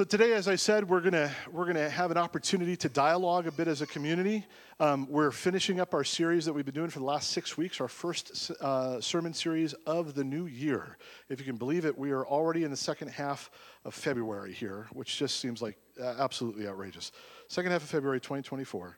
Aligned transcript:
So 0.00 0.04
today, 0.04 0.32
as 0.32 0.48
I 0.48 0.56
said, 0.56 0.88
we're 0.88 1.02
gonna 1.02 1.30
we're 1.52 1.66
gonna 1.66 1.90
have 1.90 2.10
an 2.10 2.16
opportunity 2.16 2.74
to 2.74 2.88
dialogue 2.88 3.46
a 3.46 3.52
bit 3.52 3.68
as 3.68 3.82
a 3.82 3.86
community. 3.86 4.46
Um, 4.78 5.06
we're 5.10 5.30
finishing 5.30 5.78
up 5.78 5.92
our 5.92 6.04
series 6.04 6.46
that 6.46 6.54
we've 6.54 6.64
been 6.64 6.74
doing 6.74 6.88
for 6.88 7.00
the 7.00 7.04
last 7.04 7.32
six 7.32 7.58
weeks, 7.58 7.82
our 7.82 7.88
first 7.88 8.50
uh, 8.62 8.98
sermon 9.02 9.34
series 9.34 9.74
of 9.84 10.14
the 10.14 10.24
new 10.24 10.46
year. 10.46 10.96
If 11.28 11.38
you 11.38 11.44
can 11.44 11.56
believe 11.56 11.84
it, 11.84 11.98
we 11.98 12.12
are 12.12 12.26
already 12.26 12.64
in 12.64 12.70
the 12.70 12.78
second 12.78 13.08
half 13.08 13.50
of 13.84 13.92
February 13.92 14.54
here, 14.54 14.86
which 14.94 15.18
just 15.18 15.38
seems 15.38 15.60
like 15.60 15.76
uh, 16.00 16.14
absolutely 16.18 16.66
outrageous. 16.66 17.12
Second 17.48 17.72
half 17.72 17.82
of 17.82 17.90
February, 17.90 18.20
2024. 18.20 18.96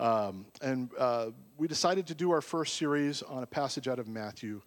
Um, 0.00 0.46
and 0.62 0.90
uh, 0.98 1.26
we 1.58 1.68
decided 1.68 2.08
to 2.08 2.14
do 2.16 2.32
our 2.32 2.40
first 2.40 2.74
series 2.74 3.22
on 3.22 3.44
a 3.44 3.46
passage 3.46 3.86
out 3.86 4.00
of 4.00 4.08
Matthew 4.08 4.62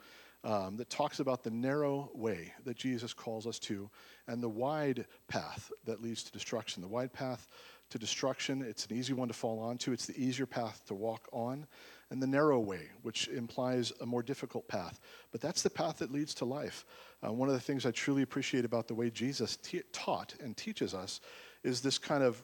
um, 0.46 0.78
that 0.78 0.90
talks 0.90 1.20
about 1.20 1.44
the 1.44 1.52
narrow 1.52 2.10
way 2.14 2.54
that 2.64 2.78
Jesus 2.78 3.14
calls 3.14 3.46
us 3.46 3.60
to 3.60 3.90
and 4.28 4.42
the 4.42 4.50
wide 4.50 5.06
path 5.28 5.72
that 5.86 6.02
leads 6.02 6.24
to 6.24 6.32
destruction. 6.32 6.82
The 6.82 6.88
wide 6.88 7.14
path 7.14 7.48
to 7.90 8.00
destruction, 8.00 8.62
it's 8.62 8.86
an 8.86 8.96
easy 8.96 9.14
one 9.14 9.28
to 9.28 9.34
fall 9.34 9.60
onto, 9.60 9.92
it's 9.92 10.06
the 10.06 10.18
easier 10.18 10.46
path 10.46 10.82
to 10.88 10.94
walk 10.94 11.28
on, 11.32 11.68
and 12.10 12.22
the 12.22 12.28
narrow 12.28 12.60
way, 12.60 12.90
which 13.02 13.28
implies 13.28 13.92
a 14.02 14.06
more 14.06 14.24
difficult 14.24 14.68
path. 14.68 15.00
But 15.32 15.42
that's 15.42 15.62
the 15.62 15.70
path 15.70 15.98
that 16.00 16.12
leads 16.12 16.34
to 16.36 16.46
life. 16.46 16.86
Uh, 17.26 17.32
one 17.32 17.50
of 17.50 17.56
the 17.56 17.62
things 17.62 17.86
I 17.86 17.92
truly 17.92 18.22
appreciate 18.22 18.66
about 18.66 18.88
the 18.88 18.96
way 18.96 19.10
Jesus 19.10 19.58
taught 19.92 20.34
and 20.42 20.56
teaches 20.56 20.94
us 20.94 21.22
is 21.64 21.82
this 21.82 21.98
kind 21.98 22.24
of 22.24 22.42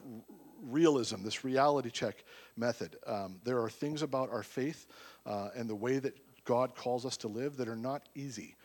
realism, 0.62 1.22
this 1.22 1.44
reality 1.44 1.90
check 1.90 2.24
method. 2.56 2.96
Um, 3.06 3.40
there 3.44 3.60
are 3.60 3.70
things 3.70 4.02
about 4.02 4.30
our 4.30 4.42
faith 4.42 4.86
uh, 5.26 5.48
and 5.54 5.68
the 5.68 5.74
way 5.74 5.98
that 5.98 6.16
God 6.44 6.74
calls 6.74 7.04
us 7.04 7.16
to 7.18 7.28
live 7.28 7.56
that 7.56 7.68
are 7.68 7.76
not 7.76 8.08
easy. 8.14 8.56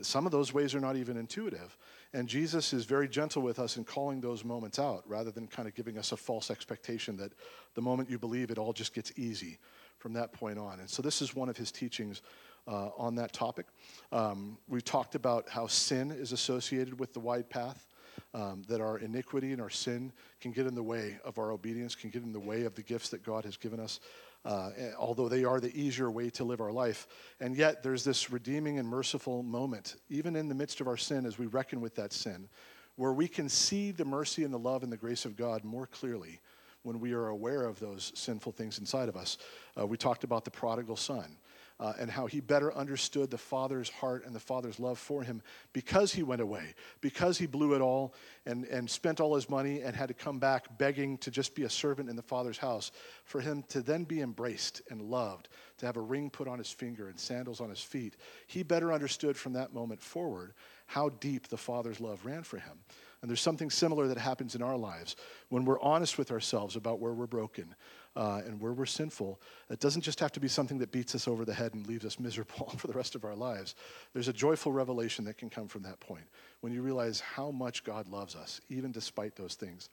Some 0.00 0.26
of 0.26 0.32
those 0.32 0.52
ways 0.52 0.74
are 0.74 0.80
not 0.80 0.96
even 0.96 1.16
intuitive. 1.16 1.76
And 2.14 2.28
Jesus 2.28 2.72
is 2.72 2.84
very 2.84 3.08
gentle 3.08 3.42
with 3.42 3.58
us 3.58 3.76
in 3.76 3.82
calling 3.82 4.20
those 4.20 4.44
moments 4.44 4.78
out 4.78 5.02
rather 5.04 5.32
than 5.32 5.48
kind 5.48 5.66
of 5.66 5.74
giving 5.74 5.98
us 5.98 6.12
a 6.12 6.16
false 6.16 6.48
expectation 6.48 7.16
that 7.16 7.32
the 7.74 7.82
moment 7.82 8.08
you 8.08 8.20
believe 8.20 8.52
it 8.52 8.56
all 8.56 8.72
just 8.72 8.94
gets 8.94 9.12
easy 9.16 9.58
from 9.98 10.12
that 10.12 10.32
point 10.32 10.56
on. 10.56 10.78
And 10.78 10.88
so 10.88 11.02
this 11.02 11.20
is 11.20 11.34
one 11.34 11.48
of 11.48 11.56
his 11.56 11.72
teachings 11.72 12.22
uh, 12.68 12.90
on 12.96 13.16
that 13.16 13.32
topic. 13.32 13.66
Um, 14.12 14.56
we 14.68 14.80
talked 14.80 15.16
about 15.16 15.48
how 15.48 15.66
sin 15.66 16.12
is 16.12 16.30
associated 16.30 17.00
with 17.00 17.12
the 17.12 17.20
wide 17.20 17.50
path. 17.50 17.88
Um, 18.32 18.62
that 18.68 18.80
our 18.80 18.98
iniquity 18.98 19.50
and 19.50 19.60
our 19.60 19.70
sin 19.70 20.12
can 20.40 20.52
get 20.52 20.68
in 20.68 20.74
the 20.76 20.82
way 20.82 21.18
of 21.24 21.36
our 21.36 21.50
obedience, 21.50 21.96
can 21.96 22.10
get 22.10 22.22
in 22.22 22.32
the 22.32 22.38
way 22.38 22.62
of 22.62 22.76
the 22.76 22.82
gifts 22.82 23.08
that 23.08 23.24
God 23.24 23.44
has 23.44 23.56
given 23.56 23.80
us 23.80 23.98
uh, 24.44 24.70
although 24.98 25.28
they 25.28 25.44
are 25.44 25.60
the 25.60 25.74
easier 25.78 26.10
way 26.10 26.30
to 26.30 26.44
live 26.44 26.60
our 26.60 26.72
life. 26.72 27.06
And 27.40 27.56
yet, 27.56 27.82
there's 27.82 28.04
this 28.04 28.30
redeeming 28.30 28.78
and 28.78 28.88
merciful 28.88 29.42
moment, 29.42 29.96
even 30.08 30.36
in 30.36 30.48
the 30.48 30.54
midst 30.54 30.80
of 30.80 30.86
our 30.86 30.96
sin, 30.96 31.26
as 31.26 31.38
we 31.38 31.46
reckon 31.46 31.80
with 31.80 31.94
that 31.96 32.12
sin, 32.12 32.48
where 32.96 33.12
we 33.12 33.28
can 33.28 33.48
see 33.48 33.90
the 33.90 34.04
mercy 34.04 34.44
and 34.44 34.52
the 34.52 34.58
love 34.58 34.82
and 34.82 34.92
the 34.92 34.96
grace 34.96 35.24
of 35.24 35.36
God 35.36 35.64
more 35.64 35.86
clearly 35.86 36.40
when 36.82 37.00
we 37.00 37.12
are 37.12 37.28
aware 37.28 37.64
of 37.64 37.80
those 37.80 38.12
sinful 38.14 38.52
things 38.52 38.78
inside 38.78 39.08
of 39.08 39.16
us. 39.16 39.38
Uh, 39.78 39.86
we 39.86 39.96
talked 39.96 40.22
about 40.22 40.44
the 40.44 40.50
prodigal 40.50 40.96
son 40.96 41.36
uh, 41.80 41.92
and 41.98 42.10
how 42.10 42.26
he 42.26 42.40
better 42.40 42.74
understood 42.74 43.30
the 43.30 43.38
Father's 43.38 43.88
heart 43.88 44.24
and 44.24 44.34
the 44.34 44.40
Father's 44.40 44.78
love 44.78 44.98
for 44.98 45.22
him 45.22 45.42
because 45.72 46.12
he 46.12 46.22
went 46.22 46.40
away, 46.40 46.74
because 47.00 47.36
he 47.38 47.46
blew 47.46 47.74
it 47.74 47.80
all 47.80 48.14
and, 48.46 48.64
and 48.66 48.88
spent 48.88 49.20
all 49.20 49.34
his 49.34 49.50
money 49.50 49.80
and 49.80 49.96
had 49.96 50.08
to 50.08 50.14
come 50.14 50.38
back 50.38 50.78
begging 50.78 51.18
to 51.18 51.30
just 51.30 51.54
be 51.54 51.64
a 51.64 51.70
servant 51.70 52.08
in 52.08 52.16
the 52.16 52.22
Father's 52.22 52.58
house, 52.58 52.92
for 53.24 53.40
him 53.40 53.64
to 53.68 53.80
then 53.82 54.04
be 54.04 54.20
embraced 54.20 54.82
and 54.90 55.02
loved, 55.02 55.48
to 55.78 55.86
have 55.86 55.96
a 55.96 56.00
ring 56.00 56.30
put 56.30 56.46
on 56.46 56.58
his 56.58 56.70
finger 56.70 57.08
and 57.08 57.18
sandals 57.18 57.60
on 57.60 57.70
his 57.70 57.80
feet. 57.80 58.16
He 58.46 58.62
better 58.62 58.92
understood 58.92 59.36
from 59.36 59.54
that 59.54 59.74
moment 59.74 60.00
forward 60.00 60.54
how 60.86 61.08
deep 61.08 61.48
the 61.48 61.56
Father's 61.56 62.00
love 62.00 62.24
ran 62.24 62.44
for 62.44 62.58
him. 62.58 62.78
And 63.24 63.30
there's 63.30 63.40
something 63.40 63.70
similar 63.70 64.06
that 64.08 64.18
happens 64.18 64.54
in 64.54 64.60
our 64.60 64.76
lives 64.76 65.16
when 65.48 65.64
we're 65.64 65.80
honest 65.80 66.18
with 66.18 66.30
ourselves 66.30 66.76
about 66.76 67.00
where 67.00 67.14
we're 67.14 67.26
broken, 67.26 67.74
uh, 68.16 68.42
and 68.46 68.60
where 68.60 68.72
we're 68.72 68.86
sinful, 68.86 69.40
it 69.70 69.80
doesn't 69.80 70.02
just 70.02 70.20
have 70.20 70.32
to 70.32 70.40
be 70.40 70.48
something 70.48 70.78
that 70.78 70.92
beats 70.92 71.14
us 71.14 71.26
over 71.26 71.44
the 71.44 71.54
head 71.54 71.74
and 71.74 71.86
leaves 71.86 72.04
us 72.04 72.20
miserable 72.20 72.70
for 72.78 72.86
the 72.86 72.92
rest 72.92 73.14
of 73.14 73.24
our 73.24 73.34
lives. 73.34 73.74
There's 74.12 74.28
a 74.28 74.32
joyful 74.32 74.72
revelation 74.72 75.24
that 75.24 75.38
can 75.38 75.50
come 75.50 75.68
from 75.68 75.82
that 75.82 76.00
point 76.00 76.24
when 76.60 76.72
you 76.72 76.82
realize 76.82 77.20
how 77.20 77.50
much 77.50 77.84
God 77.84 78.08
loves 78.08 78.36
us, 78.36 78.60
even 78.68 78.92
despite 78.92 79.36
those 79.36 79.54
things. 79.54 79.88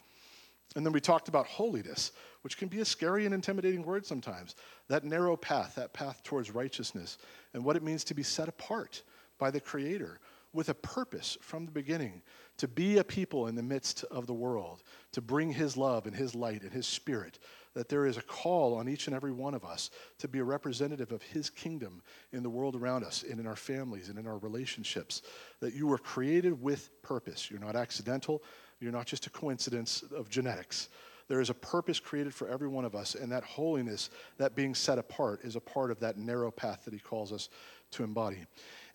And 0.75 0.85
then 0.85 0.94
we 0.94 1.01
talked 1.01 1.28
about 1.28 1.47
holiness, 1.47 2.13
which 2.44 2.57
can 2.57 2.69
be 2.69 2.79
a 2.79 2.85
scary 2.85 3.25
and 3.25 3.34
intimidating 3.34 3.84
word 3.84 4.06
sometimes. 4.06 4.56
That 4.88 5.03
narrow 5.03 5.35
path, 5.35 5.75
that 5.75 5.91
path 5.91 6.23
towards 6.23 6.51
righteousness, 6.51 7.17
and 7.53 7.66
what 7.66 7.75
it 7.75 7.84
means 7.84 8.03
to 8.06 8.13
be 8.13 8.23
set 8.23 8.47
apart 8.47 9.01
by 9.38 9.51
the 9.51 9.59
Creator 9.59 10.19
with 10.53 10.69
a 10.69 10.73
purpose 10.73 11.38
from 11.41 11.66
the 11.66 11.72
beginning 11.72 12.22
to 12.57 12.67
be 12.67 12.97
a 13.00 13.03
people 13.03 13.47
in 13.47 13.56
the 13.56 13.63
midst 13.63 14.03
of 14.06 14.28
the 14.28 14.34
world, 14.34 14.84
to 15.12 15.22
bring 15.22 15.51
His 15.51 15.75
love 15.75 16.06
and 16.06 16.16
His 16.16 16.35
light 16.35 16.62
and 16.62 16.72
His 16.72 16.85
Spirit, 16.85 17.40
that 17.74 17.90
there 17.90 18.06
is 18.06 18.18
a 18.18 18.22
call 18.22 18.76
on 18.76 18.90
each 18.90 19.08
and 19.08 19.16
every 19.16 19.32
one 19.32 19.54
of 19.54 19.64
us 19.64 19.92
to 20.20 20.28
be 20.28 20.40
a 20.40 20.44
representative 20.44 21.12
of 21.12 21.22
His 21.22 21.50
kingdom 21.50 22.02
in 22.32 22.44
the 22.44 22.50
world 22.50 22.76
around 22.76 23.04
us 23.04 23.24
and 23.30 23.40
in 23.40 23.48
our 23.48 23.56
families 23.56 24.09
and 24.09 24.20
in 24.20 24.28
our 24.28 24.38
relationships. 24.40 25.22
That 25.59 25.74
you 25.74 25.88
were 25.88 25.98
created 25.98 26.62
with 26.62 26.90
purpose. 27.02 27.50
You're 27.50 27.59
not 27.59 27.76
accidental, 27.76 28.44
you're 28.80 28.92
not 28.92 29.06
just 29.06 29.28
a 29.28 29.30
coincidence 29.30 30.04
of 30.16 30.30
genetics. 30.30 30.90
There 31.28 31.40
is 31.40 31.50
a 31.50 31.54
purpose 31.54 31.98
created 31.98 32.34
for 32.34 32.50
every 32.50 32.68
one 32.68 32.84
of 32.84 32.94
us, 32.94 33.16
and 33.16 33.32
that 33.32 33.46
holiness, 33.46 34.09
that 34.38 34.53
being 34.53 34.76
set 34.76 34.98
apart, 34.98 35.40
is 35.44 35.56
a 35.56 35.62
part 35.62 35.90
of 35.90 36.00
that 36.02 36.18
narrow 36.18 36.52
path 36.52 36.84
that 36.84 36.94
He 36.94 37.00
calls 37.00 37.32
us 37.32 37.48
to 37.91 38.03
embody. 38.03 38.46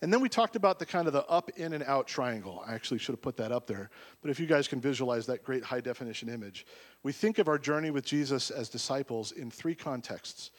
And 0.01 0.13
then 0.13 0.21
we 0.21 0.29
talked 0.29 0.55
about 0.55 0.77
the 0.77 0.85
kind 0.85 1.07
of 1.07 1.13
the 1.13 1.25
up, 1.25 1.49
in, 1.57 1.73
and 1.73 1.83
out 1.83 2.07
triangle. 2.07 2.63
I 2.67 2.75
actually 2.75 2.99
should 2.99 3.13
have 3.13 3.21
put 3.21 3.37
that 3.37 3.51
up 3.51 3.65
there. 3.65 3.89
But 4.21 4.29
if 4.29 4.39
you 4.39 4.45
guys 4.45 4.67
can 4.67 4.79
visualize 4.79 5.25
that 5.25 5.43
great 5.43 5.63
high 5.63 5.81
definition 5.81 6.29
image, 6.29 6.65
we 7.03 7.11
think 7.11 7.39
of 7.39 7.47
our 7.47 7.57
journey 7.57 7.89
with 7.89 8.05
Jesus 8.05 8.51
as 8.51 8.69
disciples 8.69 9.31
in 9.31 9.49
three 9.49 9.75
contexts. 9.75 10.51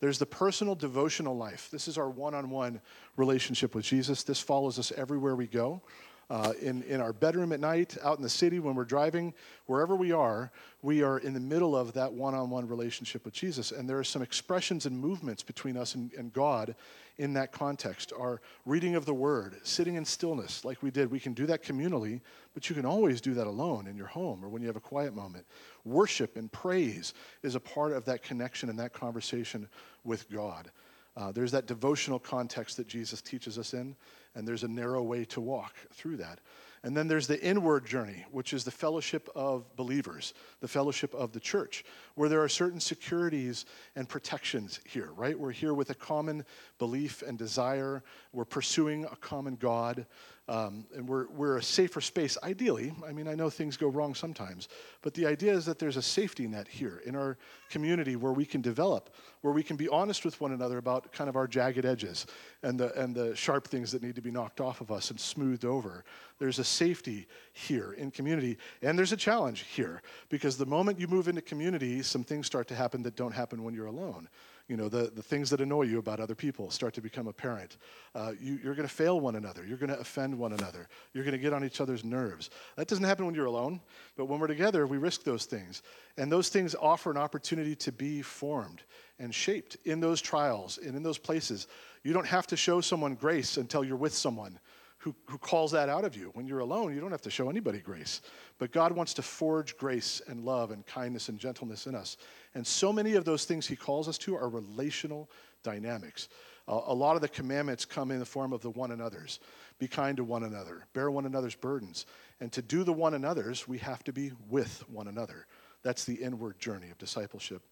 There's 0.00 0.18
the 0.18 0.26
personal 0.26 0.74
devotional 0.74 1.36
life. 1.36 1.68
This 1.70 1.88
is 1.88 1.98
our 1.98 2.10
one 2.10 2.34
on 2.34 2.50
one 2.50 2.80
relationship 3.16 3.74
with 3.74 3.84
Jesus. 3.84 4.22
This 4.22 4.40
follows 4.40 4.78
us 4.78 4.92
everywhere 4.92 5.36
we 5.36 5.46
go 5.46 5.82
uh, 6.28 6.52
in, 6.60 6.82
in 6.84 7.00
our 7.00 7.12
bedroom 7.12 7.52
at 7.52 7.60
night, 7.60 7.96
out 8.02 8.16
in 8.16 8.22
the 8.22 8.28
city 8.28 8.58
when 8.58 8.74
we're 8.74 8.84
driving, 8.84 9.32
wherever 9.66 9.94
we 9.94 10.12
are, 10.12 10.50
we 10.82 11.02
are 11.02 11.18
in 11.18 11.32
the 11.32 11.40
middle 11.40 11.76
of 11.76 11.92
that 11.92 12.12
one 12.12 12.34
on 12.34 12.50
one 12.50 12.66
relationship 12.66 13.24
with 13.24 13.34
Jesus. 13.34 13.72
And 13.72 13.88
there 13.88 13.98
are 13.98 14.04
some 14.04 14.22
expressions 14.22 14.86
and 14.86 14.98
movements 14.98 15.42
between 15.42 15.76
us 15.76 15.94
and, 15.94 16.12
and 16.14 16.32
God 16.32 16.74
in 17.18 17.32
that 17.34 17.52
context. 17.52 18.12
Our 18.18 18.40
reading 18.64 18.94
of 18.94 19.06
the 19.06 19.14
Word, 19.14 19.56
sitting 19.62 19.94
in 19.94 20.04
stillness 20.04 20.64
like 20.64 20.82
we 20.82 20.90
did, 20.90 21.10
we 21.10 21.20
can 21.20 21.32
do 21.32 21.46
that 21.46 21.62
communally, 21.62 22.20
but 22.54 22.68
you 22.68 22.74
can 22.74 22.84
always 22.84 23.20
do 23.20 23.34
that 23.34 23.46
alone 23.46 23.86
in 23.86 23.96
your 23.96 24.06
home 24.06 24.44
or 24.44 24.48
when 24.48 24.62
you 24.62 24.68
have 24.68 24.76
a 24.76 24.80
quiet 24.80 25.14
moment. 25.14 25.46
Worship 25.84 26.36
and 26.36 26.50
praise 26.50 27.14
is 27.42 27.54
a 27.54 27.60
part 27.60 27.92
of 27.92 28.04
that 28.04 28.22
connection 28.22 28.68
and 28.68 28.78
that 28.78 28.92
conversation 28.92 29.68
with 30.04 30.30
God. 30.30 30.70
Uh, 31.16 31.32
there's 31.32 31.52
that 31.52 31.66
devotional 31.66 32.18
context 32.18 32.76
that 32.76 32.86
Jesus 32.86 33.22
teaches 33.22 33.58
us 33.58 33.72
in, 33.72 33.96
and 34.34 34.46
there's 34.46 34.64
a 34.64 34.68
narrow 34.68 35.02
way 35.02 35.24
to 35.24 35.40
walk 35.40 35.74
through 35.92 36.18
that. 36.18 36.40
And 36.82 36.96
then 36.96 37.08
there's 37.08 37.26
the 37.26 37.42
inward 37.42 37.86
journey, 37.86 38.24
which 38.30 38.52
is 38.52 38.64
the 38.64 38.70
fellowship 38.70 39.28
of 39.34 39.74
believers, 39.76 40.34
the 40.60 40.68
fellowship 40.68 41.14
of 41.14 41.32
the 41.32 41.40
church, 41.40 41.84
where 42.14 42.28
there 42.28 42.42
are 42.42 42.48
certain 42.48 42.80
securities 42.80 43.64
and 43.96 44.08
protections 44.08 44.80
here, 44.84 45.10
right? 45.16 45.38
We're 45.38 45.50
here 45.50 45.74
with 45.74 45.90
a 45.90 45.94
common 45.94 46.44
belief 46.78 47.22
and 47.22 47.36
desire. 47.36 48.02
We're 48.32 48.44
pursuing 48.44 49.04
a 49.04 49.16
common 49.16 49.56
God. 49.56 50.06
Um, 50.48 50.86
and 50.94 51.08
we're, 51.08 51.28
we're 51.30 51.56
a 51.56 51.62
safer 51.62 52.00
space, 52.00 52.38
ideally. 52.44 52.94
I 53.04 53.12
mean, 53.12 53.26
I 53.26 53.34
know 53.34 53.50
things 53.50 53.76
go 53.76 53.88
wrong 53.88 54.14
sometimes, 54.14 54.68
but 55.02 55.12
the 55.12 55.26
idea 55.26 55.52
is 55.52 55.64
that 55.66 55.80
there's 55.80 55.96
a 55.96 56.02
safety 56.02 56.46
net 56.46 56.68
here 56.68 57.02
in 57.04 57.16
our 57.16 57.36
community 57.68 58.14
where 58.14 58.32
we 58.32 58.44
can 58.44 58.60
develop, 58.60 59.10
where 59.40 59.52
we 59.52 59.64
can 59.64 59.76
be 59.76 59.88
honest 59.88 60.24
with 60.24 60.40
one 60.40 60.52
another 60.52 60.78
about 60.78 61.10
kind 61.10 61.28
of 61.28 61.34
our 61.34 61.48
jagged 61.48 61.84
edges 61.84 62.26
and 62.62 62.78
the, 62.78 62.96
and 63.00 63.12
the 63.12 63.34
sharp 63.34 63.66
things 63.66 63.90
that 63.90 64.04
need 64.04 64.14
to 64.14 64.22
be 64.22 64.30
knocked 64.30 64.60
off 64.60 64.80
of 64.80 64.92
us 64.92 65.10
and 65.10 65.18
smoothed 65.18 65.64
over. 65.64 66.04
There's 66.38 66.60
a 66.60 66.64
safety 66.64 67.26
here 67.52 67.94
in 67.94 68.12
community, 68.12 68.56
and 68.82 68.96
there's 68.96 69.12
a 69.12 69.16
challenge 69.16 69.64
here 69.74 70.00
because 70.28 70.56
the 70.56 70.66
moment 70.66 71.00
you 71.00 71.08
move 71.08 71.26
into 71.26 71.42
community, 71.42 72.02
some 72.02 72.22
things 72.22 72.46
start 72.46 72.68
to 72.68 72.76
happen 72.76 73.02
that 73.02 73.16
don't 73.16 73.32
happen 73.32 73.64
when 73.64 73.74
you're 73.74 73.86
alone 73.86 74.28
you 74.68 74.76
know, 74.76 74.88
the, 74.88 75.12
the 75.14 75.22
things 75.22 75.50
that 75.50 75.60
annoy 75.60 75.82
you 75.82 75.98
about 75.98 76.18
other 76.18 76.34
people 76.34 76.70
start 76.70 76.92
to 76.94 77.00
become 77.00 77.28
apparent. 77.28 77.76
Uh, 78.14 78.32
you, 78.40 78.58
you're 78.62 78.74
going 78.74 78.88
to 78.88 78.92
fail 78.92 79.20
one 79.20 79.36
another. 79.36 79.64
You're 79.64 79.78
going 79.78 79.90
to 79.90 79.98
offend 79.98 80.36
one 80.36 80.52
another. 80.52 80.88
You're 81.12 81.22
going 81.22 81.32
to 81.32 81.38
get 81.38 81.52
on 81.52 81.64
each 81.64 81.80
other's 81.80 82.04
nerves. 82.04 82.50
That 82.76 82.88
doesn't 82.88 83.04
happen 83.04 83.26
when 83.26 83.34
you're 83.34 83.46
alone, 83.46 83.80
but 84.16 84.24
when 84.24 84.40
we're 84.40 84.48
together, 84.48 84.86
we 84.86 84.98
risk 84.98 85.22
those 85.22 85.44
things. 85.44 85.82
And 86.16 86.32
those 86.32 86.48
things 86.48 86.74
offer 86.74 87.10
an 87.10 87.16
opportunity 87.16 87.76
to 87.76 87.92
be 87.92 88.22
formed 88.22 88.82
and 89.18 89.34
shaped 89.34 89.76
in 89.84 90.00
those 90.00 90.20
trials 90.20 90.78
and 90.78 90.96
in 90.96 91.02
those 91.02 91.18
places. 91.18 91.68
You 92.02 92.12
don't 92.12 92.26
have 92.26 92.46
to 92.48 92.56
show 92.56 92.80
someone 92.80 93.14
grace 93.14 93.56
until 93.56 93.84
you're 93.84 93.96
with 93.96 94.14
someone 94.14 94.58
who, 95.06 95.14
who 95.30 95.38
calls 95.38 95.70
that 95.70 95.88
out 95.88 96.04
of 96.04 96.16
you. 96.16 96.30
When 96.34 96.48
you're 96.48 96.58
alone, 96.58 96.92
you 96.92 97.00
don't 97.00 97.12
have 97.12 97.22
to 97.22 97.30
show 97.30 97.48
anybody 97.48 97.78
grace. 97.78 98.22
But 98.58 98.72
God 98.72 98.90
wants 98.90 99.14
to 99.14 99.22
forge 99.22 99.76
grace 99.76 100.20
and 100.26 100.44
love 100.44 100.72
and 100.72 100.84
kindness 100.84 101.28
and 101.28 101.38
gentleness 101.38 101.86
in 101.86 101.94
us. 101.94 102.16
And 102.56 102.66
so 102.66 102.92
many 102.92 103.14
of 103.14 103.24
those 103.24 103.44
things 103.44 103.68
He 103.68 103.76
calls 103.76 104.08
us 104.08 104.18
to 104.18 104.34
are 104.34 104.48
relational 104.48 105.30
dynamics. 105.62 106.28
Uh, 106.66 106.80
a 106.86 106.92
lot 106.92 107.14
of 107.14 107.22
the 107.22 107.28
commandments 107.28 107.84
come 107.84 108.10
in 108.10 108.18
the 108.18 108.24
form 108.24 108.52
of 108.52 108.62
the 108.62 108.70
one 108.70 108.90
another's. 108.90 109.38
be 109.78 109.86
kind 109.86 110.16
to 110.16 110.24
one 110.24 110.42
another, 110.42 110.84
bear 110.92 111.08
one 111.08 111.24
another's 111.24 111.54
burdens. 111.54 112.04
And 112.40 112.50
to 112.50 112.60
do 112.60 112.82
the 112.82 112.92
one 112.92 113.14
another's, 113.14 113.68
we 113.68 113.78
have 113.78 114.02
to 114.04 114.12
be 114.12 114.32
with 114.50 114.82
one 114.88 115.06
another. 115.06 115.46
That's 115.84 116.02
the 116.02 116.14
inward 116.14 116.58
journey 116.58 116.90
of 116.90 116.98
discipleship. 116.98 117.62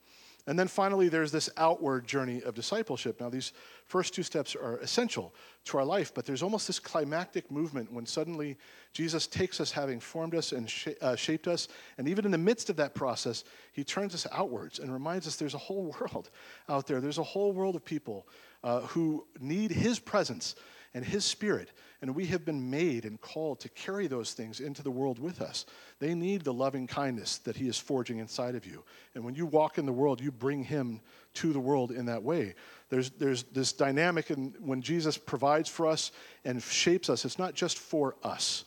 And 0.46 0.58
then 0.58 0.68
finally, 0.68 1.08
there's 1.08 1.32
this 1.32 1.48
outward 1.56 2.06
journey 2.06 2.42
of 2.42 2.54
discipleship. 2.54 3.18
Now, 3.20 3.30
these 3.30 3.52
first 3.86 4.12
two 4.12 4.22
steps 4.22 4.54
are 4.54 4.76
essential 4.78 5.34
to 5.64 5.78
our 5.78 5.84
life, 5.84 6.12
but 6.12 6.26
there's 6.26 6.42
almost 6.42 6.66
this 6.66 6.78
climactic 6.78 7.50
movement 7.50 7.90
when 7.90 8.04
suddenly 8.04 8.58
Jesus 8.92 9.26
takes 9.26 9.58
us, 9.58 9.72
having 9.72 10.00
formed 10.00 10.34
us 10.34 10.52
and 10.52 10.68
sh- 10.68 10.88
uh, 11.00 11.16
shaped 11.16 11.48
us, 11.48 11.68
and 11.96 12.06
even 12.06 12.26
in 12.26 12.30
the 12.30 12.38
midst 12.38 12.68
of 12.68 12.76
that 12.76 12.94
process, 12.94 13.44
he 13.72 13.84
turns 13.84 14.14
us 14.14 14.26
outwards 14.32 14.80
and 14.80 14.92
reminds 14.92 15.26
us 15.26 15.36
there's 15.36 15.54
a 15.54 15.58
whole 15.58 15.94
world 16.00 16.28
out 16.68 16.86
there. 16.86 17.00
There's 17.00 17.18
a 17.18 17.22
whole 17.22 17.52
world 17.52 17.74
of 17.74 17.84
people 17.84 18.26
uh, 18.62 18.80
who 18.80 19.26
need 19.40 19.70
his 19.70 19.98
presence 19.98 20.56
and 20.94 21.04
His 21.04 21.24
Spirit. 21.24 21.70
And 22.04 22.14
we 22.14 22.26
have 22.26 22.44
been 22.44 22.68
made 22.68 23.06
and 23.06 23.18
called 23.18 23.60
to 23.60 23.70
carry 23.70 24.08
those 24.08 24.34
things 24.34 24.60
into 24.60 24.82
the 24.82 24.90
world 24.90 25.18
with 25.18 25.40
us. 25.40 25.64
They 26.00 26.14
need 26.14 26.42
the 26.44 26.52
loving 26.52 26.86
kindness 26.86 27.38
that 27.38 27.56
He 27.56 27.66
is 27.66 27.78
forging 27.78 28.18
inside 28.18 28.54
of 28.54 28.66
you. 28.66 28.84
And 29.14 29.24
when 29.24 29.34
you 29.34 29.46
walk 29.46 29.78
in 29.78 29.86
the 29.86 29.92
world, 29.92 30.20
you 30.20 30.30
bring 30.30 30.64
Him 30.64 31.00
to 31.32 31.54
the 31.54 31.60
world 31.60 31.92
in 31.92 32.04
that 32.04 32.22
way. 32.22 32.56
There's, 32.90 33.08
there's 33.12 33.44
this 33.44 33.72
dynamic, 33.72 34.28
and 34.28 34.54
when 34.60 34.82
Jesus 34.82 35.16
provides 35.16 35.70
for 35.70 35.86
us 35.86 36.12
and 36.44 36.62
shapes 36.62 37.08
us, 37.08 37.24
it's 37.24 37.38
not 37.38 37.54
just 37.54 37.78
for 37.78 38.16
us. 38.22 38.66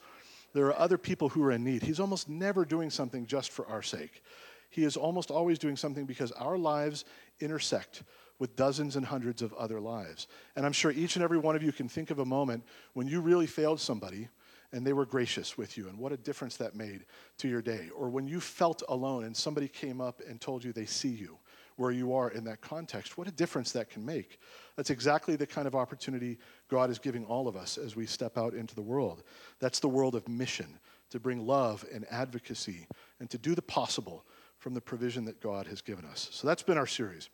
There 0.56 0.66
are 0.66 0.80
other 0.80 0.98
people 0.98 1.30
who 1.30 1.44
are 1.44 1.51
in 1.51 1.63
need. 1.63 1.83
He's 1.83 2.00
almost 2.00 2.28
never 2.28 2.66
doing 2.66 2.90
something 2.90 3.28
just 3.28 3.51
for 3.51 3.68
our 3.68 3.83
sake. 3.83 4.24
He 4.69 4.84
is 4.84 4.98
almost 4.98 5.31
always 5.31 5.60
doing 5.60 5.78
something 5.78 6.06
because 6.06 6.31
our 6.34 6.58
lives 6.58 7.06
intersect 7.40 8.04
with 8.40 8.56
dozens 8.56 8.96
and 8.96 9.06
hundreds 9.06 9.42
of 9.42 9.54
other 9.54 9.80
lives. 9.80 10.28
And 10.56 10.66
I'm 10.66 10.74
sure 10.74 10.92
each 10.92 11.16
and 11.16 11.24
every 11.24 11.38
one 11.38 11.56
of 11.56 11.64
you 11.64 11.72
can 11.72 11.90
think 11.90 12.12
of 12.12 12.19
a 12.19 12.25
moment 12.25 12.64
when 12.94 13.08
you 13.08 13.22
really 13.22 13.48
failed 13.48 13.80
somebody 13.80 14.28
and 14.72 14.86
they 14.86 14.94
were 14.94 15.06
gracious 15.06 15.58
with 15.58 15.78
you 15.78 15.88
and 15.88 15.98
what 15.98 16.12
a 16.12 16.18
difference 16.18 16.58
that 16.58 16.75
made 16.75 17.06
to 17.38 17.48
your 17.48 17.62
day. 17.62 17.90
Or 17.96 18.10
when 18.10 18.28
you 18.28 18.40
felt 18.40 18.84
alone 18.90 19.24
and 19.24 19.36
somebody 19.36 19.68
came 19.68 20.02
up 20.02 20.22
and 20.28 20.40
told 20.40 20.64
you 20.64 20.74
they 20.74 20.86
see 20.86 21.10
you 21.10 21.38
where 21.78 21.92
you 21.92 22.14
are 22.14 22.31
in 22.31 22.44
that 22.44 22.60
context, 22.60 23.18
what 23.18 23.28
a 23.28 23.31
difference 23.31 23.72
that 23.72 23.90
can 23.90 24.04
make. 24.04 24.40
That's 24.75 24.90
exactly 24.90 25.36
the 25.36 25.48
kind 25.48 25.68
of 25.68 25.75
opportunity 25.75 26.38
God 26.69 26.90
is 26.90 27.00
giving 27.00 27.24
all 27.25 27.48
of 27.48 27.56
us 27.56 27.78
as 27.78 27.96
we 27.96 28.06
step 28.08 28.38
out 28.38 28.54
into 28.54 28.75
the 28.75 28.81
world. 28.81 29.24
That's 29.60 29.80
the 29.80 29.88
world 29.88 30.16
of 30.16 30.28
mission, 30.28 30.80
to 31.12 31.19
bring 31.19 31.46
love 31.46 31.86
and 31.94 32.06
advocacy 32.12 32.88
and 33.19 33.30
to 33.30 33.38
do 33.38 33.56
the 33.56 33.62
possible 33.62 34.25
from 34.68 34.74
the 34.74 34.81
provision 34.81 35.24
that 35.24 35.40
God 35.40 35.66
has 35.68 35.81
given 35.81 36.04
us. 36.04 36.28
So 36.34 36.46
that's 36.46 36.62
been 36.62 36.78
our 36.78 36.86
series. 36.86 37.30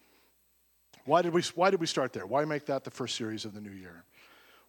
Why 1.06 1.24
did, 1.24 1.34
we, 1.34 1.42
why 1.56 1.72
did 1.72 1.80
we 1.80 1.88
start 1.88 2.14
there? 2.14 2.28
Why 2.28 2.46
make 2.46 2.68
that 2.68 2.84
the 2.84 2.92
first 2.92 3.16
series 3.16 3.44
of 3.44 3.56
the 3.56 3.60
new 3.60 3.72
year? 3.72 4.04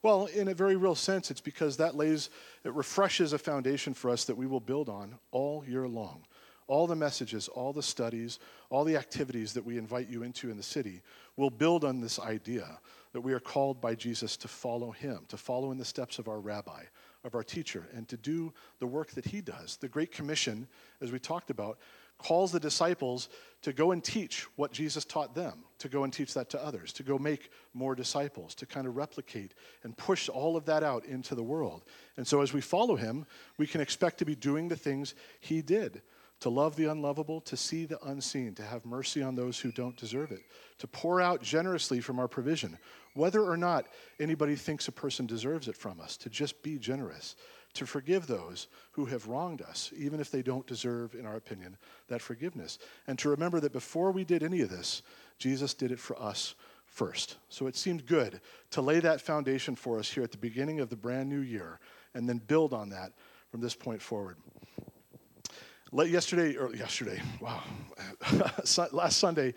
Well, 0.00 0.30
in 0.34 0.48
a 0.48 0.54
very 0.54 0.74
real 0.74 0.94
sense, 0.94 1.30
it's 1.30 1.42
because 1.42 1.76
that 1.76 1.94
lays, 1.94 2.30
it 2.64 2.72
refreshes 2.72 3.34
a 3.34 3.38
foundation 3.38 3.92
for 3.92 4.08
us 4.08 4.24
that 4.24 4.38
we 4.38 4.46
will 4.46 4.60
build 4.60 4.88
on 4.88 5.18
all 5.30 5.62
year 5.68 5.86
long. 5.86 6.24
All 6.66 6.86
the 6.86 6.96
messages, 6.96 7.48
all 7.48 7.74
the 7.74 7.82
studies, 7.82 8.38
all 8.70 8.84
the 8.84 8.96
activities 8.96 9.52
that 9.52 9.66
we 9.66 9.76
invite 9.76 10.08
you 10.08 10.22
into 10.22 10.50
in 10.50 10.56
the 10.56 10.62
city 10.62 11.02
will 11.36 11.50
build 11.50 11.84
on 11.84 12.00
this 12.00 12.18
idea 12.18 12.78
that 13.12 13.20
we 13.20 13.34
are 13.34 13.40
called 13.40 13.78
by 13.78 13.94
Jesus 13.94 14.38
to 14.38 14.48
follow 14.48 14.90
him, 14.90 15.26
to 15.28 15.36
follow 15.36 15.70
in 15.70 15.76
the 15.76 15.84
steps 15.84 16.18
of 16.18 16.28
our 16.28 16.40
rabbi, 16.40 16.84
of 17.24 17.34
our 17.34 17.44
teacher, 17.44 17.86
and 17.94 18.08
to 18.08 18.16
do 18.16 18.54
the 18.78 18.86
work 18.86 19.10
that 19.10 19.26
he 19.26 19.42
does. 19.42 19.76
The 19.76 19.88
Great 19.88 20.12
Commission, 20.12 20.66
as 21.02 21.12
we 21.12 21.18
talked 21.18 21.50
about, 21.50 21.78
calls 22.24 22.52
the 22.52 22.60
disciples 22.60 23.28
to 23.62 23.72
go 23.72 23.92
and 23.92 24.02
teach 24.02 24.46
what 24.56 24.72
Jesus 24.72 25.04
taught 25.04 25.34
them, 25.34 25.64
to 25.78 25.88
go 25.88 26.04
and 26.04 26.12
teach 26.12 26.32
that 26.34 26.50
to 26.50 26.64
others, 26.64 26.92
to 26.94 27.02
go 27.02 27.18
make 27.18 27.50
more 27.74 27.94
disciples, 27.94 28.54
to 28.54 28.66
kind 28.66 28.86
of 28.86 28.96
replicate 28.96 29.52
and 29.82 29.96
push 29.96 30.28
all 30.28 30.56
of 30.56 30.64
that 30.64 30.82
out 30.82 31.04
into 31.04 31.34
the 31.34 31.42
world. 31.42 31.82
And 32.16 32.26
so 32.26 32.40
as 32.40 32.52
we 32.52 32.60
follow 32.60 32.96
him, 32.96 33.26
we 33.58 33.66
can 33.66 33.80
expect 33.80 34.18
to 34.18 34.24
be 34.24 34.34
doing 34.34 34.68
the 34.68 34.76
things 34.76 35.14
he 35.40 35.60
did 35.60 36.02
to 36.40 36.50
love 36.50 36.76
the 36.76 36.90
unlovable, 36.90 37.40
to 37.42 37.56
see 37.56 37.86
the 37.86 38.02
unseen, 38.04 38.54
to 38.54 38.62
have 38.62 38.84
mercy 38.84 39.22
on 39.22 39.34
those 39.34 39.58
who 39.58 39.72
don't 39.72 39.96
deserve 39.96 40.30
it, 40.30 40.42
to 40.78 40.86
pour 40.86 41.20
out 41.20 41.42
generously 41.42 42.00
from 42.00 42.18
our 42.18 42.28
provision, 42.28 42.76
whether 43.14 43.42
or 43.42 43.56
not 43.56 43.86
anybody 44.20 44.56
thinks 44.56 44.88
a 44.88 44.92
person 44.92 45.26
deserves 45.26 45.68
it 45.68 45.76
from 45.76 46.00
us, 46.00 46.16
to 46.18 46.28
just 46.28 46.62
be 46.62 46.76
generous, 46.76 47.36
to 47.74 47.86
forgive 47.86 48.26
those 48.26 48.68
who 48.92 49.04
have 49.06 49.26
wronged 49.26 49.60
us, 49.62 49.92
even 49.96 50.20
if 50.20 50.30
they 50.30 50.42
don't 50.42 50.66
deserve, 50.66 51.14
in 51.14 51.26
our 51.26 51.36
opinion, 51.36 51.76
that 52.08 52.22
forgiveness. 52.22 52.78
And 53.06 53.18
to 53.18 53.28
remember 53.28 53.60
that 53.60 53.72
before 53.72 54.12
we 54.12 54.24
did 54.24 54.42
any 54.42 54.60
of 54.60 54.70
this, 54.70 55.02
Jesus 55.38 55.74
did 55.74 55.90
it 55.90 55.98
for 55.98 56.20
us 56.20 56.54
first. 56.86 57.36
So 57.48 57.66
it 57.66 57.76
seemed 57.76 58.06
good 58.06 58.40
to 58.70 58.80
lay 58.80 59.00
that 59.00 59.20
foundation 59.20 59.74
for 59.74 59.98
us 59.98 60.10
here 60.10 60.22
at 60.22 60.30
the 60.30 60.38
beginning 60.38 60.80
of 60.80 60.88
the 60.88 60.96
brand 60.96 61.28
new 61.28 61.40
year 61.40 61.80
and 62.14 62.28
then 62.28 62.38
build 62.38 62.72
on 62.72 62.90
that 62.90 63.12
from 63.50 63.60
this 63.60 63.74
point 63.74 64.00
forward. 64.00 64.36
Yesterday, 65.92 66.56
or 66.56 66.74
yesterday, 66.74 67.20
wow, 67.40 67.62
last 68.92 69.18
Sunday, 69.18 69.54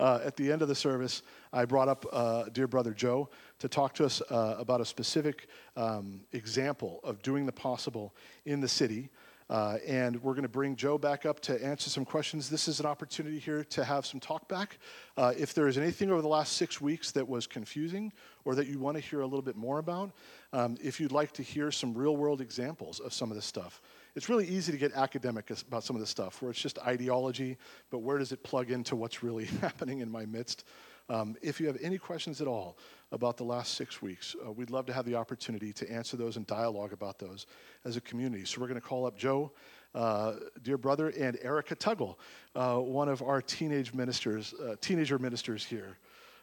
uh, 0.00 0.20
at 0.24 0.36
the 0.36 0.50
end 0.50 0.62
of 0.62 0.68
the 0.68 0.74
service, 0.74 1.22
I 1.52 1.64
brought 1.66 1.88
up 1.88 2.06
uh, 2.10 2.44
dear 2.52 2.66
brother 2.66 2.92
Joe 2.92 3.28
to 3.58 3.68
talk 3.68 3.94
to 3.94 4.06
us 4.06 4.22
uh, 4.30 4.56
about 4.58 4.80
a 4.80 4.84
specific 4.84 5.48
um, 5.76 6.22
example 6.32 7.00
of 7.04 7.20
doing 7.22 7.44
the 7.44 7.52
possible 7.52 8.14
in 8.46 8.60
the 8.60 8.68
city. 8.68 9.10
Uh, 9.50 9.78
and 9.84 10.22
we're 10.22 10.32
going 10.32 10.44
to 10.44 10.48
bring 10.48 10.76
Joe 10.76 10.96
back 10.96 11.26
up 11.26 11.40
to 11.40 11.62
answer 11.62 11.90
some 11.90 12.04
questions. 12.04 12.48
This 12.48 12.68
is 12.68 12.78
an 12.78 12.86
opportunity 12.86 13.40
here 13.40 13.64
to 13.64 13.84
have 13.84 14.06
some 14.06 14.20
talk 14.20 14.48
back. 14.48 14.78
Uh, 15.16 15.34
if 15.36 15.54
there 15.54 15.66
is 15.66 15.76
anything 15.76 16.10
over 16.12 16.22
the 16.22 16.28
last 16.28 16.52
six 16.52 16.80
weeks 16.80 17.10
that 17.10 17.28
was 17.28 17.48
confusing 17.48 18.12
or 18.44 18.54
that 18.54 18.68
you 18.68 18.78
want 18.78 18.96
to 18.96 19.00
hear 19.02 19.20
a 19.20 19.26
little 19.26 19.42
bit 19.42 19.56
more 19.56 19.80
about, 19.80 20.12
um, 20.52 20.78
if 20.80 21.00
you'd 21.00 21.10
like 21.10 21.32
to 21.32 21.42
hear 21.42 21.72
some 21.72 21.92
real 21.94 22.16
world 22.16 22.40
examples 22.40 23.00
of 23.00 23.12
some 23.12 23.30
of 23.30 23.34
this 23.34 23.44
stuff, 23.44 23.82
it's 24.14 24.28
really 24.28 24.46
easy 24.46 24.72
to 24.72 24.78
get 24.78 24.92
academic 24.92 25.50
about 25.68 25.84
some 25.84 25.96
of 25.96 26.00
this 26.00 26.10
stuff 26.10 26.42
where 26.42 26.50
it's 26.50 26.60
just 26.60 26.78
ideology, 26.80 27.56
but 27.90 27.98
where 27.98 28.18
does 28.18 28.32
it 28.32 28.42
plug 28.42 28.70
into 28.70 28.96
what's 28.96 29.22
really 29.22 29.44
happening 29.60 30.00
in 30.00 30.10
my 30.10 30.26
midst? 30.26 30.64
Um, 31.08 31.36
if 31.42 31.60
you 31.60 31.66
have 31.66 31.76
any 31.82 31.98
questions 31.98 32.40
at 32.40 32.46
all 32.46 32.78
about 33.10 33.36
the 33.36 33.42
last 33.42 33.74
six 33.74 34.00
weeks, 34.00 34.36
uh, 34.46 34.52
we'd 34.52 34.70
love 34.70 34.86
to 34.86 34.92
have 34.92 35.04
the 35.04 35.16
opportunity 35.16 35.72
to 35.72 35.90
answer 35.90 36.16
those 36.16 36.36
and 36.36 36.46
dialogue 36.46 36.92
about 36.92 37.18
those 37.18 37.46
as 37.84 37.96
a 37.96 38.00
community. 38.00 38.44
So 38.44 38.60
we're 38.60 38.68
going 38.68 38.80
to 38.80 38.86
call 38.86 39.06
up 39.06 39.18
Joe, 39.18 39.50
uh, 39.92 40.34
dear 40.62 40.78
brother, 40.78 41.08
and 41.18 41.36
Erica 41.42 41.74
Tuggle, 41.74 42.14
uh, 42.54 42.76
one 42.76 43.08
of 43.08 43.22
our 43.22 43.42
teenage 43.42 43.92
ministers, 43.92 44.54
uh, 44.54 44.76
teenager 44.80 45.18
ministers 45.18 45.64
here, 45.64 45.98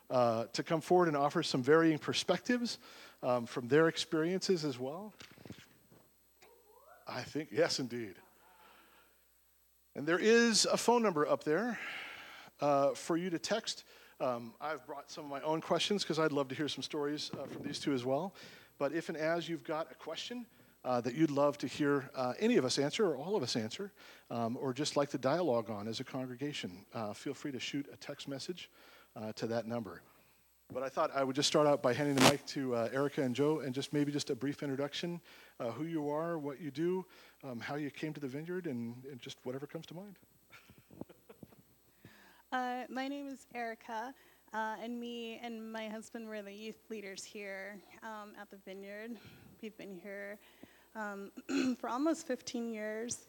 uh, 0.10 0.46
to 0.52 0.64
come 0.64 0.82
forward 0.82 1.08
and 1.08 1.16
offer 1.16 1.42
some 1.44 1.64
varying 1.64 1.98
perspectives 1.98 2.80
um, 3.24 3.46
from 3.46 3.70
their 3.70 3.88
experiences 3.88 4.66
as 4.66 4.78
well. 4.78 5.14
I 7.08 7.22
think, 7.22 7.50
yes, 7.52 7.80
indeed. 7.80 8.16
And 9.96 10.06
there 10.06 10.20
is 10.20 10.66
a 10.66 10.78
phone 10.78 11.02
number 11.02 11.28
up 11.28 11.44
there 11.44 11.80
uh, 12.60 12.90
for 12.92 13.18
you 13.18 13.30
to 13.30 13.40
text 13.40 13.84
um, 14.20 14.54
I've 14.60 14.84
brought 14.88 15.12
some 15.12 15.26
of 15.26 15.30
my 15.30 15.42
own 15.42 15.62
questions 15.62 16.04
because 16.04 16.18
I'd 16.18 16.32
love 16.32 16.48
to 16.48 16.56
hear 16.56 16.68
some 16.68 16.82
stories 16.82 17.30
uh, 17.40 17.46
from 17.46 17.62
these 17.62 17.78
two 17.78 17.94
as 17.94 18.04
well. 18.04 18.34
But 18.80 18.92
if 18.92 19.10
and 19.10 19.18
as 19.18 19.48
you've 19.48 19.64
got 19.64 19.92
a 19.92 19.96
question 19.96 20.48
uh, 20.84 21.02
that 21.02 21.14
you'd 21.14 21.30
love 21.30 21.60
to 21.60 21.68
hear 21.68 22.10
uh, 22.16 22.34
any 22.40 22.58
of 22.58 22.66
us 22.66 22.80
answer 22.80 23.06
or 23.06 23.16
all 23.16 23.36
of 23.36 23.44
us 23.44 23.56
answer, 23.56 23.92
um, 24.32 24.58
or 24.60 24.74
just 24.74 24.98
like 24.98 25.10
to 25.12 25.20
dialogue 25.20 25.70
on 25.70 25.88
as 25.88 26.00
a 26.00 26.04
congregation, 26.04 26.84
uh, 26.96 27.14
feel 27.14 27.36
free 27.36 27.52
to 27.52 27.60
shoot 27.60 27.88
a 27.94 27.98
text 27.98 28.28
message 28.28 28.72
uh, 29.16 29.32
to 29.34 29.46
that 29.46 29.68
number. 29.68 30.02
But 30.74 30.84
I 30.84 30.90
thought 30.90 31.12
I 31.16 31.24
would 31.24 31.36
just 31.36 31.48
start 31.48 31.66
out 31.66 31.82
by 31.82 31.94
handing 31.94 32.16
the 32.16 32.30
mic 32.30 32.46
to 32.48 32.76
uh, 32.76 32.90
Erica 32.92 33.22
and 33.22 33.34
Joe 33.34 33.60
and 33.60 33.74
just 33.74 33.94
maybe 33.94 34.12
just 34.12 34.30
a 34.30 34.36
brief 34.36 34.62
introduction 34.64 35.22
who 35.74 35.86
you 35.86 36.10
are, 36.10 36.38
what 36.38 36.62
you 36.62 36.72
do, 36.72 37.06
um, 37.44 37.60
how 37.60 37.76
you 37.76 37.90
came 37.90 38.14
to 38.14 38.20
the 38.20 38.28
vineyard, 38.28 38.68
and, 38.68 38.96
and 39.10 39.20
just 39.20 39.38
whatever 39.44 39.66
comes 39.66 39.86
to 39.88 39.94
mind. 39.94 40.20
Uh, 42.54 42.84
my 42.90 43.10
name 43.10 43.28
is 43.28 43.46
Erica, 43.54 44.14
uh, 44.54 44.76
and 44.82 44.98
me 44.98 45.38
and 45.44 45.70
my 45.70 45.90
husband 45.90 46.26
were 46.26 46.42
the 46.42 46.54
youth 46.54 46.78
leaders 46.90 47.26
here 47.26 47.78
um, 48.04 48.32
at 48.40 48.50
the 48.50 48.56
Vineyard. 48.66 49.18
We've 49.62 49.78
been 49.78 50.00
here 50.02 50.40
um, 50.96 51.30
for 51.78 51.90
almost 51.90 52.26
15 52.26 52.70
years. 52.72 53.28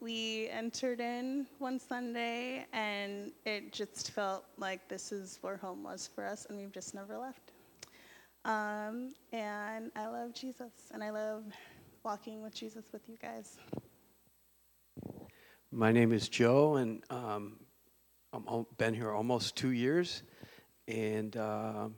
We 0.00 0.48
entered 0.50 1.00
in 1.00 1.46
one 1.58 1.78
Sunday, 1.78 2.66
and 2.72 3.32
it 3.46 3.72
just 3.72 4.10
felt 4.10 4.44
like 4.58 4.88
this 4.88 5.12
is 5.12 5.38
where 5.40 5.56
home 5.56 5.82
was 5.82 6.10
for 6.14 6.26
us, 6.26 6.46
and 6.48 6.58
we've 6.58 6.72
just 6.72 6.94
never 6.94 7.16
left. 7.16 7.52
Um, 8.44 9.14
and 9.32 9.90
I 9.96 10.08
love 10.08 10.34
Jesus, 10.34 10.72
and 10.92 11.02
I 11.02 11.10
love 11.10 11.44
walking 12.02 12.42
with 12.42 12.54
Jesus 12.54 12.84
with 12.92 13.08
you 13.08 13.16
guys. 13.20 13.56
My 15.72 15.90
name 15.90 16.12
is 16.12 16.28
Joe, 16.28 16.76
and 16.76 17.02
um, 17.08 17.60
I've 18.32 18.76
been 18.76 18.94
here 18.94 19.10
almost 19.10 19.56
two 19.56 19.70
years. 19.70 20.22
And 20.86 21.34
uh, 21.34 21.88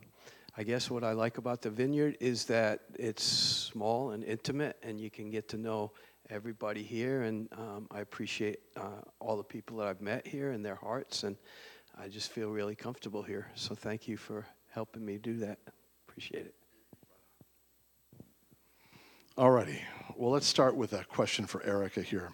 I 0.57 0.63
guess 0.63 0.89
what 0.89 1.03
I 1.03 1.13
like 1.13 1.39
about 1.39 1.63
the 1.63 1.71
vineyard 1.71 2.19
is 2.21 2.45
that 2.45 2.81
it's 2.97 3.25
small 3.25 4.11
and 4.11 4.23
intimate, 4.23 4.77
and 4.83 5.01
you 5.01 5.11
can 5.11 5.31
get 5.31 5.49
to 5.49 5.57
know 5.57 5.93
everybody 6.31 6.83
here. 6.83 7.23
And 7.23 7.49
um, 7.53 7.87
I 7.91 8.01
appreciate 8.01 8.61
uh, 8.77 9.03
all 9.21 9.37
the 9.37 9.45
people 9.45 9.77
that 9.79 9.87
I've 9.87 10.01
met 10.01 10.27
here 10.27 10.51
and 10.51 10.65
their 10.65 10.75
hearts, 10.75 11.23
and 11.23 11.37
I 11.99 12.09
just 12.09 12.33
feel 12.33 12.51
really 12.51 12.75
comfortable 12.75 13.23
here. 13.23 13.49
So 13.55 13.75
thank 13.75 14.09
you 14.09 14.17
for 14.17 14.47
helping 14.71 15.05
me 15.05 15.19
do 15.19 15.39
that. 15.39 15.59
Appreciate 16.09 16.47
it. 16.47 16.55
Alrighty. 19.39 19.81
Well, 20.17 20.31
let's 20.31 20.47
start 20.47 20.77
with 20.77 20.93
a 20.95 21.05
question 21.05 21.47
for 21.47 21.63
Erica 21.63 22.01
here. 22.01 22.31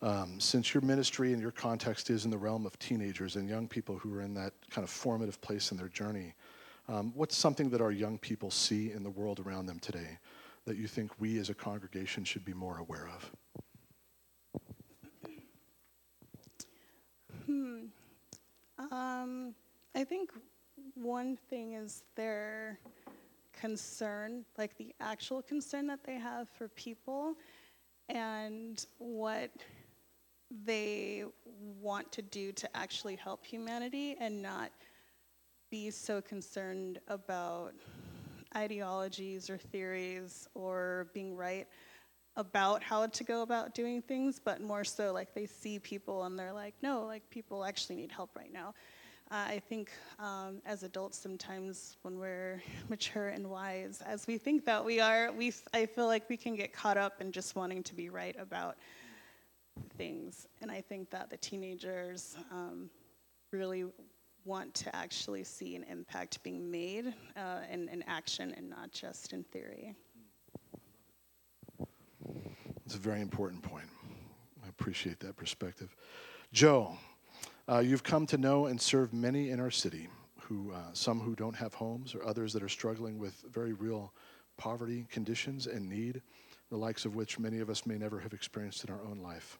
Um, 0.00 0.38
since 0.38 0.72
your 0.72 0.80
ministry 0.80 1.32
and 1.32 1.42
your 1.42 1.50
context 1.50 2.08
is 2.08 2.24
in 2.24 2.30
the 2.30 2.38
realm 2.38 2.64
of 2.64 2.78
teenagers 2.78 3.36
and 3.36 3.48
young 3.48 3.68
people 3.68 3.98
who 3.98 4.14
are 4.14 4.22
in 4.22 4.32
that 4.34 4.52
kind 4.70 4.84
of 4.84 4.90
formative 4.90 5.40
place 5.40 5.72
in 5.72 5.76
their 5.76 5.88
journey, 5.88 6.34
um, 6.88 7.12
what's 7.14 7.36
something 7.36 7.68
that 7.70 7.80
our 7.80 7.90
young 7.90 8.16
people 8.16 8.50
see 8.50 8.92
in 8.92 9.02
the 9.02 9.10
world 9.10 9.40
around 9.40 9.66
them 9.66 9.78
today 9.78 10.18
that 10.68 10.76
you 10.76 10.86
think 10.86 11.10
we 11.18 11.38
as 11.38 11.48
a 11.48 11.54
congregation 11.54 12.24
should 12.24 12.44
be 12.44 12.52
more 12.52 12.76
aware 12.76 13.08
of? 13.08 14.60
Hmm. 17.46 17.84
Um, 18.92 19.54
I 19.94 20.04
think 20.04 20.30
one 20.94 21.38
thing 21.48 21.72
is 21.72 22.02
their 22.16 22.78
concern, 23.58 24.44
like 24.58 24.76
the 24.76 24.94
actual 25.00 25.40
concern 25.40 25.86
that 25.86 26.04
they 26.04 26.18
have 26.18 26.50
for 26.50 26.68
people 26.68 27.34
and 28.10 28.84
what 28.98 29.50
they 30.66 31.24
want 31.80 32.12
to 32.12 32.20
do 32.20 32.52
to 32.52 32.76
actually 32.76 33.16
help 33.16 33.46
humanity 33.46 34.16
and 34.20 34.42
not 34.42 34.70
be 35.70 35.90
so 35.90 36.20
concerned 36.20 36.98
about 37.08 37.72
ideologies 38.56 39.50
or 39.50 39.58
theories 39.58 40.48
or 40.54 41.08
being 41.12 41.36
right 41.36 41.66
about 42.36 42.82
how 42.82 43.06
to 43.06 43.24
go 43.24 43.42
about 43.42 43.74
doing 43.74 44.00
things, 44.00 44.40
but 44.42 44.60
more 44.60 44.84
so 44.84 45.12
like 45.12 45.34
they 45.34 45.46
see 45.46 45.78
people 45.78 46.24
and 46.24 46.38
they're 46.38 46.52
like, 46.52 46.74
no, 46.82 47.04
like 47.04 47.28
people 47.30 47.64
actually 47.64 47.96
need 47.96 48.12
help 48.12 48.30
right 48.36 48.52
now. 48.52 48.74
Uh, 49.30 49.44
I 49.48 49.62
think 49.68 49.90
um, 50.18 50.62
as 50.64 50.84
adults, 50.84 51.18
sometimes 51.18 51.98
when 52.02 52.18
we're 52.18 52.62
mature 52.88 53.28
and 53.28 53.50
wise, 53.50 54.02
as 54.06 54.26
we 54.26 54.38
think 54.38 54.64
that 54.64 54.82
we 54.82 55.00
are, 55.00 55.30
we 55.32 55.52
I 55.74 55.84
feel 55.84 56.06
like 56.06 56.28
we 56.30 56.36
can 56.36 56.54
get 56.54 56.72
caught 56.72 56.96
up 56.96 57.20
in 57.20 57.32
just 57.32 57.54
wanting 57.54 57.82
to 57.82 57.94
be 57.94 58.08
right 58.08 58.36
about 58.38 58.76
things. 59.96 60.46
And 60.62 60.70
I 60.70 60.80
think 60.80 61.10
that 61.10 61.28
the 61.28 61.36
teenagers 61.36 62.36
um, 62.50 62.88
really 63.52 63.84
want 64.48 64.72
to 64.72 64.96
actually 64.96 65.44
see 65.44 65.76
an 65.76 65.84
impact 65.90 66.42
being 66.42 66.70
made 66.70 67.12
uh, 67.36 67.60
in, 67.70 67.86
in 67.90 68.02
action 68.08 68.54
and 68.56 68.68
not 68.70 68.90
just 68.90 69.34
in 69.34 69.44
theory. 69.44 69.94
It's 72.86 72.94
a 72.94 72.98
very 72.98 73.20
important 73.20 73.62
point. 73.62 73.84
I 74.64 74.68
appreciate 74.70 75.20
that 75.20 75.36
perspective. 75.36 75.94
Joe, 76.50 76.96
uh, 77.68 77.80
you've 77.80 78.02
come 78.02 78.24
to 78.28 78.38
know 78.38 78.66
and 78.66 78.80
serve 78.80 79.12
many 79.12 79.50
in 79.50 79.60
our 79.60 79.70
city, 79.70 80.08
who 80.40 80.72
uh, 80.72 80.78
some 80.94 81.20
who 81.20 81.34
don't 81.34 81.54
have 81.54 81.74
homes, 81.74 82.14
or 82.14 82.24
others 82.24 82.54
that 82.54 82.62
are 82.62 82.70
struggling 82.70 83.18
with 83.18 83.44
very 83.52 83.74
real 83.74 84.14
poverty 84.56 85.06
conditions 85.10 85.66
and 85.66 85.86
need, 85.86 86.22
the 86.70 86.76
likes 86.76 87.04
of 87.04 87.14
which 87.14 87.38
many 87.38 87.58
of 87.58 87.68
us 87.68 87.84
may 87.84 87.98
never 87.98 88.18
have 88.18 88.32
experienced 88.32 88.82
in 88.84 88.90
our 88.90 89.02
own 89.04 89.18
life. 89.18 89.58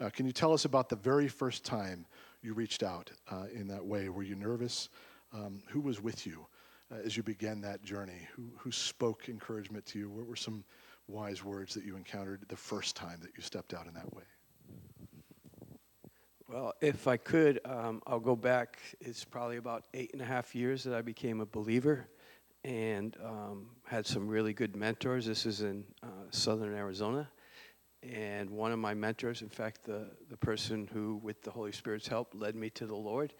Uh, 0.00 0.10
can 0.10 0.26
you 0.26 0.32
tell 0.32 0.52
us 0.52 0.64
about 0.64 0.88
the 0.88 0.96
very 0.96 1.28
first 1.28 1.64
time 1.64 2.04
you 2.42 2.54
reached 2.54 2.82
out 2.82 3.10
uh, 3.30 3.46
in 3.52 3.68
that 3.68 3.84
way? 3.84 4.08
Were 4.08 4.22
you 4.22 4.34
nervous? 4.34 4.88
Um, 5.32 5.62
who 5.68 5.80
was 5.80 6.00
with 6.00 6.26
you 6.26 6.46
uh, 6.92 6.98
as 7.04 7.16
you 7.16 7.22
began 7.22 7.60
that 7.62 7.82
journey? 7.82 8.28
Who, 8.34 8.50
who 8.58 8.70
spoke 8.70 9.28
encouragement 9.28 9.86
to 9.86 9.98
you? 9.98 10.10
What 10.10 10.26
were 10.26 10.36
some 10.36 10.64
wise 11.08 11.44
words 11.44 11.74
that 11.74 11.84
you 11.84 11.96
encountered 11.96 12.44
the 12.48 12.56
first 12.56 12.96
time 12.96 13.18
that 13.22 13.30
you 13.36 13.42
stepped 13.42 13.74
out 13.74 13.86
in 13.86 13.94
that 13.94 14.12
way? 14.14 14.24
Well, 16.48 16.74
if 16.80 17.08
I 17.08 17.16
could, 17.16 17.60
um, 17.64 18.00
I'll 18.06 18.20
go 18.20 18.36
back. 18.36 18.78
It's 19.00 19.24
probably 19.24 19.56
about 19.56 19.84
eight 19.94 20.12
and 20.12 20.22
a 20.22 20.24
half 20.24 20.54
years 20.54 20.84
that 20.84 20.94
I 20.94 21.02
became 21.02 21.40
a 21.40 21.46
believer 21.46 22.06
and 22.62 23.16
um, 23.24 23.70
had 23.84 24.06
some 24.06 24.28
really 24.28 24.52
good 24.52 24.76
mentors. 24.76 25.26
This 25.26 25.44
is 25.44 25.62
in 25.62 25.84
uh, 26.04 26.06
southern 26.30 26.74
Arizona. 26.74 27.28
And 28.12 28.50
one 28.50 28.72
of 28.72 28.78
my 28.78 28.94
mentors, 28.94 29.42
in 29.42 29.48
fact, 29.48 29.84
the, 29.84 30.10
the 30.30 30.36
person 30.36 30.88
who, 30.92 31.20
with 31.22 31.42
the 31.42 31.50
Holy 31.50 31.72
Spirit's 31.72 32.06
help, 32.06 32.32
led 32.34 32.54
me 32.54 32.70
to 32.70 32.86
the 32.86 32.94
Lord, 32.94 33.34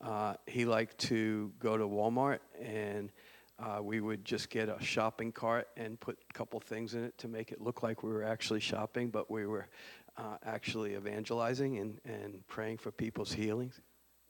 uh, 0.00 0.34
he 0.46 0.64
liked 0.64 0.98
to 0.98 1.52
go 1.58 1.76
to 1.76 1.84
Walmart 1.84 2.38
and 2.60 3.10
uh, 3.58 3.80
we 3.82 4.00
would 4.00 4.24
just 4.24 4.50
get 4.50 4.68
a 4.68 4.76
shopping 4.82 5.32
cart 5.32 5.68
and 5.76 5.98
put 5.98 6.18
a 6.28 6.32
couple 6.34 6.60
things 6.60 6.94
in 6.94 7.04
it 7.04 7.16
to 7.18 7.28
make 7.28 7.52
it 7.52 7.60
look 7.60 7.82
like 7.82 8.02
we 8.02 8.12
were 8.12 8.24
actually 8.24 8.60
shopping, 8.60 9.08
but 9.08 9.30
we 9.30 9.46
were 9.46 9.66
uh, 10.18 10.36
actually 10.44 10.94
evangelizing 10.94 11.78
and, 11.78 12.00
and 12.04 12.46
praying 12.48 12.76
for 12.76 12.90
people's 12.90 13.32
healings. 13.32 13.80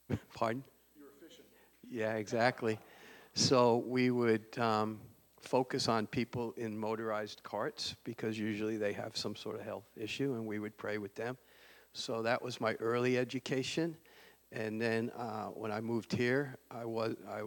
Pardon? 0.34 0.62
You're 0.96 1.08
efficient. 1.20 1.46
Yeah, 1.90 2.14
exactly. 2.14 2.78
So 3.34 3.78
we 3.86 4.10
would 4.10 4.56
um, 4.58 5.00
focus 5.46 5.88
on 5.88 6.06
people 6.06 6.52
in 6.56 6.76
motorized 6.76 7.42
carts 7.42 7.96
because 8.04 8.38
usually 8.38 8.76
they 8.76 8.92
have 8.92 9.16
some 9.16 9.36
sort 9.36 9.56
of 9.56 9.62
health 9.62 9.86
issue, 9.96 10.34
and 10.34 10.46
we 10.46 10.58
would 10.58 10.76
pray 10.76 10.98
with 10.98 11.14
them. 11.14 11.36
So 11.92 12.22
that 12.22 12.42
was 12.42 12.60
my 12.60 12.74
early 12.74 13.16
education. 13.16 13.96
And 14.52 14.80
then 14.80 15.10
uh, 15.16 15.46
when 15.46 15.72
I 15.72 15.80
moved 15.80 16.12
here, 16.12 16.56
I 16.70 16.84
was 16.84 17.16
I 17.28 17.42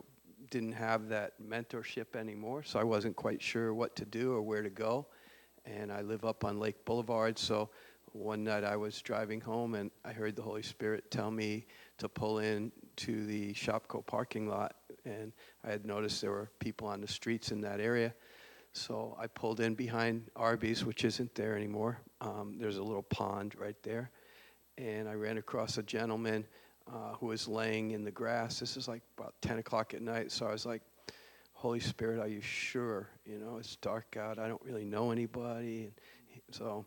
didn't 0.49 0.73
have 0.73 1.09
that 1.09 1.33
mentorship 1.41 2.15
anymore, 2.15 2.63
so 2.63 2.79
I 2.79 2.83
wasn't 2.83 3.15
quite 3.15 3.41
sure 3.41 3.73
what 3.73 3.95
to 3.97 4.05
do 4.05 4.33
or 4.33 4.41
where 4.41 4.63
to 4.63 4.69
go. 4.69 5.07
And 5.65 5.91
I 5.91 6.01
live 6.01 6.25
up 6.25 6.43
on 6.43 6.59
Lake 6.59 6.83
Boulevard, 6.85 7.37
so 7.37 7.69
one 8.13 8.43
night 8.43 8.63
I 8.63 8.75
was 8.75 9.01
driving 9.01 9.39
home 9.39 9.75
and 9.75 9.91
I 10.03 10.11
heard 10.13 10.35
the 10.35 10.41
Holy 10.41 10.63
Spirit 10.63 11.11
tell 11.11 11.29
me 11.29 11.67
to 11.99 12.09
pull 12.09 12.39
in 12.39 12.71
to 12.97 13.25
the 13.25 13.53
Shopko 13.53 14.05
parking 14.05 14.47
lot. 14.47 14.75
And 15.09 15.33
I 15.63 15.71
had 15.71 15.85
noticed 15.85 16.21
there 16.21 16.31
were 16.31 16.49
people 16.59 16.87
on 16.87 17.01
the 17.01 17.07
streets 17.07 17.51
in 17.51 17.61
that 17.61 17.79
area. 17.79 18.13
So 18.73 19.17
I 19.19 19.27
pulled 19.27 19.59
in 19.59 19.73
behind 19.73 20.29
Arby's, 20.35 20.85
which 20.85 21.03
isn't 21.03 21.33
there 21.35 21.55
anymore. 21.55 21.99
Um, 22.21 22.55
there's 22.59 22.77
a 22.77 22.83
little 22.83 23.03
pond 23.03 23.55
right 23.57 23.81
there. 23.83 24.11
And 24.77 25.09
I 25.09 25.13
ran 25.13 25.37
across 25.37 25.77
a 25.77 25.83
gentleman 25.83 26.45
uh, 26.87 27.13
who 27.19 27.27
was 27.27 27.47
laying 27.47 27.91
in 27.91 28.03
the 28.03 28.11
grass. 28.11 28.59
This 28.59 28.77
is 28.77 28.87
like 28.87 29.01
about 29.17 29.33
10 29.41 29.59
o'clock 29.59 29.93
at 29.93 30.01
night. 30.01 30.31
So 30.31 30.47
I 30.47 30.51
was 30.51 30.65
like, 30.65 30.81
Holy 31.53 31.79
Spirit, 31.79 32.19
are 32.19 32.27
you 32.27 32.41
sure? 32.41 33.09
You 33.25 33.37
know, 33.37 33.57
it's 33.57 33.75
dark 33.77 34.15
out. 34.17 34.39
I 34.39 34.47
don't 34.47 34.61
really 34.63 34.85
know 34.85 35.11
anybody. 35.11 35.83
And 35.83 35.91
so 36.51 36.85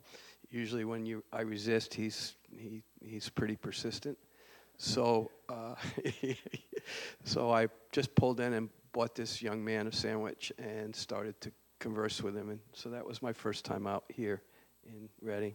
usually 0.50 0.84
when 0.84 1.04
you 1.04 1.22
I 1.32 1.42
resist, 1.42 1.92
he's 1.92 2.36
he 2.50 2.82
he's 3.04 3.28
pretty 3.28 3.56
persistent. 3.56 4.16
So 4.76 5.30
uh, 5.48 5.74
so 7.24 7.50
I 7.50 7.68
just 7.92 8.14
pulled 8.14 8.40
in 8.40 8.52
and 8.54 8.68
bought 8.92 9.14
this 9.14 9.42
young 9.42 9.64
man 9.64 9.86
a 9.86 9.92
sandwich 9.92 10.52
and 10.58 10.94
started 10.94 11.40
to 11.40 11.52
converse 11.78 12.22
with 12.22 12.36
him. 12.36 12.50
And 12.50 12.60
so 12.72 12.90
that 12.90 13.06
was 13.06 13.22
my 13.22 13.32
first 13.32 13.64
time 13.64 13.86
out 13.86 14.04
here 14.08 14.42
in 14.84 15.08
Redding. 15.20 15.54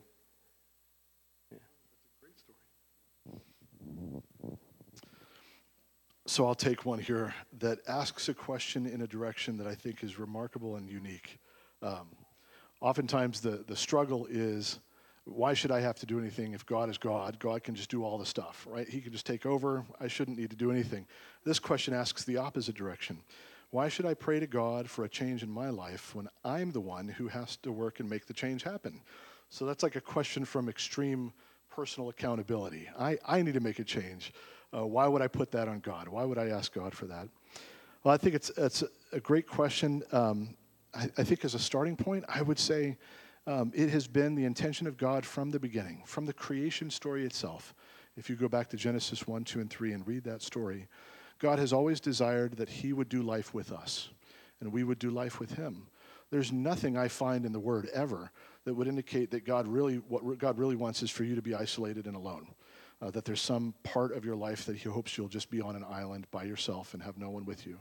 So 6.25 6.45
I'll 6.45 6.55
take 6.55 6.85
one 6.85 6.99
here 6.99 7.33
that 7.59 7.79
asks 7.87 8.27
a 8.27 8.33
question 8.33 8.85
in 8.85 9.01
a 9.01 9.07
direction 9.07 9.55
that 9.57 9.67
I 9.67 9.73
think 9.73 10.03
is 10.03 10.19
remarkable 10.19 10.75
and 10.75 10.89
unique. 10.89 11.39
Um, 11.81 12.09
oftentimes, 12.81 13.39
the, 13.39 13.63
the 13.65 13.77
struggle 13.77 14.27
is 14.29 14.79
why 15.27 15.53
should 15.53 15.71
I 15.71 15.81
have 15.81 15.99
to 15.99 16.05
do 16.05 16.19
anything 16.19 16.53
if 16.53 16.65
God 16.65 16.89
is 16.89 16.97
God? 16.97 17.37
God 17.39 17.63
can 17.63 17.75
just 17.75 17.89
do 17.89 18.03
all 18.03 18.17
the 18.17 18.25
stuff, 18.25 18.65
right? 18.69 18.87
He 18.87 19.01
can 19.01 19.11
just 19.11 19.25
take 19.25 19.45
over. 19.45 19.85
I 19.99 20.07
shouldn't 20.07 20.37
need 20.37 20.49
to 20.51 20.55
do 20.55 20.71
anything. 20.71 21.05
This 21.43 21.59
question 21.59 21.93
asks 21.93 22.23
the 22.23 22.37
opposite 22.37 22.75
direction. 22.75 23.19
Why 23.69 23.89
should 23.89 24.05
I 24.05 24.13
pray 24.13 24.39
to 24.39 24.47
God 24.47 24.89
for 24.89 25.03
a 25.03 25.09
change 25.09 25.43
in 25.43 25.49
my 25.49 25.69
life 25.69 26.15
when 26.15 26.29
I'm 26.45 26.71
the 26.71 26.79
one 26.79 27.09
who 27.09 27.27
has 27.27 27.57
to 27.57 27.71
work 27.71 27.99
and 27.99 28.09
make 28.09 28.25
the 28.25 28.33
change 28.33 28.63
happen? 28.63 29.01
So 29.49 29.65
that's 29.65 29.83
like 29.83 29.97
a 29.97 30.01
question 30.01 30.45
from 30.45 30.69
extreme 30.69 31.33
personal 31.69 32.09
accountability. 32.09 32.89
I, 32.97 33.17
I 33.25 33.41
need 33.41 33.53
to 33.55 33.59
make 33.59 33.79
a 33.79 33.83
change. 33.83 34.33
Uh, 34.73 34.85
why 34.85 35.07
would 35.07 35.21
I 35.21 35.27
put 35.27 35.51
that 35.51 35.67
on 35.67 35.79
God? 35.79 36.07
Why 36.07 36.23
would 36.23 36.37
I 36.37 36.47
ask 36.47 36.73
God 36.73 36.93
for 36.93 37.05
that? 37.05 37.27
Well, 38.03 38.13
I 38.13 38.17
think 38.17 38.35
it's, 38.35 38.49
it's 38.57 38.83
a 39.11 39.19
great 39.19 39.47
question. 39.47 40.03
Um, 40.13 40.55
I, 40.93 41.09
I, 41.17 41.23
think 41.23 41.43
as 41.43 41.53
a 41.53 41.59
starting 41.59 41.95
point, 41.95 42.23
I 42.27 42.41
would 42.41 42.59
say 42.59 42.97
um, 43.47 43.71
it 43.73 43.89
has 43.89 44.07
been 44.07 44.35
the 44.35 44.45
intention 44.45 44.85
of 44.85 44.97
God 44.97 45.25
from 45.25 45.49
the 45.49 45.59
beginning, 45.59 46.03
from 46.05 46.25
the 46.25 46.33
creation 46.33 46.91
story 46.91 47.25
itself. 47.25 47.73
If 48.15 48.29
you 48.29 48.35
go 48.35 48.47
back 48.47 48.69
to 48.69 48.77
Genesis 48.77 49.25
1, 49.25 49.43
2, 49.43 49.59
and 49.59 49.69
3 49.69 49.93
and 49.93 50.07
read 50.07 50.23
that 50.25 50.43
story, 50.43 50.87
God 51.39 51.57
has 51.57 51.73
always 51.73 51.99
desired 51.99 52.57
that 52.57 52.69
He 52.69 52.93
would 52.93 53.09
do 53.09 53.23
life 53.23 53.53
with 53.53 53.71
us 53.71 54.09
and 54.59 54.71
we 54.71 54.83
would 54.83 54.99
do 54.99 55.09
life 55.09 55.39
with 55.39 55.53
Him. 55.53 55.87
There's 56.29 56.51
nothing 56.51 56.97
I 56.97 57.07
find 57.07 57.45
in 57.45 57.53
the 57.53 57.59
Word 57.59 57.89
ever 57.93 58.31
that 58.65 58.73
would 58.73 58.87
indicate 58.87 59.31
that 59.31 59.45
God 59.45 59.67
really, 59.67 59.95
what 59.95 60.37
God 60.37 60.57
really 60.57 60.75
wants 60.75 61.01
is 61.01 61.09
for 61.09 61.23
you 61.23 61.35
to 61.35 61.41
be 61.41 61.55
isolated 61.55 62.05
and 62.05 62.15
alone 62.15 62.47
uh, 63.01 63.11
that 63.11 63.25
there's 63.25 63.41
some 63.41 63.73
part 63.83 64.15
of 64.15 64.25
your 64.25 64.35
life 64.35 64.65
that 64.65 64.75
he 64.75 64.89
hopes 64.89 65.17
you'll 65.17 65.27
just 65.27 65.49
be 65.49 65.61
on 65.61 65.75
an 65.75 65.85
island 65.89 66.27
by 66.31 66.43
yourself 66.43 66.93
and 66.93 67.03
have 67.03 67.17
no 67.17 67.29
one 67.29 67.45
with 67.45 67.65
you. 67.67 67.79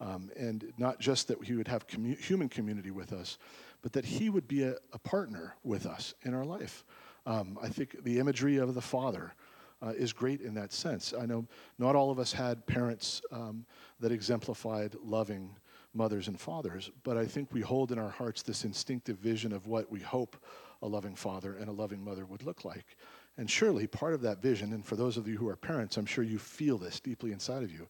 Um, 0.00 0.30
and 0.36 0.72
not 0.78 0.98
just 0.98 1.28
that 1.28 1.42
he 1.44 1.54
would 1.54 1.68
have 1.68 1.86
commu- 1.86 2.18
human 2.18 2.48
community 2.48 2.90
with 2.90 3.12
us, 3.12 3.38
but 3.82 3.92
that 3.92 4.04
he 4.04 4.30
would 4.30 4.48
be 4.48 4.62
a, 4.62 4.76
a 4.92 4.98
partner 4.98 5.56
with 5.62 5.86
us 5.86 6.14
in 6.22 6.34
our 6.34 6.44
life. 6.44 6.84
Um, 7.26 7.58
I 7.62 7.68
think 7.68 8.02
the 8.04 8.18
imagery 8.18 8.56
of 8.56 8.74
the 8.74 8.80
Father 8.80 9.34
uh, 9.82 9.92
is 9.96 10.12
great 10.12 10.40
in 10.40 10.54
that 10.54 10.72
sense. 10.72 11.12
I 11.18 11.26
know 11.26 11.46
not 11.78 11.96
all 11.96 12.10
of 12.10 12.18
us 12.18 12.32
had 12.32 12.66
parents 12.66 13.20
um, 13.32 13.66
that 14.00 14.12
exemplified 14.12 14.94
loving 15.04 15.54
mothers 15.94 16.28
and 16.28 16.40
fathers, 16.40 16.90
but 17.02 17.16
I 17.16 17.26
think 17.26 17.52
we 17.52 17.60
hold 17.60 17.92
in 17.92 17.98
our 17.98 18.08
hearts 18.08 18.42
this 18.42 18.64
instinctive 18.64 19.18
vision 19.18 19.52
of 19.52 19.66
what 19.66 19.90
we 19.90 20.00
hope 20.00 20.36
a 20.80 20.86
loving 20.86 21.14
father 21.14 21.56
and 21.56 21.68
a 21.68 21.72
loving 21.72 22.02
mother 22.02 22.24
would 22.24 22.44
look 22.44 22.64
like. 22.64 22.96
And 23.36 23.50
surely 23.50 23.86
part 23.86 24.14
of 24.14 24.20
that 24.22 24.42
vision, 24.42 24.72
and 24.72 24.84
for 24.84 24.96
those 24.96 25.16
of 25.16 25.26
you 25.26 25.36
who 25.36 25.48
are 25.48 25.56
parents, 25.56 25.96
I'm 25.96 26.06
sure 26.06 26.24
you 26.24 26.38
feel 26.38 26.78
this 26.78 27.00
deeply 27.00 27.32
inside 27.32 27.62
of 27.62 27.72
you. 27.72 27.88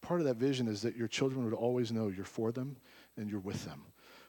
Part 0.00 0.20
of 0.20 0.26
that 0.26 0.36
vision 0.36 0.66
is 0.66 0.82
that 0.82 0.96
your 0.96 1.08
children 1.08 1.44
would 1.44 1.54
always 1.54 1.92
know 1.92 2.08
you're 2.08 2.24
for 2.24 2.52
them 2.52 2.76
and 3.16 3.28
you're 3.28 3.40
with 3.40 3.64
them. 3.64 3.82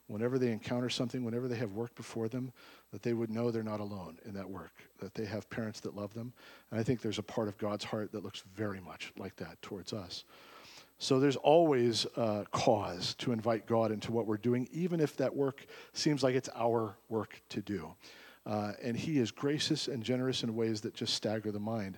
Whenever 0.08 0.38
they 0.38 0.51
encounter 0.51 0.89
something, 0.89 1.24
whenever 1.24 1.48
they 1.48 1.55
have 1.55 1.72
work 1.74 1.96
before 1.96 2.27
them, 2.27 2.51
that 2.91 3.01
they 3.01 3.13
would 3.13 3.29
know 3.29 3.50
they're 3.50 3.63
not 3.63 3.79
alone 3.79 4.17
in 4.25 4.34
that 4.34 4.50
work, 4.50 4.74
that 5.00 5.13
they 5.13 5.25
have 5.25 5.50
parents 5.50 5.79
that 5.79 5.96
love 5.96 6.13
them. 6.13 6.34
And 6.70 6.79
I 6.79 6.84
think 6.84 7.01
there's 7.01 7.20
a 7.20 7.24
part 7.24 7.48
of 7.48 7.58
God's 7.58 7.86
heart 7.86 8.12
that 8.12 8.24
looks 8.24 8.43
very 8.55 8.81
much 8.81 9.13
like 9.17 9.36
that 9.38 9.62
towards 9.62 9.93
us. 9.93 10.25
So 11.01 11.20
there's 11.20 11.36
always 11.38 12.05
a 12.15 12.46
cause 12.51 13.15
to 13.15 13.31
invite 13.31 13.65
God 13.65 13.91
into 13.91 14.12
what 14.12 14.27
we're 14.27 14.38
doing, 14.38 14.70
even 14.72 15.00
if 15.00 15.17
that 15.17 15.36
work 15.36 15.65
seems 15.93 16.22
like 16.22 16.36
it's 16.36 16.50
our 16.55 16.96
work 17.10 17.41
to 17.50 17.62
do. 17.62 17.96
Uh, 18.46 18.74
and 18.84 18.96
He 18.96 19.17
is 19.17 19.31
gracious 19.31 19.88
and 19.88 20.03
generous 20.03 20.43
in 20.43 20.55
ways 20.55 20.81
that 20.81 20.93
just 20.93 21.15
stagger 21.15 21.51
the 21.51 21.60
mind. 21.60 21.98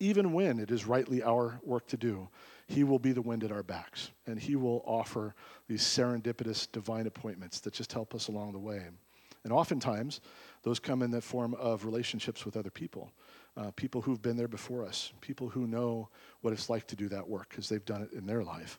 Even 0.00 0.32
when 0.32 0.60
it 0.60 0.70
is 0.70 0.86
rightly 0.86 1.22
our 1.22 1.60
work 1.62 1.86
to 1.88 1.96
do, 1.98 2.28
He 2.68 2.84
will 2.84 2.98
be 2.98 3.12
the 3.12 3.22
wind 3.22 3.42
at 3.42 3.50
our 3.50 3.62
backs, 3.62 4.10
and 4.26 4.38
He 4.38 4.54
will 4.54 4.84
offer 4.86 5.34
these 5.66 5.82
serendipitous 5.82 6.70
divine 6.70 7.06
appointments 7.06 7.60
that 7.60 7.72
just 7.72 7.92
help 7.92 8.14
us 8.14 8.28
along 8.28 8.52
the 8.52 8.58
way. 8.58 8.82
And 9.44 9.52
oftentimes, 9.52 10.20
those 10.62 10.78
come 10.78 11.02
in 11.02 11.10
the 11.10 11.20
form 11.20 11.54
of 11.54 11.84
relationships 11.84 12.44
with 12.44 12.56
other 12.56 12.70
people 12.70 13.10
uh, 13.58 13.70
people 13.72 14.00
who've 14.00 14.22
been 14.22 14.36
there 14.36 14.48
before 14.48 14.84
us, 14.84 15.12
people 15.20 15.48
who 15.48 15.66
know 15.66 16.08
what 16.42 16.52
it's 16.52 16.70
like 16.70 16.86
to 16.86 16.96
do 16.96 17.08
that 17.08 17.28
work 17.28 17.48
because 17.48 17.68
they've 17.68 17.84
done 17.84 18.02
it 18.02 18.12
in 18.12 18.24
their 18.26 18.44
life. 18.44 18.78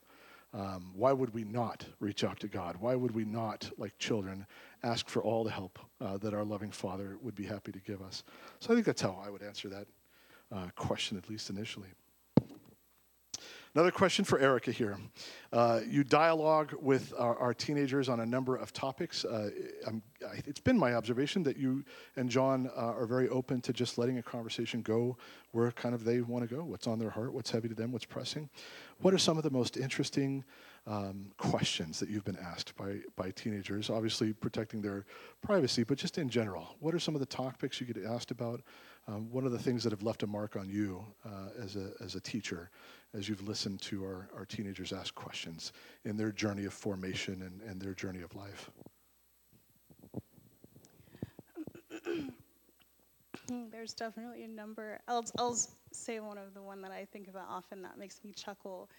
Um, 0.54 0.94
why 0.96 1.12
would 1.12 1.34
we 1.34 1.44
not 1.44 1.86
reach 2.00 2.24
out 2.24 2.40
to 2.40 2.48
God? 2.48 2.78
Why 2.80 2.96
would 2.96 3.14
we 3.14 3.24
not, 3.24 3.70
like 3.78 3.98
children, 4.00 4.48
ask 4.82 5.08
for 5.08 5.22
all 5.22 5.44
the 5.44 5.52
help 5.52 5.78
uh, 6.02 6.18
that 6.18 6.34
our 6.34 6.44
loving 6.44 6.72
Father 6.72 7.18
would 7.22 7.36
be 7.36 7.44
happy 7.44 7.72
to 7.72 7.80
give 7.80 8.02
us? 8.02 8.24
So 8.60 8.72
I 8.72 8.76
think 8.76 8.86
that's 8.86 9.02
how 9.02 9.22
I 9.24 9.30
would 9.30 9.44
answer 9.44 9.70
that 9.70 9.88
uh, 10.52 10.68
question, 10.76 11.18
at 11.18 11.30
least 11.30 11.50
initially. 11.50 11.90
Another 13.76 13.92
question 13.92 14.26
for 14.26 14.40
Erica 14.40 14.72
here. 14.72 14.98
Uh, 15.54 15.82
you 15.88 16.04
dialogue 16.04 16.74
with 16.82 17.14
our, 17.16 17.38
our, 17.38 17.54
teenagers 17.54 18.10
on 18.10 18.20
a 18.20 18.26
number 18.26 18.56
of 18.56 18.74
topics. 18.74 19.24
Uh, 19.24 19.52
I, 19.88 19.92
it's 20.48 20.60
been 20.60 20.78
my 20.78 20.96
observation 20.96 21.44
that 21.44 21.56
you 21.56 21.86
and 22.16 22.32
John 22.32 22.72
uh, 22.76 22.94
are 22.94 23.06
very 23.06 23.30
open 23.30 23.62
to 23.62 23.72
just 23.72 24.00
letting 24.00 24.18
a 24.18 24.24
conversation 24.24 24.82
go 24.82 25.18
where 25.52 25.72
kind 25.72 25.94
of 25.94 26.04
they 26.04 26.22
want 26.22 26.50
to 26.50 26.56
go, 26.56 26.64
what's 26.64 26.88
on 26.88 26.98
their 26.98 27.12
heart, 27.12 27.32
what's 27.32 27.52
heavy 27.52 27.68
to 27.70 27.76
them, 27.76 27.92
what's 27.92 28.06
pressing. 28.06 28.50
What 29.02 29.14
are 29.14 29.20
some 29.20 29.38
of 29.38 29.44
the 29.44 29.52
most 29.52 29.78
interesting 29.78 30.44
um, 30.88 31.28
questions 31.38 32.00
that 32.00 32.10
you've 32.10 32.26
been 32.26 32.40
asked 32.40 32.76
by, 32.76 33.02
by 33.16 33.30
teenagers? 33.32 33.92
Obviously, 33.92 34.34
protecting 34.34 34.82
their 34.82 35.06
privacy, 35.44 35.84
but 35.84 36.00
just 36.00 36.18
in 36.18 36.28
general, 36.28 36.76
what 36.80 36.96
are 36.96 37.00
some 37.00 37.14
of 37.14 37.20
the 37.20 37.28
topics 37.28 37.80
you 37.80 37.86
get 37.86 38.04
asked 38.04 38.32
about? 38.32 38.62
Um, 39.10 39.32
one 39.32 39.46
of 39.46 39.52
the 39.52 39.58
things 39.58 39.84
that 39.84 39.92
have 39.92 40.04
left 40.04 40.22
a 40.22 40.28
mark 40.28 40.56
on 40.56 40.70
you 40.70 41.04
uh, 41.26 41.50
as, 41.64 41.76
a, 41.76 41.92
as 42.00 42.14
a 42.14 42.20
teacher 42.20 42.70
as 43.18 43.28
you've 43.28 43.48
listened 43.48 43.82
to 43.82 44.04
our, 44.04 44.30
our 44.38 44.46
teenagers 44.46 44.94
ask 44.94 45.16
questions 45.16 45.74
in 46.06 46.16
their 46.16 46.32
journey 46.32 46.66
of 46.66 46.74
formation 46.74 47.42
and, 47.42 47.60
and 47.68 47.82
their 47.82 47.96
journey 47.96 48.22
of 48.22 48.36
life? 48.36 48.70
There's 53.72 53.94
definitely 53.94 54.44
a 54.44 54.48
number. 54.48 55.00
I'll, 55.08 55.26
I'll 55.40 55.58
say 55.92 56.20
one 56.20 56.38
of 56.38 56.54
the 56.54 56.62
one 56.62 56.80
that 56.84 56.92
I 56.92 57.08
think 57.12 57.30
about 57.30 57.48
often 57.50 57.82
that 57.82 57.98
makes 57.98 58.24
me 58.24 58.32
chuckle 58.32 58.92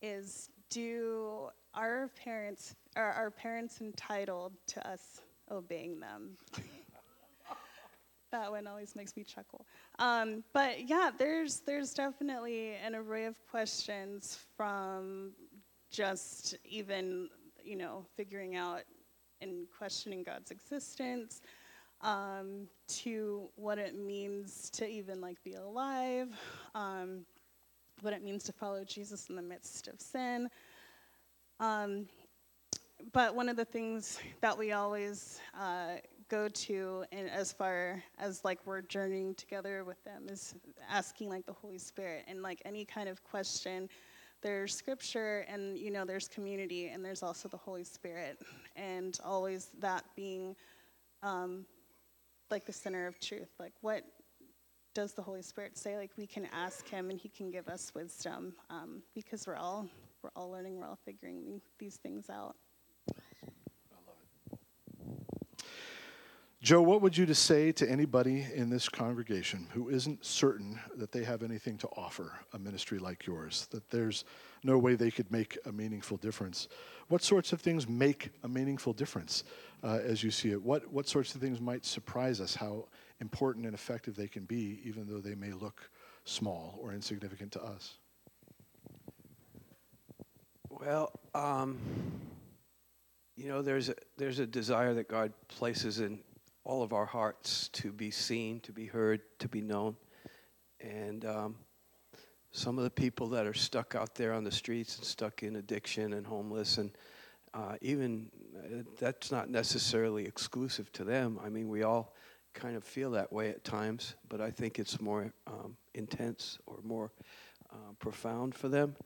is 0.00 0.50
do 0.70 1.48
our 1.74 2.08
parents 2.22 2.76
are 2.94 3.12
our 3.12 3.32
parents 3.32 3.80
entitled 3.80 4.52
to 4.68 4.88
us 4.88 5.22
obeying 5.50 5.98
them? 5.98 6.36
That 8.30 8.50
one 8.50 8.66
always 8.66 8.96
makes 8.96 9.16
me 9.16 9.24
chuckle. 9.24 9.66
Um, 9.98 10.42
but 10.52 10.88
yeah, 10.88 11.10
there's 11.16 11.60
there's 11.60 11.92
definitely 11.92 12.74
an 12.74 12.94
array 12.94 13.24
of 13.24 13.36
questions 13.46 14.38
from 14.56 15.32
just 15.90 16.56
even 16.64 17.28
you 17.62 17.76
know 17.76 18.04
figuring 18.16 18.56
out 18.56 18.82
and 19.40 19.66
questioning 19.76 20.22
God's 20.22 20.50
existence 20.50 21.40
um, 22.00 22.68
to 22.88 23.48
what 23.56 23.78
it 23.78 23.98
means 23.98 24.70
to 24.70 24.86
even 24.86 25.20
like 25.20 25.42
be 25.42 25.54
alive, 25.54 26.28
um, 26.74 27.24
what 28.02 28.12
it 28.12 28.22
means 28.22 28.44
to 28.44 28.52
follow 28.52 28.84
Jesus 28.84 29.28
in 29.28 29.36
the 29.36 29.42
midst 29.42 29.88
of 29.88 30.00
sin. 30.00 30.48
Um, 31.58 32.06
but 33.12 33.34
one 33.34 33.48
of 33.48 33.56
the 33.56 33.64
things 33.64 34.18
that 34.40 34.56
we 34.56 34.72
always 34.72 35.40
uh, 35.58 35.96
go 36.28 36.48
to 36.48 37.04
and 37.12 37.30
as 37.30 37.52
far 37.52 38.02
as 38.18 38.44
like 38.44 38.58
we're 38.64 38.82
journeying 38.82 39.34
together 39.34 39.84
with 39.84 40.02
them 40.04 40.28
is 40.28 40.54
asking 40.88 41.28
like 41.28 41.46
the 41.46 41.52
holy 41.52 41.78
spirit. 41.78 42.24
And 42.26 42.42
like 42.42 42.60
any 42.64 42.84
kind 42.84 43.08
of 43.08 43.22
question 43.24 43.88
there's 44.42 44.74
scripture 44.74 45.46
and 45.48 45.78
you 45.78 45.90
know 45.90 46.04
there's 46.04 46.28
community 46.28 46.88
and 46.88 47.04
there's 47.04 47.22
also 47.22 47.48
the 47.48 47.56
holy 47.56 47.84
spirit. 47.84 48.40
And 48.74 49.18
always 49.24 49.70
that 49.80 50.04
being 50.14 50.54
um, 51.22 51.66
like 52.50 52.66
the 52.66 52.72
center 52.72 53.06
of 53.06 53.18
truth. 53.18 53.50
Like 53.58 53.72
what 53.80 54.02
does 54.94 55.12
the 55.12 55.22
holy 55.22 55.42
spirit 55.42 55.76
say? 55.76 55.96
Like 55.96 56.10
we 56.16 56.26
can 56.26 56.46
ask 56.52 56.88
him 56.88 57.10
and 57.10 57.18
he 57.18 57.28
can 57.28 57.50
give 57.50 57.68
us 57.68 57.92
wisdom 57.94 58.54
um, 58.70 59.02
because 59.14 59.46
we're 59.46 59.56
all 59.56 59.88
we're 60.22 60.30
all 60.34 60.50
learning 60.50 60.76
we're 60.76 60.86
all 60.86 60.98
figuring 61.04 61.60
these 61.78 61.96
things 61.96 62.30
out 62.30 62.56
Joe, 66.62 66.80
what 66.80 67.02
would 67.02 67.16
you 67.16 67.32
say 67.34 67.70
to 67.72 67.88
anybody 67.88 68.46
in 68.54 68.70
this 68.70 68.88
congregation 68.88 69.68
who 69.72 69.90
isn't 69.90 70.24
certain 70.24 70.80
that 70.96 71.12
they 71.12 71.22
have 71.22 71.42
anything 71.42 71.76
to 71.78 71.88
offer 71.88 72.32
a 72.54 72.58
ministry 72.58 72.98
like 72.98 73.26
yours, 73.26 73.68
that 73.72 73.88
there's 73.90 74.24
no 74.64 74.78
way 74.78 74.94
they 74.94 75.10
could 75.10 75.30
make 75.30 75.58
a 75.66 75.72
meaningful 75.72 76.16
difference? 76.16 76.68
What 77.08 77.22
sorts 77.22 77.52
of 77.52 77.60
things 77.60 77.86
make 77.86 78.30
a 78.42 78.48
meaningful 78.48 78.94
difference 78.94 79.44
uh, 79.84 79.98
as 80.02 80.24
you 80.24 80.30
see 80.30 80.50
it? 80.50 80.60
What, 80.60 80.90
what 80.90 81.06
sorts 81.06 81.34
of 81.34 81.42
things 81.42 81.60
might 81.60 81.84
surprise 81.84 82.40
us 82.40 82.54
how 82.54 82.86
important 83.20 83.66
and 83.66 83.74
effective 83.74 84.16
they 84.16 84.26
can 84.26 84.44
be, 84.44 84.80
even 84.82 85.06
though 85.06 85.20
they 85.20 85.34
may 85.34 85.52
look 85.52 85.90
small 86.24 86.78
or 86.82 86.94
insignificant 86.94 87.52
to 87.52 87.62
us? 87.62 87.98
Well, 90.70 91.12
um, 91.34 91.78
you 93.36 93.48
know, 93.48 93.60
there's 93.60 93.90
a, 93.90 93.94
there's 94.16 94.38
a 94.38 94.46
desire 94.46 94.94
that 94.94 95.08
God 95.08 95.32
places 95.48 96.00
in 96.00 96.18
all 96.66 96.82
of 96.82 96.92
our 96.92 97.06
hearts 97.06 97.68
to 97.68 97.92
be 97.92 98.10
seen, 98.10 98.58
to 98.58 98.72
be 98.72 98.86
heard, 98.86 99.20
to 99.38 99.48
be 99.48 99.60
known. 99.60 99.94
And 100.80 101.24
um, 101.24 101.54
some 102.50 102.76
of 102.76 102.82
the 102.82 102.90
people 102.90 103.28
that 103.28 103.46
are 103.46 103.54
stuck 103.54 103.94
out 103.94 104.16
there 104.16 104.32
on 104.32 104.42
the 104.42 104.50
streets 104.50 104.96
and 104.96 105.06
stuck 105.06 105.44
in 105.44 105.56
addiction 105.56 106.12
and 106.12 106.26
homeless, 106.26 106.78
and 106.78 106.90
uh, 107.54 107.76
even 107.80 108.28
uh, 108.58 108.82
that's 108.98 109.30
not 109.30 109.48
necessarily 109.48 110.24
exclusive 110.24 110.90
to 110.92 111.04
them. 111.04 111.38
I 111.42 111.50
mean, 111.50 111.68
we 111.68 111.84
all 111.84 112.14
kind 112.52 112.76
of 112.76 112.82
feel 112.82 113.12
that 113.12 113.32
way 113.32 113.50
at 113.50 113.62
times, 113.62 114.16
but 114.28 114.40
I 114.40 114.50
think 114.50 114.80
it's 114.80 115.00
more 115.00 115.32
um, 115.46 115.76
intense 115.94 116.58
or 116.66 116.78
more 116.82 117.12
uh, 117.70 117.92
profound 118.00 118.56
for 118.56 118.68
them. 118.68 118.96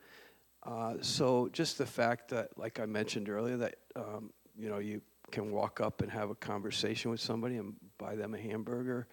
Uh, 0.62 0.94
so 1.02 1.50
just 1.52 1.76
the 1.76 1.86
fact 1.86 2.30
that, 2.30 2.56
like 2.56 2.80
I 2.80 2.86
mentioned 2.86 3.28
earlier, 3.28 3.58
that 3.58 3.74
um, 3.96 4.30
you 4.58 4.70
know 4.70 4.78
you 4.78 5.02
can 5.30 5.50
walk 5.50 5.80
up 5.80 6.02
and 6.02 6.10
have 6.10 6.30
a 6.30 6.34
conversation 6.34 7.10
with 7.10 7.20
somebody 7.20 7.56
and 7.56 7.74
buy 7.98 8.14
them 8.14 8.34
a 8.34 8.38
hamburger, 8.38 9.06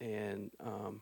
and 0.00 0.50
um, 0.60 1.00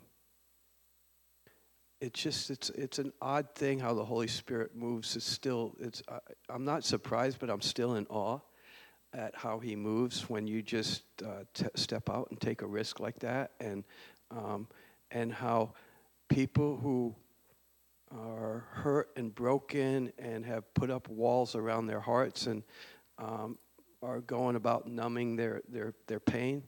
it's 2.00 2.20
just 2.20 2.50
it's 2.50 2.70
it's 2.70 2.98
an 2.98 3.12
odd 3.20 3.54
thing 3.54 3.78
how 3.78 3.94
the 3.94 4.04
Holy 4.04 4.28
Spirit 4.28 4.74
moves. 4.74 5.16
It's 5.16 5.26
still 5.26 5.74
it's 5.80 6.02
I, 6.08 6.18
I'm 6.48 6.64
not 6.64 6.84
surprised, 6.84 7.38
but 7.38 7.50
I'm 7.50 7.60
still 7.60 7.94
in 7.94 8.06
awe 8.06 8.40
at 9.12 9.34
how 9.36 9.58
He 9.58 9.76
moves 9.76 10.28
when 10.28 10.46
you 10.46 10.62
just 10.62 11.02
uh, 11.24 11.44
t- 11.54 11.66
step 11.74 12.08
out 12.08 12.28
and 12.30 12.40
take 12.40 12.62
a 12.62 12.66
risk 12.66 13.00
like 13.00 13.18
that, 13.20 13.52
and 13.60 13.84
um, 14.30 14.68
and 15.10 15.32
how 15.32 15.74
people 16.28 16.76
who 16.76 17.14
are 18.10 18.64
hurt 18.70 19.10
and 19.16 19.34
broken 19.34 20.12
and 20.18 20.44
have 20.44 20.72
put 20.74 20.90
up 20.90 21.08
walls 21.08 21.54
around 21.54 21.86
their 21.86 22.00
hearts 22.00 22.46
and 22.46 22.62
um, 23.18 23.58
are 24.02 24.20
going 24.20 24.56
about 24.56 24.86
numbing 24.86 25.36
their, 25.36 25.62
their, 25.68 25.94
their 26.06 26.20
pain, 26.20 26.62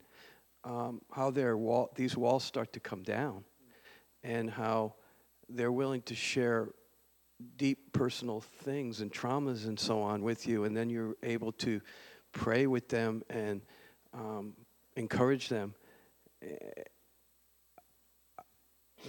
um, 0.63 1.01
how 1.13 1.31
their 1.31 1.57
wall, 1.57 1.91
these 1.97 2.17
walls 2.17 2.45
start 2.45 2.73
to 2.73 2.81
come 2.81 3.03
down, 3.03 3.45
and 4.23 4.49
how 4.49 4.95
they're 5.49 5.73
willing 5.73 6.03
to 6.03 6.15
share 6.15 6.71
deep 7.57 7.93
personal 7.93 8.41
things 8.41 9.01
and 9.01 9.13
traumas 9.13 9.67
and 9.67 9.79
so 9.79 10.01
on 10.01 10.23
with 10.23 10.47
you, 10.47 10.65
and 10.65 10.77
then 10.77 10.89
you're 10.89 11.17
able 11.23 11.53
to 11.53 11.81
pray 12.33 12.67
with 12.67 12.89
them 12.89 13.23
and 13.29 13.61
um, 14.13 14.55
encourage 14.97 15.49
them. 15.49 15.75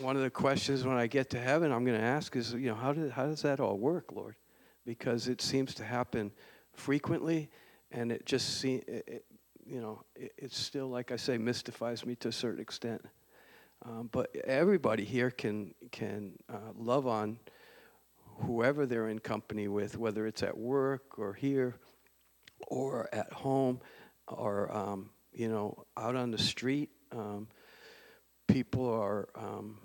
One 0.01 0.15
of 0.17 0.23
the 0.23 0.29
questions 0.29 0.83
when 0.83 0.97
I 0.97 1.07
get 1.07 1.29
to 1.29 1.39
heaven, 1.39 1.71
I'm 1.71 1.85
going 1.85 1.97
to 1.97 2.03
ask 2.05 2.35
is, 2.35 2.53
you 2.53 2.67
know, 2.67 2.75
how, 2.75 2.91
did, 2.91 3.11
how 3.11 3.27
does 3.27 3.43
that 3.43 3.59
all 3.59 3.77
work, 3.77 4.11
Lord? 4.11 4.35
Because 4.85 5.27
it 5.27 5.41
seems 5.41 5.73
to 5.75 5.85
happen 5.85 6.31
frequently, 6.73 7.49
and 7.91 8.11
it 8.11 8.25
just 8.25 8.59
seems, 8.59 8.83
you 9.65 9.81
know, 9.81 10.03
it, 10.15 10.33
it's 10.37 10.57
still 10.57 10.87
like 10.87 11.11
I 11.11 11.15
say, 11.15 11.37
mystifies 11.37 12.05
me 12.05 12.15
to 12.17 12.29
a 12.29 12.31
certain 12.31 12.61
extent. 12.61 13.01
Um, 13.83 14.09
but 14.11 14.35
everybody 14.45 15.03
here 15.03 15.29
can 15.29 15.73
can 15.91 16.33
uh, 16.49 16.71
love 16.75 17.07
on 17.07 17.39
whoever 18.41 18.85
they're 18.85 19.09
in 19.09 19.19
company 19.19 19.67
with, 19.67 19.97
whether 19.97 20.25
it's 20.25 20.43
at 20.43 20.57
work 20.57 21.19
or 21.19 21.33
here 21.33 21.75
or 22.67 23.09
at 23.13 23.31
home 23.31 23.79
or 24.27 24.75
um, 24.75 25.09
you 25.33 25.49
know 25.49 25.85
out 25.97 26.15
on 26.15 26.31
the 26.31 26.37
street. 26.37 26.89
Um, 27.11 27.47
people 28.47 28.89
are, 28.89 29.27
um, 29.35 29.77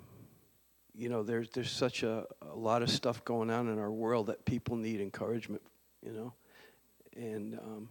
you 0.93 1.09
know, 1.09 1.23
there's 1.23 1.49
there's 1.49 1.71
such 1.71 2.03
a, 2.03 2.25
a 2.41 2.55
lot 2.55 2.81
of 2.81 2.89
stuff 2.89 3.23
going 3.25 3.49
on 3.49 3.67
in 3.67 3.79
our 3.79 3.91
world 3.91 4.27
that 4.27 4.45
people 4.45 4.75
need 4.75 5.01
encouragement, 5.01 5.61
you 6.05 6.11
know, 6.11 6.33
and 7.15 7.57
um, 7.59 7.89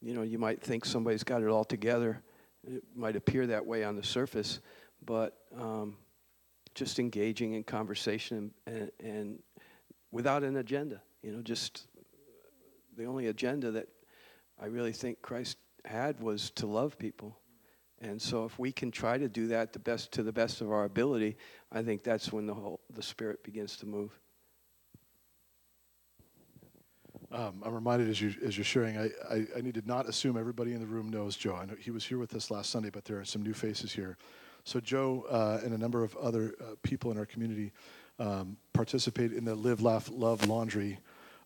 you 0.00 0.14
know 0.14 0.22
you 0.22 0.38
might 0.38 0.62
think 0.62 0.84
somebody's 0.84 1.24
got 1.24 1.42
it 1.42 1.48
all 1.48 1.64
together. 1.64 2.22
It 2.66 2.82
might 2.94 3.16
appear 3.16 3.46
that 3.48 3.66
way 3.66 3.84
on 3.84 3.96
the 3.96 4.02
surface, 4.02 4.60
but 5.04 5.36
um, 5.58 5.96
just 6.74 6.98
engaging 6.98 7.54
in 7.54 7.62
conversation 7.62 8.52
and, 8.66 8.90
and 9.00 9.38
without 10.10 10.42
an 10.42 10.56
agenda, 10.56 11.02
you 11.22 11.32
know, 11.32 11.42
just 11.42 11.86
the 12.96 13.04
only 13.04 13.26
agenda 13.26 13.70
that 13.72 13.88
I 14.60 14.66
really 14.66 14.92
think 14.92 15.20
Christ 15.20 15.58
had 15.84 16.20
was 16.20 16.50
to 16.52 16.66
love 16.66 16.98
people. 16.98 17.36
And 18.00 18.20
so 18.20 18.44
if 18.44 18.58
we 18.58 18.72
can 18.72 18.90
try 18.90 19.18
to 19.18 19.28
do 19.28 19.48
that 19.48 19.72
the 19.72 19.78
best 19.78 20.12
to 20.12 20.22
the 20.22 20.32
best 20.32 20.60
of 20.60 20.70
our 20.70 20.84
ability, 20.84 21.36
I 21.72 21.82
think 21.82 22.02
that's 22.02 22.32
when 22.32 22.46
the 22.46 22.54
whole 22.54 22.80
the 22.90 23.02
spirit 23.02 23.42
begins 23.42 23.76
to 23.78 23.86
move. 23.86 24.18
Um, 27.34 27.64
I'm 27.66 27.74
reminded 27.74 28.08
as, 28.08 28.20
you, 28.20 28.32
as 28.44 28.56
you're 28.56 28.64
sharing, 28.64 28.96
I, 28.96 29.10
I, 29.28 29.46
I 29.56 29.60
need 29.60 29.74
to 29.74 29.82
not 29.84 30.08
assume 30.08 30.38
everybody 30.38 30.72
in 30.72 30.78
the 30.78 30.86
room 30.86 31.10
knows 31.10 31.34
Joe. 31.34 31.56
I 31.60 31.64
know 31.64 31.74
he 31.76 31.90
was 31.90 32.04
here 32.04 32.18
with 32.18 32.32
us 32.36 32.48
last 32.48 32.70
Sunday, 32.70 32.90
but 32.90 33.04
there 33.04 33.18
are 33.18 33.24
some 33.24 33.42
new 33.42 33.52
faces 33.52 33.92
here. 33.92 34.16
So 34.62 34.78
Joe 34.78 35.26
uh, 35.28 35.58
and 35.64 35.74
a 35.74 35.78
number 35.78 36.04
of 36.04 36.16
other 36.16 36.54
uh, 36.60 36.76
people 36.84 37.10
in 37.10 37.18
our 37.18 37.26
community 37.26 37.72
um, 38.20 38.56
participate 38.72 39.32
in 39.32 39.44
the 39.44 39.52
Live, 39.56 39.82
Laugh, 39.82 40.08
Love 40.12 40.46
Laundry 40.46 40.96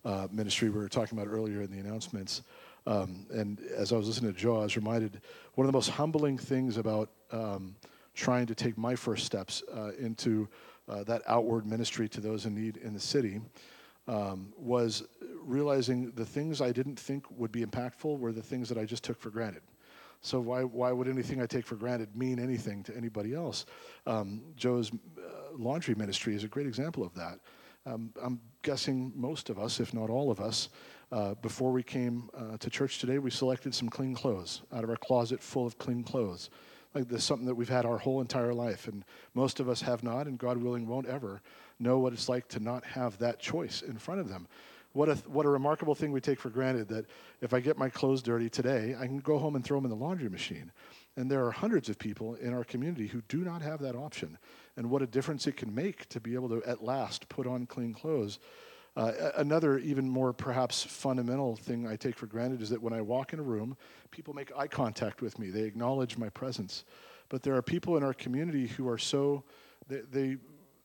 uh, 0.04 0.28
ministry 0.30 0.68
we 0.68 0.78
were 0.78 0.90
talking 0.90 1.18
about 1.18 1.32
earlier 1.32 1.62
in 1.62 1.70
the 1.70 1.78
announcements. 1.78 2.42
Um, 2.86 3.24
and 3.30 3.58
as 3.74 3.90
I 3.90 3.96
was 3.96 4.08
listening 4.08 4.34
to 4.34 4.38
Joe, 4.38 4.60
I 4.60 4.64
was 4.64 4.76
reminded 4.76 5.22
one 5.54 5.66
of 5.66 5.72
the 5.72 5.76
most 5.76 5.88
humbling 5.88 6.36
things 6.36 6.76
about 6.76 7.08
um, 7.32 7.74
trying 8.14 8.44
to 8.44 8.54
take 8.54 8.76
my 8.76 8.94
first 8.94 9.24
steps 9.24 9.62
uh, 9.74 9.92
into 9.98 10.48
uh, 10.86 11.02
that 11.04 11.22
outward 11.26 11.64
ministry 11.64 12.10
to 12.10 12.20
those 12.20 12.44
in 12.44 12.54
need 12.54 12.76
in 12.76 12.92
the 12.92 13.00
city 13.00 13.40
um, 14.08 14.52
was 14.56 15.04
realizing 15.44 16.10
the 16.12 16.24
things 16.24 16.60
I 16.60 16.72
didn't 16.72 16.98
think 16.98 17.24
would 17.30 17.52
be 17.52 17.64
impactful 17.64 18.18
were 18.18 18.32
the 18.32 18.42
things 18.42 18.68
that 18.70 18.78
I 18.78 18.84
just 18.84 19.04
took 19.04 19.20
for 19.20 19.30
granted. 19.30 19.62
So 20.20 20.40
why, 20.40 20.64
why 20.64 20.90
would 20.90 21.06
anything 21.06 21.40
I 21.40 21.46
take 21.46 21.64
for 21.64 21.76
granted 21.76 22.16
mean 22.16 22.40
anything 22.40 22.82
to 22.84 22.96
anybody 22.96 23.34
else? 23.34 23.66
Um, 24.06 24.42
Joe's 24.56 24.90
uh, 24.90 25.56
laundry 25.56 25.94
ministry 25.94 26.34
is 26.34 26.42
a 26.42 26.48
great 26.48 26.66
example 26.66 27.04
of 27.04 27.14
that. 27.14 27.38
Um, 27.86 28.12
I'm 28.20 28.40
guessing 28.62 29.12
most 29.14 29.48
of 29.48 29.58
us, 29.58 29.78
if 29.78 29.94
not 29.94 30.10
all 30.10 30.30
of 30.30 30.40
us, 30.40 30.70
uh, 31.12 31.34
before 31.34 31.70
we 31.70 31.82
came 31.82 32.28
uh, 32.36 32.56
to 32.58 32.68
church 32.68 32.98
today, 32.98 33.18
we 33.18 33.30
selected 33.30 33.74
some 33.74 33.88
clean 33.88 34.14
clothes 34.14 34.62
out 34.72 34.84
of 34.84 34.90
our 34.90 34.96
closet 34.96 35.42
full 35.42 35.66
of 35.66 35.78
clean 35.78 36.02
clothes. 36.02 36.50
Like 36.94 37.08
this 37.08 37.20
is 37.20 37.24
something 37.24 37.46
that 37.46 37.54
we've 37.54 37.68
had 37.68 37.86
our 37.86 37.98
whole 37.98 38.20
entire 38.20 38.52
life, 38.52 38.88
and 38.88 39.04
most 39.34 39.60
of 39.60 39.68
us 39.68 39.80
have 39.82 40.02
not, 40.02 40.26
and 40.26 40.38
God 40.38 40.58
willing, 40.58 40.86
won't 40.86 41.06
ever 41.06 41.40
know 41.78 41.98
what 41.98 42.12
it's 42.12 42.28
like 42.28 42.48
to 42.48 42.60
not 42.60 42.84
have 42.84 43.18
that 43.18 43.38
choice 43.38 43.82
in 43.82 43.96
front 43.96 44.20
of 44.20 44.28
them. 44.28 44.46
What 44.92 45.08
a, 45.08 45.14
what 45.28 45.46
a 45.46 45.50
remarkable 45.50 45.94
thing 45.94 46.12
we 46.12 46.20
take 46.20 46.40
for 46.40 46.50
granted 46.50 46.88
that 46.88 47.06
if 47.40 47.52
I 47.52 47.60
get 47.60 47.76
my 47.76 47.88
clothes 47.88 48.22
dirty 48.22 48.48
today, 48.48 48.96
I 48.98 49.06
can 49.06 49.18
go 49.18 49.38
home 49.38 49.54
and 49.54 49.64
throw 49.64 49.76
them 49.76 49.84
in 49.84 49.90
the 49.90 50.04
laundry 50.04 50.30
machine. 50.30 50.72
And 51.16 51.30
there 51.30 51.44
are 51.44 51.50
hundreds 51.50 51.88
of 51.88 51.98
people 51.98 52.34
in 52.36 52.54
our 52.54 52.64
community 52.64 53.06
who 53.06 53.20
do 53.28 53.38
not 53.38 53.60
have 53.60 53.80
that 53.80 53.94
option. 53.94 54.38
And 54.76 54.88
what 54.90 55.02
a 55.02 55.06
difference 55.06 55.46
it 55.46 55.56
can 55.56 55.74
make 55.74 56.08
to 56.08 56.20
be 56.20 56.34
able 56.34 56.48
to, 56.48 56.62
at 56.64 56.82
last, 56.82 57.28
put 57.28 57.46
on 57.46 57.66
clean 57.66 57.92
clothes. 57.92 58.38
Uh, 58.96 59.30
another, 59.36 59.78
even 59.78 60.08
more 60.08 60.32
perhaps 60.32 60.82
fundamental 60.82 61.54
thing 61.54 61.86
I 61.86 61.94
take 61.94 62.16
for 62.16 62.26
granted 62.26 62.62
is 62.62 62.70
that 62.70 62.82
when 62.82 62.92
I 62.92 63.00
walk 63.00 63.32
in 63.32 63.38
a 63.38 63.42
room, 63.42 63.76
people 64.10 64.34
make 64.34 64.50
eye 64.56 64.66
contact 64.66 65.20
with 65.20 65.38
me. 65.38 65.50
They 65.50 65.62
acknowledge 65.62 66.16
my 66.18 66.30
presence. 66.30 66.84
But 67.28 67.42
there 67.42 67.54
are 67.54 67.62
people 67.62 67.96
in 67.96 68.02
our 68.02 68.14
community 68.14 68.66
who 68.66 68.88
are 68.88 68.98
so, 68.98 69.44
they, 69.86 70.00
they 70.10 70.36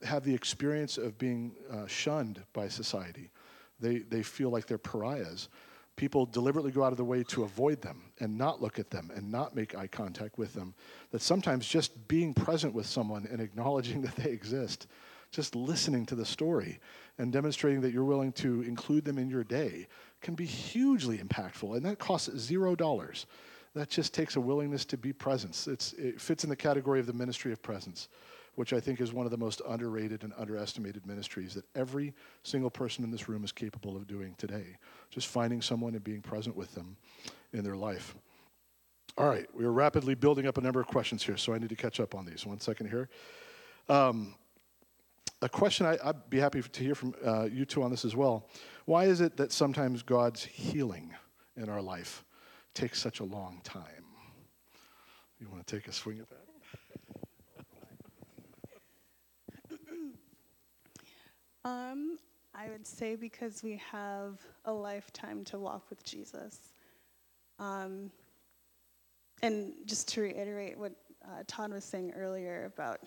have 0.04 0.24
the 0.24 0.34
experience 0.34 0.98
of 0.98 1.18
being 1.18 1.56
uh, 1.72 1.88
shunned 1.88 2.42
by 2.54 2.68
society. 2.68 3.30
They, 3.80 4.00
they 4.00 4.24
feel 4.24 4.50
like 4.50 4.68
they're 4.68 4.78
pariahs. 4.78 5.50
People 5.96 6.26
deliberately 6.26 6.72
go 6.72 6.84
out 6.84 6.92
of 6.92 6.98
their 6.98 7.06
way 7.06 7.24
to 7.24 7.44
avoid 7.44 7.82
them 7.82 8.02
and 8.20 8.38
not 8.38 8.62
look 8.62 8.80
at 8.80 8.89
them 8.89 9.12
and 9.16 9.32
not 9.32 9.56
make 9.56 9.76
eye 9.76 9.88
contact 9.88 10.38
with 10.38 10.54
them. 10.54 10.74
That 11.12 11.22
sometimes 11.22 11.68
just 11.68 12.08
being 12.08 12.34
present 12.34 12.74
with 12.74 12.88
someone 12.88 13.28
and 13.32 13.39
acknowledging 13.39 14.02
that 14.02 14.16
they 14.16 14.32
exist, 14.32 14.88
just 15.32 15.56
listening 15.56 16.06
to 16.08 16.16
the 16.16 16.26
story 16.26 16.80
and 17.18 17.32
demonstrating 17.32 17.82
that 17.82 17.94
you're 17.94 18.04
willing 18.06 18.32
to 18.34 18.62
include 18.62 19.06
them 19.06 19.20
in 19.20 19.30
your 19.30 19.44
day 19.44 19.88
can 20.22 20.34
be 20.34 20.46
hugely 20.46 21.20
impactful. 21.20 21.76
And 21.76 21.86
that 21.86 22.00
costs 22.00 22.36
zero 22.38 22.76
dollars. 22.76 23.28
That 23.76 23.89
just 23.89 24.13
takes 24.13 24.36
a 24.36 24.42
willingness 24.42 24.86
to 24.86 24.98
be 24.98 25.13
presence. 25.13 25.68
It's, 25.68 25.94
it 25.94 26.22
fits 26.22 26.44
in 26.44 26.50
the 26.50 26.56
category 26.56 27.00
of 27.00 27.08
the 27.08 27.13
ministry 27.13 27.52
of 27.52 27.62
presence 27.62 28.08
which 28.56 28.74
I 28.74 28.80
think 28.80 29.02
is 29.02 29.13
one 29.13 29.26
of 29.26 29.32
the 29.32 29.38
most 29.38 29.62
underrated 29.68 30.24
and 30.24 30.34
underestimated 30.38 31.06
ministries 31.06 31.54
that 31.56 31.66
every 31.76 32.13
single 32.44 32.70
person 32.70 33.04
in 33.04 33.12
this 33.12 33.28
room 33.28 33.44
is 33.44 33.52
capable 33.52 33.96
of 33.96 34.08
doing 34.08 34.36
today. 34.38 34.78
Just 35.10 35.28
finding 35.28 35.62
someone 35.62 35.96
and 35.96 36.04
being 36.04 36.22
present 36.22 36.56
with 36.56 36.74
them 36.76 36.98
in 37.54 37.63
their 37.63 37.76
life. 37.76 38.16
All 39.18 39.28
right, 39.28 39.48
we 39.56 39.63
are 39.63 39.72
rapidly 39.72 40.16
building 40.16 40.48
up 40.48 40.58
a 40.58 40.62
number 40.62 40.80
of 40.80 40.88
questions 40.88 41.24
here, 41.24 41.38
so 41.38 41.54
I 41.54 41.60
need 41.60 41.70
to 41.70 41.76
catch 41.76 42.00
up 42.00 42.16
on 42.16 42.26
these. 42.26 42.46
One 42.46 42.60
second 42.60 42.89
here. 42.89 43.10
Um, 43.89 44.36
a 45.42 45.50
question 45.50 45.86
I, 45.86 45.98
would 46.06 46.30
be 46.30 46.39
happy 46.39 46.62
to 46.62 46.84
hear 46.84 46.96
from 46.96 47.13
uh, 47.24 47.44
you 47.44 47.66
two 47.66 47.84
on 47.84 47.92
this 47.92 48.06
as 48.06 48.16
well. 48.16 48.48
Why 48.86 49.06
is 49.06 49.22
it 49.22 49.38
that 49.38 49.52
sometimes 49.52 50.02
God's 50.02 50.44
healing 50.44 51.13
in 51.58 51.70
our 51.70 51.82
life 51.82 52.24
takes 52.74 53.00
such 53.00 53.20
a 53.20 53.24
long 53.24 53.62
time? 53.63 54.06
You 55.39 55.50
want 55.50 55.66
to 55.68 55.76
take 55.76 55.88
a 55.88 55.92
swing 55.92 56.20
at 56.20 56.30
that? 56.30 56.42
Um, 61.65 62.17
I 62.54 62.69
would 62.69 62.86
say 62.86 63.15
because 63.15 63.63
we 63.63 63.82
have 63.91 64.39
a 64.65 64.73
lifetime 64.73 65.45
to 65.45 65.58
walk 65.58 65.89
with 65.89 66.04
Jesus. 66.04 66.60
Um, 67.58 68.12
and 69.41 69.73
just 69.86 70.10
to 70.10 70.21
reiterate 70.21 70.78
what 70.78 70.91
uh, 71.23 71.43
Todd 71.47 71.71
was 71.71 71.86
saying 71.86 72.13
earlier 72.17 72.65
about 72.65 72.99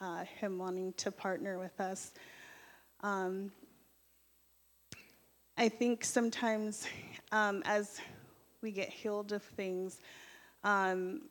uh, 0.00 0.24
him 0.24 0.58
wanting 0.58 0.92
to 0.94 1.10
partner 1.10 1.58
with 1.58 1.80
us, 1.80 2.12
um, 3.00 3.50
I 5.56 5.68
think 5.70 6.04
sometimes 6.04 6.86
um, 7.30 7.62
as 7.64 7.98
we 8.60 8.72
get 8.72 8.90
healed 8.90 9.32
of 9.32 9.42
things, 9.42 10.00
um, 10.64 11.22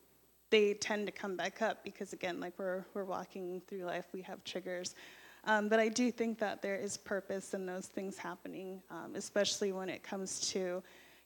they 0.49 0.73
tend 0.73 1.05
to 1.05 1.11
come 1.11 1.35
back 1.35 1.61
up 1.61 1.83
because 1.83 2.11
again, 2.11 2.39
like 2.39 2.53
we're 2.57 2.83
we're 2.93 3.05
walking 3.05 3.61
through 3.67 3.83
life, 3.83 4.05
we 4.13 4.21
have 4.23 4.43
triggers. 4.43 4.95
Um, 5.43 5.69
but 5.69 5.79
I 5.79 5.89
do 5.89 6.11
think 6.11 6.37
that 6.39 6.61
there 6.61 6.75
is 6.75 6.97
purpose 6.97 7.53
in 7.53 7.65
those 7.65 7.87
things 7.87 8.17
happening, 8.17 8.81
um, 8.91 9.15
especially 9.15 9.71
when 9.71 9.89
it 9.89 10.03
comes 10.03 10.39
to 10.51 10.83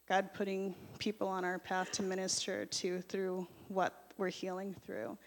God 0.08 0.32
putting 0.32 0.74
people 0.98 1.28
on 1.28 1.44
our 1.44 1.58
path 1.58 1.90
to 1.92 2.02
minister 2.02 2.64
to 2.64 3.00
through 3.02 3.46
what 3.68 4.12
we're 4.16 4.30
healing 4.30 4.74
through. 4.84 5.18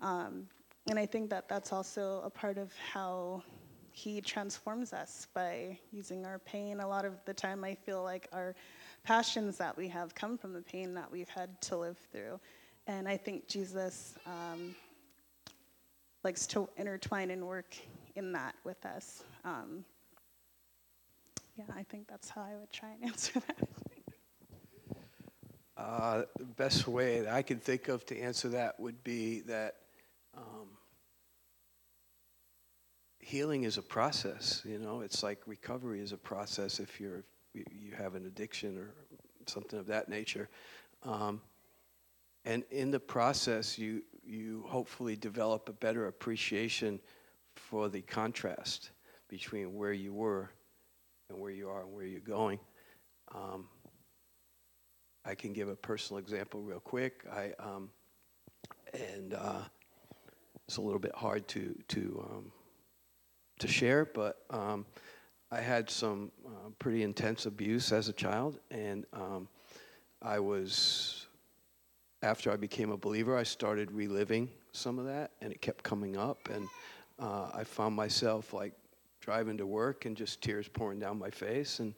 Um, 0.00 0.46
and 0.88 0.98
I 0.98 1.06
think 1.06 1.30
that 1.30 1.48
that's 1.48 1.72
also 1.72 2.22
a 2.24 2.30
part 2.30 2.56
of 2.56 2.72
how 2.92 3.42
He 3.92 4.20
transforms 4.20 4.92
us 4.92 5.26
by 5.34 5.78
using 5.90 6.24
our 6.24 6.38
pain. 6.38 6.80
A 6.80 6.86
lot 6.86 7.04
of 7.04 7.14
the 7.24 7.34
time, 7.34 7.64
I 7.64 7.74
feel 7.74 8.02
like 8.02 8.28
our 8.32 8.54
passions 9.02 9.56
that 9.56 9.76
we 9.76 9.88
have 9.88 10.14
come 10.14 10.38
from 10.38 10.52
the 10.52 10.62
pain 10.62 10.94
that 10.94 11.10
we've 11.10 11.28
had 11.28 11.60
to 11.62 11.76
live 11.76 11.98
through. 12.12 12.38
And 12.86 13.08
I 13.08 13.16
think 13.16 13.48
Jesus 13.48 14.14
um, 14.26 14.74
likes 16.22 16.46
to 16.48 16.68
intertwine 16.76 17.30
and 17.30 17.46
work 17.46 17.76
in 18.20 18.32
that 18.32 18.54
with 18.64 18.84
us. 18.84 19.24
Um, 19.44 19.84
yeah, 21.56 21.64
I 21.74 21.82
think 21.84 22.06
that's 22.06 22.28
how 22.28 22.42
I 22.42 22.54
would 22.54 22.70
try 22.70 22.90
and 22.92 23.04
answer 23.10 23.40
that. 23.40 23.68
Uh, 25.76 26.22
the 26.38 26.44
best 26.44 26.86
way 26.86 27.20
that 27.20 27.32
I 27.32 27.40
can 27.40 27.58
think 27.58 27.88
of 27.88 28.04
to 28.06 28.18
answer 28.18 28.50
that 28.50 28.78
would 28.78 29.02
be 29.02 29.40
that 29.40 29.76
um, 30.36 30.68
healing 33.18 33.62
is 33.62 33.78
a 33.78 33.82
process. 33.82 34.60
You 34.66 34.78
know, 34.78 35.00
it's 35.00 35.22
like 35.22 35.38
recovery 35.46 36.00
is 36.00 36.12
a 36.12 36.18
process. 36.18 36.78
If 36.78 37.00
you're 37.00 37.24
you 37.54 37.92
have 37.96 38.14
an 38.14 38.26
addiction 38.26 38.76
or 38.76 38.92
something 39.46 39.78
of 39.78 39.86
that 39.86 40.08
nature, 40.10 40.50
um, 41.02 41.40
and 42.44 42.62
in 42.70 42.90
the 42.90 43.00
process, 43.00 43.78
you 43.78 44.02
you 44.22 44.64
hopefully 44.68 45.16
develop 45.16 45.70
a 45.70 45.72
better 45.72 46.08
appreciation 46.08 47.00
for 47.56 47.88
the 47.88 48.02
contrast 48.02 48.90
between 49.28 49.74
where 49.74 49.92
you 49.92 50.12
were 50.12 50.50
and 51.28 51.38
where 51.38 51.52
you 51.52 51.68
are 51.68 51.82
and 51.82 51.92
where 51.92 52.04
you're 52.04 52.20
going. 52.20 52.58
Um, 53.34 53.68
I 55.24 55.34
can 55.34 55.52
give 55.52 55.68
a 55.68 55.76
personal 55.76 56.18
example 56.18 56.60
real 56.62 56.80
quick. 56.80 57.24
I 57.32 57.52
um, 57.58 57.90
and 58.94 59.34
uh, 59.34 59.62
it's 60.66 60.78
a 60.78 60.80
little 60.80 60.98
bit 60.98 61.14
hard 61.14 61.46
to 61.48 61.76
to 61.88 62.26
um, 62.30 62.52
to 63.60 63.68
share, 63.68 64.04
but 64.04 64.44
um, 64.50 64.86
I 65.50 65.60
had 65.60 65.90
some 65.90 66.32
uh, 66.46 66.70
pretty 66.78 67.02
intense 67.02 67.46
abuse 67.46 67.92
as 67.92 68.08
a 68.08 68.12
child, 68.12 68.58
and 68.70 69.04
um, 69.12 69.48
I 70.22 70.38
was 70.38 71.26
after 72.22 72.50
I 72.50 72.56
became 72.56 72.90
a 72.90 72.96
believer, 72.96 73.36
I 73.36 73.42
started 73.42 73.90
reliving 73.92 74.50
some 74.72 74.98
of 74.98 75.06
that, 75.06 75.32
and 75.40 75.52
it 75.52 75.60
kept 75.60 75.82
coming 75.82 76.16
up, 76.16 76.48
and 76.50 76.68
uh, 77.20 77.50
I 77.52 77.64
found 77.64 77.94
myself 77.94 78.52
like 78.52 78.72
driving 79.20 79.58
to 79.58 79.66
work 79.66 80.06
and 80.06 80.16
just 80.16 80.40
tears 80.40 80.68
pouring 80.68 80.98
down 80.98 81.18
my 81.18 81.30
face, 81.30 81.78
and 81.78 81.94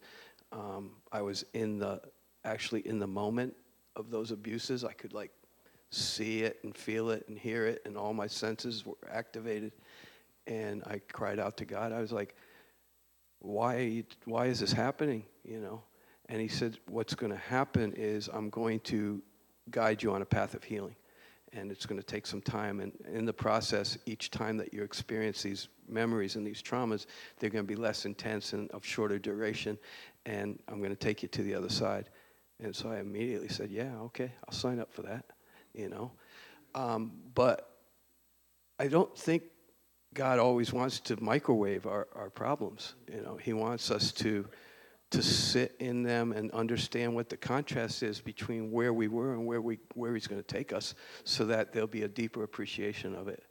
um, 0.50 0.90
I 1.12 1.22
was 1.22 1.44
in 1.54 1.78
the 1.78 2.00
actually 2.44 2.86
in 2.86 2.98
the 2.98 3.06
moment 3.06 3.54
of 3.96 4.10
those 4.10 4.32
abuses. 4.32 4.84
I 4.84 4.92
could 4.92 5.12
like 5.12 5.30
see 5.90 6.42
it 6.42 6.58
and 6.64 6.76
feel 6.76 7.10
it 7.10 7.24
and 7.28 7.38
hear 7.38 7.66
it, 7.66 7.82
and 7.86 7.96
all 7.96 8.12
my 8.12 8.26
senses 8.26 8.84
were 8.84 8.96
activated. 9.10 9.72
And 10.46 10.82
I 10.86 11.00
cried 11.12 11.38
out 11.38 11.56
to 11.58 11.64
God. 11.64 11.92
I 11.92 12.00
was 12.00 12.10
like, 12.12 12.34
"Why? 13.38 14.04
Why 14.24 14.46
is 14.46 14.58
this 14.60 14.72
happening?" 14.72 15.24
You 15.44 15.60
know. 15.60 15.82
And 16.28 16.40
He 16.40 16.48
said, 16.48 16.78
"What's 16.88 17.14
going 17.14 17.32
to 17.32 17.38
happen 17.38 17.92
is 17.92 18.28
I'm 18.32 18.50
going 18.50 18.80
to 18.80 19.22
guide 19.70 20.02
you 20.02 20.12
on 20.12 20.22
a 20.22 20.26
path 20.26 20.54
of 20.54 20.64
healing." 20.64 20.96
And 21.52 21.70
it's 21.70 21.86
going 21.86 22.00
to 22.00 22.06
take 22.06 22.26
some 22.26 22.40
time. 22.40 22.80
And 22.80 22.92
in 23.12 23.24
the 23.24 23.32
process, 23.32 23.98
each 24.06 24.30
time 24.30 24.56
that 24.56 24.72
you 24.72 24.82
experience 24.82 25.42
these 25.42 25.68
memories 25.88 26.36
and 26.36 26.46
these 26.46 26.62
traumas, 26.62 27.06
they're 27.38 27.50
going 27.50 27.64
to 27.64 27.68
be 27.68 27.80
less 27.80 28.06
intense 28.06 28.52
and 28.52 28.70
of 28.70 28.84
shorter 28.84 29.18
duration. 29.18 29.78
And 30.24 30.58
I'm 30.68 30.78
going 30.78 30.90
to 30.90 30.96
take 30.96 31.22
you 31.22 31.28
to 31.28 31.42
the 31.42 31.54
other 31.54 31.68
side. 31.68 32.08
And 32.62 32.74
so 32.74 32.90
I 32.90 33.00
immediately 33.00 33.48
said, 33.48 33.70
"Yeah, 33.70 33.96
okay, 34.02 34.32
I'll 34.46 34.54
sign 34.54 34.78
up 34.78 34.92
for 34.92 35.02
that." 35.02 35.24
You 35.74 35.88
know, 35.88 36.12
um, 36.74 37.12
but 37.34 37.76
I 38.78 38.86
don't 38.86 39.16
think 39.16 39.42
God 40.14 40.38
always 40.38 40.72
wants 40.72 41.00
to 41.00 41.20
microwave 41.22 41.86
our, 41.86 42.06
our 42.14 42.30
problems. 42.30 42.94
You 43.12 43.22
know, 43.22 43.36
He 43.36 43.52
wants 43.52 43.90
us 43.90 44.12
to 44.12 44.46
to 45.12 45.22
sit 45.22 45.76
in 45.78 46.02
them 46.02 46.32
and 46.32 46.50
understand 46.52 47.14
what 47.14 47.28
the 47.28 47.36
contrast 47.36 48.02
is 48.02 48.20
between 48.20 48.70
where 48.70 48.92
we 48.92 49.08
were 49.08 49.34
and 49.34 49.46
where 49.46 49.60
we 49.60 49.78
where 49.94 50.14
He's 50.14 50.26
going 50.26 50.42
to 50.42 50.46
take 50.46 50.72
us, 50.72 50.94
so 51.24 51.44
that 51.46 51.72
there'll 51.72 51.86
be 51.86 52.02
a 52.02 52.08
deeper 52.08 52.42
appreciation 52.42 53.14
of 53.14 53.28
it. 53.28 53.44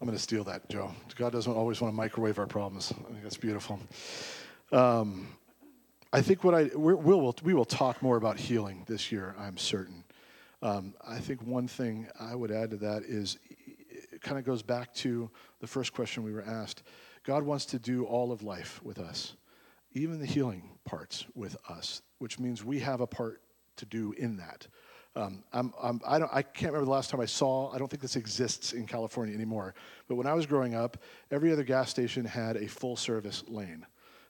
I'm 0.00 0.08
going 0.08 0.16
to 0.16 0.22
steal 0.22 0.44
that, 0.44 0.68
Joe. 0.68 0.92
God 1.16 1.32
doesn't 1.32 1.52
always 1.52 1.80
want 1.80 1.92
to 1.92 1.96
microwave 1.96 2.38
our 2.38 2.46
problems. 2.46 2.92
I 2.92 3.10
think 3.10 3.22
that's 3.22 3.38
beautiful. 3.38 3.80
Um, 4.70 5.28
I 6.12 6.20
think 6.20 6.44
what 6.44 6.54
I 6.54 6.64
we 6.76 6.94
will 6.94 7.34
we 7.42 7.54
will 7.54 7.64
talk 7.64 8.02
more 8.02 8.16
about 8.16 8.38
healing 8.38 8.84
this 8.86 9.10
year. 9.10 9.34
I'm 9.38 9.56
certain. 9.56 10.04
Um, 10.62 10.94
I 11.06 11.18
think 11.18 11.42
one 11.42 11.68
thing 11.68 12.06
I 12.20 12.34
would 12.34 12.50
add 12.50 12.70
to 12.70 12.76
that 12.78 13.02
is 13.02 13.38
it 14.12 14.20
kind 14.22 14.38
of 14.38 14.44
goes 14.44 14.62
back 14.62 14.94
to 14.94 15.30
the 15.60 15.66
first 15.66 15.92
question 15.92 16.22
we 16.22 16.32
were 16.32 16.44
asked. 16.44 16.82
God 17.24 17.42
wants 17.42 17.64
to 17.66 17.78
do 17.78 18.04
all 18.04 18.32
of 18.32 18.42
life 18.42 18.80
with 18.84 18.98
us, 18.98 19.34
even 19.92 20.20
the 20.20 20.26
healing 20.26 20.70
parts 20.84 21.24
with 21.34 21.56
us, 21.68 22.02
which 22.18 22.38
means 22.38 22.64
we 22.64 22.78
have 22.80 23.00
a 23.00 23.06
part 23.06 23.40
to 23.76 23.86
do 23.86 24.12
in 24.12 24.36
that. 24.36 24.68
Um, 25.16 25.44
I'm, 25.52 25.72
I'm, 25.80 26.00
I, 26.06 26.16
I 26.32 26.42
can't 26.42 26.72
remember 26.72 26.84
the 26.86 26.90
last 26.90 27.08
time 27.10 27.20
I 27.20 27.26
saw, 27.26 27.72
I 27.72 27.78
don't 27.78 27.88
think 27.88 28.02
this 28.02 28.16
exists 28.16 28.72
in 28.72 28.86
California 28.86 29.34
anymore, 29.34 29.74
but 30.08 30.16
when 30.16 30.26
I 30.26 30.34
was 30.34 30.44
growing 30.44 30.74
up, 30.74 30.98
every 31.30 31.52
other 31.52 31.62
gas 31.62 31.88
station 31.88 32.24
had 32.24 32.56
a 32.56 32.66
full 32.66 32.96
service 32.96 33.44
lane. 33.46 33.86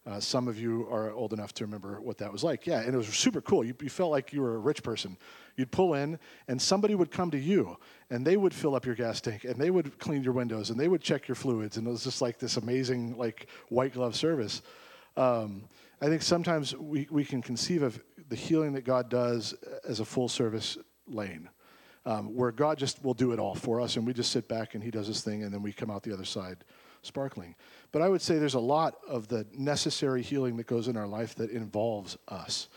Uh, 0.06 0.20
some 0.20 0.48
of 0.48 0.58
you 0.58 0.86
are 0.90 1.12
old 1.12 1.32
enough 1.32 1.54
to 1.54 1.64
remember 1.64 1.98
what 1.98 2.18
that 2.18 2.30
was 2.30 2.44
like. 2.44 2.66
Yeah, 2.66 2.80
and 2.80 2.92
it 2.92 2.96
was 2.96 3.06
super 3.06 3.40
cool. 3.40 3.64
You, 3.64 3.74
you, 3.80 3.88
felt 3.88 4.10
like 4.10 4.34
you 4.34 4.42
were 4.42 4.56
a 4.56 4.58
rich 4.58 4.82
person. 4.82 5.16
You'd 5.56 5.70
pull 5.70 5.94
in, 5.94 6.18
and 6.46 6.60
somebody 6.60 6.94
would 6.94 7.10
come 7.10 7.30
to 7.30 7.38
you, 7.38 7.78
and 8.10 8.26
they 8.26 8.36
would 8.36 8.52
fill 8.52 8.74
up 8.74 8.84
your 8.84 8.94
gas 8.94 9.22
tank, 9.22 9.44
and 9.44 9.58
they 9.58 9.70
would 9.70 9.98
clean 9.98 10.22
your 10.22 10.34
windows, 10.34 10.68
and 10.68 10.78
they 10.78 10.88
would 10.88 11.00
check 11.00 11.26
your 11.26 11.36
fluids, 11.36 11.78
and 11.78 11.86
it 11.86 11.90
was 11.90 12.04
just 12.04 12.20
like 12.20 12.38
this 12.38 12.58
amazing, 12.58 13.16
like 13.16 13.46
white 13.70 13.94
glove 13.94 14.14
service. 14.14 14.60
Um, 15.16 15.64
I 16.02 16.08
think 16.08 16.20
sometimes 16.20 16.76
we, 16.76 17.08
we 17.10 17.24
can 17.24 17.40
conceive 17.40 17.82
of 17.82 17.98
the 18.28 18.36
healing 18.36 18.74
that 18.74 18.84
God 18.84 19.08
does 19.08 19.54
as 19.88 20.00
a 20.00 20.04
full 20.04 20.28
service 20.28 20.76
lane. 21.06 21.48
Um, 22.06 22.34
where 22.34 22.52
God 22.52 22.76
just 22.76 23.02
will 23.02 23.14
do 23.14 23.32
it 23.32 23.38
all 23.38 23.54
for 23.54 23.80
us, 23.80 23.96
and 23.96 24.06
we 24.06 24.12
just 24.12 24.30
sit 24.30 24.46
back 24.46 24.74
and 24.74 24.84
He 24.84 24.90
does 24.90 25.06
His 25.06 25.22
thing, 25.22 25.42
and 25.42 25.50
then 25.50 25.62
we 25.62 25.72
come 25.72 25.90
out 25.90 26.02
the 26.02 26.12
other 26.12 26.26
side 26.26 26.58
sparkling. 27.06 27.54
But 27.92 28.02
I 28.02 28.08
would 28.08 28.22
say 28.22 28.38
there's 28.38 28.54
a 28.54 28.60
lot 28.60 28.96
of 29.08 29.28
the 29.28 29.46
necessary 29.52 30.22
healing 30.22 30.56
that 30.56 30.66
goes 30.66 30.88
in 30.88 30.96
our 30.96 31.06
life 31.06 31.34
that 31.36 31.50
involves 31.50 32.16
us. 32.28 32.68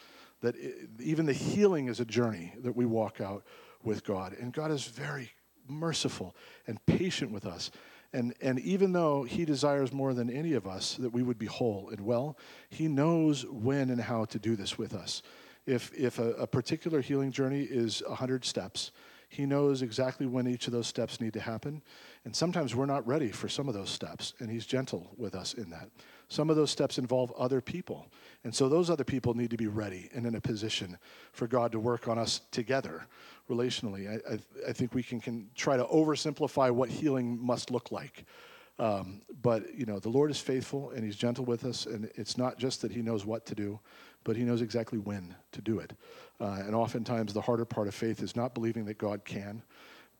That 0.41 0.55
even 0.99 1.25
the 1.25 1.33
healing 1.33 1.87
is 1.87 1.99
a 1.99 2.05
journey 2.05 2.53
that 2.63 2.75
we 2.75 2.85
walk 2.85 3.21
out 3.21 3.43
with 3.83 4.03
God. 4.03 4.35
And 4.39 4.53
God 4.53 4.71
is 4.71 4.85
very 4.85 5.31
merciful 5.67 6.35
and 6.67 6.83
patient 6.85 7.31
with 7.31 7.45
us. 7.45 7.71
And, 8.13 8.33
and 8.41 8.59
even 8.59 8.93
though 8.93 9.23
He 9.23 9.45
desires 9.45 9.91
more 9.91 10.13
than 10.13 10.29
any 10.29 10.53
of 10.53 10.67
us 10.67 10.95
that 10.95 11.11
we 11.11 11.23
would 11.23 11.37
be 11.37 11.45
whole 11.45 11.89
and 11.89 12.01
well, 12.01 12.37
He 12.69 12.87
knows 12.87 13.45
when 13.45 13.89
and 13.89 14.01
how 14.01 14.25
to 14.25 14.39
do 14.39 14.55
this 14.55 14.77
with 14.77 14.93
us. 14.93 15.21
If, 15.65 15.91
if 15.93 16.19
a, 16.19 16.31
a 16.33 16.47
particular 16.47 17.01
healing 17.01 17.31
journey 17.31 17.63
is 17.63 18.01
100 18.07 18.45
steps, 18.45 18.91
he 19.29 19.45
knows 19.45 19.81
exactly 19.81 20.25
when 20.25 20.47
each 20.47 20.67
of 20.67 20.73
those 20.73 20.87
steps 20.87 21.19
need 21.19 21.33
to 21.33 21.39
happen. 21.39 21.81
And 22.23 22.35
sometimes 22.35 22.75
we're 22.75 22.85
not 22.85 23.05
ready 23.05 23.29
for 23.29 23.49
some 23.49 23.67
of 23.67 23.73
those 23.73 23.89
steps, 23.89 24.33
and 24.39 24.49
He's 24.49 24.65
gentle 24.65 25.11
with 25.17 25.35
us 25.35 25.53
in 25.53 25.69
that. 25.69 25.89
Some 26.29 26.49
of 26.49 26.55
those 26.55 26.71
steps 26.71 26.97
involve 26.97 27.31
other 27.37 27.61
people. 27.61 28.07
And 28.43 28.53
so 28.53 28.67
those 28.67 28.89
other 28.89 29.03
people 29.03 29.33
need 29.33 29.51
to 29.51 29.57
be 29.57 29.67
ready 29.67 30.09
and 30.13 30.25
in 30.25 30.35
a 30.35 30.41
position 30.41 30.97
for 31.31 31.47
God 31.47 31.71
to 31.71 31.79
work 31.79 32.07
on 32.07 32.17
us 32.17 32.41
together 32.51 33.07
relationally. 33.49 34.09
I, 34.09 34.33
I, 34.33 34.39
I 34.69 34.73
think 34.73 34.93
we 34.93 35.03
can, 35.03 35.21
can 35.21 35.49
try 35.55 35.77
to 35.77 35.85
oversimplify 35.85 36.71
what 36.71 36.89
healing 36.89 37.37
must 37.39 37.71
look 37.71 37.91
like. 37.91 38.25
Um, 38.79 39.21
but, 39.41 39.73
you 39.73 39.85
know, 39.85 39.99
the 39.99 40.09
Lord 40.09 40.29
is 40.31 40.39
faithful 40.39 40.91
and 40.91 41.03
He's 41.03 41.15
gentle 41.15 41.45
with 41.45 41.65
us, 41.65 41.85
and 41.85 42.09
it's 42.15 42.37
not 42.37 42.57
just 42.57 42.81
that 42.81 42.91
He 42.91 43.01
knows 43.01 43.25
what 43.25 43.45
to 43.47 43.55
do, 43.55 43.79
but 44.27 44.35
He 44.35 44.43
knows 44.43 44.61
exactly 44.61 44.99
when 44.99 45.33
to 45.53 45.61
do 45.61 45.79
it. 45.79 45.93
Uh, 46.41 46.59
and 46.65 46.75
oftentimes, 46.75 47.33
the 47.33 47.39
harder 47.39 47.63
part 47.63 47.87
of 47.87 47.95
faith 47.95 48.21
is 48.21 48.35
not 48.35 48.53
believing 48.53 48.83
that 48.85 48.97
God 48.97 49.23
can, 49.23 49.63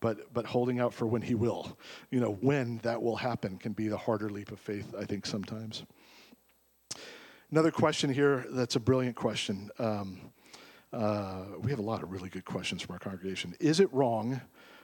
but, 0.00 0.32
but 0.32 0.46
holding 0.46 0.80
out 0.80 0.94
for 0.94 1.06
when 1.06 1.20
He 1.20 1.34
will. 1.34 1.78
You 2.10 2.20
know, 2.20 2.32
when 2.40 2.78
that 2.78 3.02
will 3.02 3.16
happen 3.16 3.58
can 3.58 3.74
be 3.74 3.86
the 3.86 3.98
harder 3.98 4.30
leap 4.30 4.50
of 4.50 4.58
faith, 4.58 4.94
I 4.98 5.04
think, 5.04 5.26
sometimes. 5.26 5.84
Another 7.50 7.70
question 7.70 8.10
here 8.10 8.46
that's 8.48 8.76
a 8.76 8.80
brilliant 8.80 9.14
question. 9.14 9.70
Um, 9.78 10.32
uh, 10.90 11.44
we 11.60 11.70
have 11.70 11.78
a 11.78 11.82
lot 11.82 12.02
of 12.02 12.10
really 12.10 12.30
good 12.30 12.46
questions 12.46 12.80
from 12.80 12.94
our 12.94 12.98
congregation. 12.98 13.54
Is 13.60 13.78
it 13.78 13.92
wrong 13.92 14.40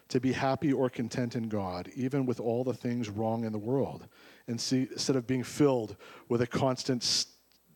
to 0.08 0.20
be 0.20 0.32
happy 0.32 0.70
or 0.70 0.90
content 0.90 1.34
in 1.34 1.48
God, 1.48 1.90
even 1.96 2.26
with 2.26 2.40
all 2.40 2.62
the 2.62 2.74
things 2.74 3.08
wrong 3.08 3.44
in 3.44 3.52
the 3.52 3.58
world, 3.58 4.06
and 4.48 4.60
see, 4.60 4.86
instead 4.92 5.16
of 5.16 5.26
being 5.26 5.42
filled 5.42 5.96
with 6.28 6.42
a 6.42 6.46
constant 6.46 7.02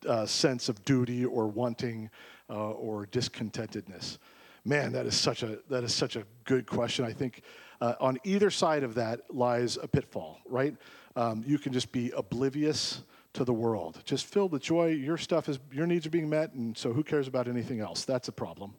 uh, 0.06 0.26
sense 0.26 0.68
of 0.68 0.84
duty 0.84 1.24
or 1.24 1.46
wanting 1.46 2.10
uh, 2.50 2.70
or 2.70 3.06
discontentedness? 3.06 4.18
Man, 4.64 4.92
that 4.92 5.06
is 5.06 5.16
such 5.16 5.42
a 5.42 5.58
that 5.68 5.84
is 5.84 5.94
such 5.94 6.16
a 6.16 6.24
good 6.44 6.66
question. 6.66 7.04
I 7.04 7.12
think 7.12 7.42
uh, 7.80 7.94
on 8.00 8.18
either 8.24 8.50
side 8.50 8.82
of 8.82 8.94
that 8.94 9.22
lies 9.34 9.78
a 9.82 9.88
pitfall. 9.88 10.40
Right? 10.46 10.76
Um, 11.16 11.42
you 11.46 11.58
can 11.58 11.72
just 11.72 11.90
be 11.90 12.12
oblivious 12.16 13.02
to 13.34 13.44
the 13.44 13.52
world, 13.52 14.00
just 14.04 14.26
filled 14.26 14.52
with 14.52 14.62
joy. 14.62 14.88
Your 14.88 15.16
stuff 15.16 15.48
is 15.48 15.58
your 15.72 15.86
needs 15.86 16.06
are 16.06 16.10
being 16.10 16.28
met, 16.28 16.52
and 16.52 16.76
so 16.76 16.92
who 16.92 17.02
cares 17.02 17.28
about 17.28 17.48
anything 17.48 17.80
else? 17.80 18.04
That's 18.04 18.28
a 18.28 18.32
problem. 18.32 18.74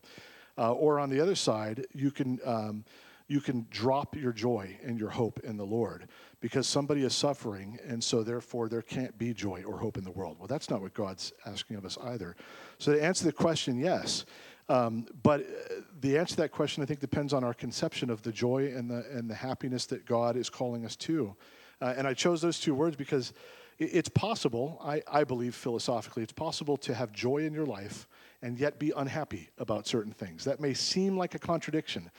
Uh, 0.58 0.74
or 0.74 1.00
on 1.00 1.10
the 1.10 1.20
other 1.20 1.36
side, 1.36 1.86
you 1.94 2.12
can. 2.12 2.40
Um, 2.46 2.86
you 3.30 3.40
can 3.40 3.66
drop 3.70 4.16
your 4.16 4.34
joy 4.34 4.78
and 4.84 5.00
your 5.00 5.10
hope 5.10 5.40
in 5.44 5.56
the 5.56 5.66
Lord 5.66 6.10
because 6.42 6.68
somebody 6.68 7.04
is 7.04 7.14
suffering, 7.14 7.78
and 7.86 8.04
so 8.04 8.24
therefore 8.24 8.68
there 8.68 8.82
can't 8.82 9.18
be 9.18 9.34
joy 9.34 9.64
or 9.64 9.78
hope 9.78 9.98
in 9.98 10.04
the 10.04 10.12
world. 10.12 10.38
Well, 10.40 10.48
that's 10.48 10.70
not 10.70 10.82
what 10.82 10.94
God's 10.94 11.32
asking 11.46 11.78
of 11.78 11.86
us 11.86 11.98
either. 12.04 12.36
So, 12.80 12.94
to 12.94 13.02
answer 13.02 13.26
the 13.26 13.32
question, 13.32 13.78
yes. 13.78 14.26
Um, 14.68 15.06
but 15.24 15.42
uh, 15.42 15.82
the 16.02 16.18
answer 16.18 16.36
to 16.36 16.42
that 16.42 16.52
question, 16.52 16.84
I 16.84 16.86
think, 16.88 17.00
depends 17.00 17.32
on 17.32 17.44
our 17.44 17.54
conception 17.54 18.10
of 18.10 18.24
the 18.24 18.32
joy 18.32 18.74
and 18.76 18.90
the, 18.90 19.06
and 19.12 19.30
the 19.30 19.36
happiness 19.36 19.86
that 19.88 20.06
God 20.06 20.36
is 20.36 20.50
calling 20.50 20.84
us 20.84 20.96
to. 20.98 21.36
Uh, 21.82 21.94
and 21.96 22.08
I 22.08 22.14
chose 22.14 22.42
those 22.42 22.60
two 22.60 22.74
words 22.74 22.96
because 22.96 23.34
it's 23.80 24.10
possible, 24.10 24.78
I, 24.84 25.02
I 25.10 25.24
believe 25.24 25.56
philosophically, 25.56 26.22
it's 26.22 26.34
possible 26.34 26.78
to 26.78 26.94
have 26.94 27.14
joy 27.14 27.38
in 27.46 27.54
your 27.54 27.66
life 27.66 28.08
and 28.42 28.60
yet 28.60 28.78
be 28.78 28.92
unhappy 28.96 29.50
about 29.58 29.88
certain 29.88 30.12
things. 30.12 30.44
That 30.44 30.60
may 30.60 30.74
seem 30.74 31.18
like 31.18 31.34
a 31.36 31.40
contradiction, 31.40 32.12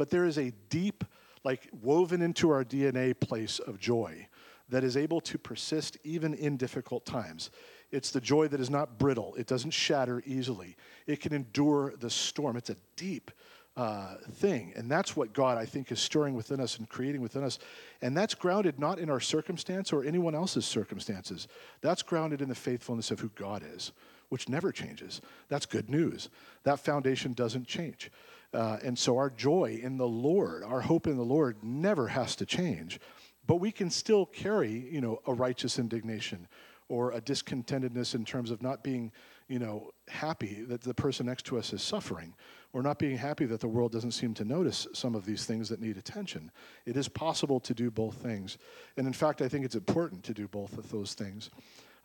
but 0.00 0.08
there 0.08 0.24
is 0.24 0.38
a 0.38 0.50
deep, 0.70 1.04
like 1.44 1.68
woven 1.82 2.22
into 2.22 2.48
our 2.48 2.64
DNA 2.64 3.12
place 3.20 3.58
of 3.58 3.78
joy 3.78 4.26
that 4.70 4.82
is 4.82 4.96
able 4.96 5.20
to 5.20 5.36
persist 5.36 5.98
even 6.04 6.32
in 6.32 6.56
difficult 6.56 7.04
times. 7.04 7.50
It's 7.90 8.10
the 8.10 8.18
joy 8.18 8.48
that 8.48 8.60
is 8.60 8.70
not 8.70 8.98
brittle, 8.98 9.34
it 9.34 9.46
doesn't 9.46 9.72
shatter 9.72 10.22
easily, 10.24 10.74
it 11.06 11.20
can 11.20 11.34
endure 11.34 11.92
the 12.00 12.08
storm. 12.08 12.56
It's 12.56 12.70
a 12.70 12.76
deep 12.96 13.30
uh, 13.76 14.14
thing. 14.36 14.72
And 14.74 14.90
that's 14.90 15.16
what 15.16 15.34
God, 15.34 15.58
I 15.58 15.66
think, 15.66 15.92
is 15.92 16.00
stirring 16.00 16.34
within 16.34 16.60
us 16.60 16.78
and 16.78 16.88
creating 16.88 17.20
within 17.20 17.44
us. 17.44 17.58
And 18.00 18.16
that's 18.16 18.34
grounded 18.34 18.78
not 18.78 18.98
in 18.98 19.10
our 19.10 19.20
circumstance 19.20 19.92
or 19.92 20.02
anyone 20.02 20.34
else's 20.34 20.64
circumstances. 20.64 21.46
That's 21.82 22.00
grounded 22.00 22.40
in 22.40 22.48
the 22.48 22.54
faithfulness 22.54 23.10
of 23.10 23.20
who 23.20 23.28
God 23.34 23.62
is. 23.74 23.92
which 24.30 24.48
never 24.48 24.70
changes. 24.72 25.20
That's 25.48 25.66
good 25.66 25.90
news. 25.90 26.30
That 26.62 26.78
foundation 26.78 27.32
doesn't 27.32 27.66
change. 27.66 28.10
Uh, 28.52 28.78
and 28.82 28.98
so 28.98 29.16
our 29.16 29.30
joy 29.30 29.78
in 29.82 29.96
the 29.96 30.08
Lord, 30.08 30.64
our 30.64 30.80
hope 30.80 31.06
in 31.06 31.16
the 31.16 31.22
Lord 31.24 31.62
never 31.62 32.08
has 32.08 32.34
to 32.36 32.46
change. 32.46 32.98
But 33.46 33.56
we 33.56 33.72
can 33.72 33.90
still 33.90 34.26
carry, 34.26 34.88
you 34.90 35.00
know, 35.00 35.20
a 35.26 35.34
righteous 35.34 35.78
indignation 35.78 36.48
or 36.88 37.12
a 37.12 37.20
discontentedness 37.20 38.14
in 38.14 38.24
terms 38.24 38.50
of 38.50 38.62
not 38.62 38.82
being, 38.82 39.12
you 39.48 39.60
know, 39.60 39.90
happy 40.08 40.62
that 40.66 40.82
the 40.82 40.92
person 40.92 41.26
next 41.26 41.46
to 41.46 41.56
us 41.56 41.72
is 41.72 41.82
suffering 41.82 42.34
or 42.72 42.82
not 42.82 42.98
being 42.98 43.16
happy 43.16 43.44
that 43.46 43.60
the 43.60 43.68
world 43.68 43.92
doesn't 43.92 44.12
seem 44.12 44.34
to 44.34 44.44
notice 44.44 44.86
some 44.92 45.14
of 45.14 45.24
these 45.24 45.44
things 45.44 45.68
that 45.68 45.80
need 45.80 45.96
attention. 45.96 46.50
It 46.86 46.96
is 46.96 47.08
possible 47.08 47.60
to 47.60 47.74
do 47.74 47.90
both 47.90 48.16
things. 48.16 48.58
And 48.96 49.06
in 49.06 49.12
fact, 49.12 49.40
I 49.40 49.48
think 49.48 49.64
it's 49.64 49.74
important 49.76 50.24
to 50.24 50.34
do 50.34 50.48
both 50.48 50.78
of 50.78 50.90
those 50.90 51.14
things. 51.14 51.50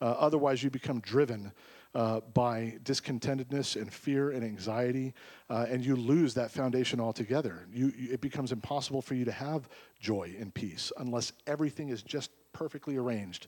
Uh, 0.02 0.06
otherwise, 0.06 0.64
you 0.64 0.70
become 0.70 1.00
driven 1.00 1.52
uh, 1.96 2.20
by 2.34 2.78
discontentedness 2.84 3.82
and 3.82 3.92
fear 3.92 4.32
and 4.32 4.44
anxiety, 4.44 5.14
uh, 5.50 5.66
and 5.70 5.84
you 5.84 5.96
lose 5.96 6.34
that 6.34 6.52
foundation 6.52 7.00
altogether. 7.00 7.66
You, 7.74 7.94
you, 7.98 8.12
it 8.12 8.20
becomes 8.20 8.52
impossible 8.52 9.02
for 9.02 9.16
you 9.16 9.24
to 9.24 9.32
have 9.32 9.70
joy 10.00 10.36
and 10.38 10.54
peace 10.54 10.92
unless 10.98 11.32
everything 11.48 11.90
is 11.90 12.04
just 12.04 12.32
perfectly 12.52 12.98
arranged 12.98 13.48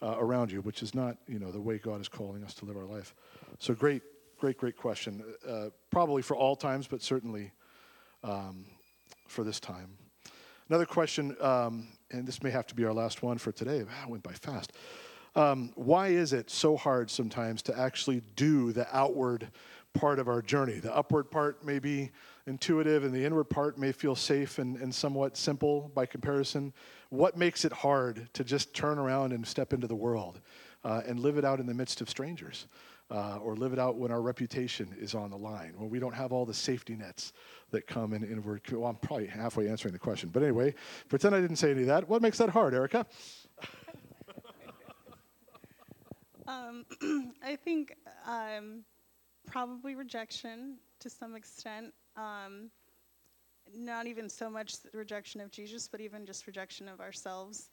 uh, 0.00 0.14
around 0.16 0.52
you, 0.52 0.60
which 0.60 0.80
is 0.80 0.94
not, 0.94 1.16
you 1.26 1.40
know, 1.40 1.50
the 1.50 1.60
way 1.60 1.78
God 1.78 2.00
is 2.00 2.08
calling 2.08 2.44
us 2.44 2.54
to 2.54 2.64
live 2.64 2.76
our 2.76 2.86
life. 2.86 3.16
So 3.58 3.74
great, 3.74 4.02
great, 4.38 4.56
great 4.56 4.76
question. 4.76 5.24
Uh, 5.46 5.70
probably 5.90 6.22
for 6.22 6.36
all 6.36 6.54
times, 6.54 6.86
but 6.86 7.02
certainly 7.02 7.50
um, 8.22 8.64
for 9.26 9.42
this 9.42 9.58
time. 9.58 9.90
Another 10.68 10.86
question, 10.86 11.34
um, 11.40 11.88
and 12.12 12.28
this 12.28 12.44
may 12.44 12.50
have 12.50 12.66
to 12.68 12.76
be 12.76 12.84
our 12.84 12.92
last 12.92 13.22
one 13.24 13.38
for 13.38 13.50
today. 13.50 13.82
Wow, 13.82 14.04
it 14.04 14.10
went 14.10 14.22
by 14.22 14.34
fast. 14.34 14.72
Um, 15.38 15.70
why 15.76 16.08
is 16.08 16.32
it 16.32 16.50
so 16.50 16.76
hard 16.76 17.08
sometimes 17.08 17.62
to 17.62 17.78
actually 17.78 18.22
do 18.34 18.72
the 18.72 18.88
outward 18.94 19.48
part 19.94 20.18
of 20.18 20.26
our 20.26 20.42
journey? 20.42 20.80
The 20.80 20.92
upward 20.92 21.30
part 21.30 21.64
may 21.64 21.78
be 21.78 22.10
intuitive, 22.48 23.04
and 23.04 23.14
the 23.14 23.24
inward 23.24 23.44
part 23.44 23.78
may 23.78 23.92
feel 23.92 24.16
safe 24.16 24.58
and, 24.58 24.76
and 24.78 24.92
somewhat 24.92 25.36
simple 25.36 25.92
by 25.94 26.06
comparison. 26.06 26.72
What 27.10 27.36
makes 27.36 27.64
it 27.64 27.72
hard 27.72 28.28
to 28.32 28.42
just 28.42 28.74
turn 28.74 28.98
around 28.98 29.32
and 29.32 29.46
step 29.46 29.72
into 29.72 29.86
the 29.86 29.94
world 29.94 30.40
uh, 30.82 31.02
and 31.06 31.20
live 31.20 31.38
it 31.38 31.44
out 31.44 31.60
in 31.60 31.66
the 31.66 31.74
midst 31.74 32.00
of 32.00 32.10
strangers? 32.10 32.66
Uh, 33.10 33.38
or 33.38 33.56
live 33.56 33.72
it 33.72 33.78
out 33.78 33.96
when 33.96 34.10
our 34.10 34.20
reputation 34.20 34.94
is 35.00 35.14
on 35.14 35.30
the 35.30 35.36
line, 35.36 35.72
when 35.78 35.88
we 35.88 35.98
don't 35.98 36.12
have 36.12 36.30
all 36.30 36.44
the 36.44 36.52
safety 36.52 36.94
nets 36.94 37.32
that 37.70 37.86
come 37.86 38.12
in 38.12 38.22
inward. 38.22 38.60
Well, 38.70 38.84
I'm 38.84 38.96
probably 38.96 39.26
halfway 39.26 39.66
answering 39.66 39.92
the 39.92 39.98
question. 39.98 40.28
But 40.28 40.42
anyway, 40.42 40.74
pretend 41.08 41.34
I 41.34 41.40
didn't 41.40 41.56
say 41.56 41.70
any 41.70 41.80
of 41.82 41.86
that. 41.86 42.06
What 42.06 42.20
makes 42.20 42.36
that 42.36 42.50
hard, 42.50 42.74
Erica? 42.74 43.06
Um, 46.48 46.86
I 47.44 47.56
think 47.56 47.94
um, 48.26 48.82
probably 49.46 49.94
rejection 49.94 50.78
to 51.00 51.10
some 51.10 51.36
extent. 51.36 51.92
Um, 52.16 52.70
not 53.76 54.06
even 54.06 54.30
so 54.30 54.48
much 54.48 54.76
rejection 54.94 55.42
of 55.42 55.50
Jesus, 55.50 55.88
but 55.88 56.00
even 56.00 56.24
just 56.24 56.46
rejection 56.46 56.88
of 56.88 57.00
ourselves. 57.00 57.68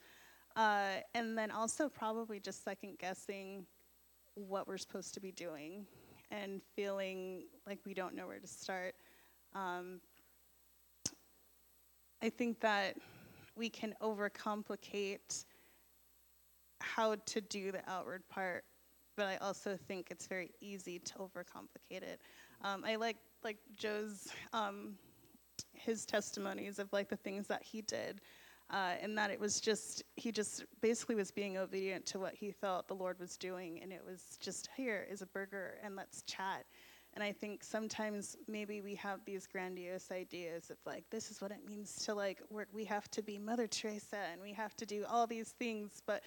Uh, 0.56 0.96
and 1.14 1.36
then 1.36 1.50
also 1.50 1.88
probably 1.88 2.38
just 2.38 2.64
second 2.64 2.98
guessing 2.98 3.64
what 4.34 4.68
we're 4.68 4.76
supposed 4.76 5.14
to 5.14 5.20
be 5.20 5.32
doing 5.32 5.86
and 6.30 6.60
feeling 6.74 7.44
like 7.66 7.78
we 7.86 7.94
don't 7.94 8.14
know 8.14 8.26
where 8.26 8.38
to 8.38 8.46
start. 8.46 8.94
Um, 9.54 10.00
I 12.22 12.28
think 12.28 12.60
that 12.60 12.96
we 13.56 13.70
can 13.70 13.94
overcomplicate 14.02 15.46
how 16.80 17.16
to 17.26 17.40
do 17.40 17.72
the 17.72 17.82
outward 17.88 18.22
part, 18.28 18.64
but 19.16 19.26
I 19.26 19.36
also 19.36 19.76
think 19.88 20.10
it's 20.10 20.26
very 20.26 20.50
easy 20.60 20.98
to 20.98 21.14
overcomplicate 21.14 22.02
it. 22.02 22.20
Um, 22.62 22.84
I 22.84 22.96
like 22.96 23.16
like 23.44 23.58
Joe's 23.76 24.28
um, 24.52 24.94
his 25.72 26.04
testimonies 26.04 26.78
of 26.78 26.92
like 26.92 27.08
the 27.08 27.16
things 27.16 27.46
that 27.48 27.62
he 27.62 27.82
did, 27.82 28.20
uh, 28.70 28.94
and 29.00 29.16
that 29.16 29.30
it 29.30 29.40
was 29.40 29.60
just 29.60 30.02
he 30.16 30.32
just 30.32 30.64
basically 30.80 31.14
was 31.14 31.30
being 31.30 31.56
obedient 31.56 32.06
to 32.06 32.18
what 32.18 32.34
he 32.34 32.50
felt 32.50 32.88
the 32.88 32.94
Lord 32.94 33.18
was 33.18 33.36
doing, 33.36 33.80
and 33.82 33.92
it 33.92 34.02
was 34.04 34.38
just 34.40 34.68
here 34.76 35.06
is 35.10 35.22
a 35.22 35.26
burger 35.26 35.78
and 35.82 35.96
let's 35.96 36.22
chat. 36.22 36.64
And 37.16 37.24
I 37.24 37.32
think 37.32 37.64
sometimes 37.64 38.36
maybe 38.46 38.82
we 38.82 38.94
have 38.96 39.20
these 39.24 39.46
grandiose 39.46 40.10
ideas 40.10 40.68
of 40.68 40.76
like, 40.84 41.04
this 41.10 41.30
is 41.30 41.40
what 41.40 41.50
it 41.50 41.66
means 41.66 41.96
to 42.04 42.14
like 42.14 42.42
work. 42.50 42.68
We 42.74 42.84
have 42.84 43.10
to 43.12 43.22
be 43.22 43.38
Mother 43.38 43.66
Teresa 43.66 44.18
and 44.30 44.40
we 44.42 44.52
have 44.52 44.76
to 44.76 44.84
do 44.84 45.06
all 45.08 45.26
these 45.26 45.54
things. 45.58 46.02
But 46.06 46.22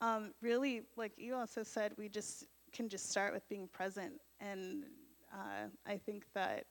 um, 0.00 0.32
really, 0.40 0.82
like 0.96 1.12
you 1.16 1.34
also 1.34 1.62
said, 1.62 1.92
we 1.96 2.08
just 2.08 2.46
can 2.72 2.88
just 2.88 3.10
start 3.10 3.32
with 3.32 3.48
being 3.48 3.68
present. 3.68 4.12
And 4.40 4.84
uh, 5.32 5.68
I 5.86 5.96
think 5.96 6.24
that, 6.34 6.64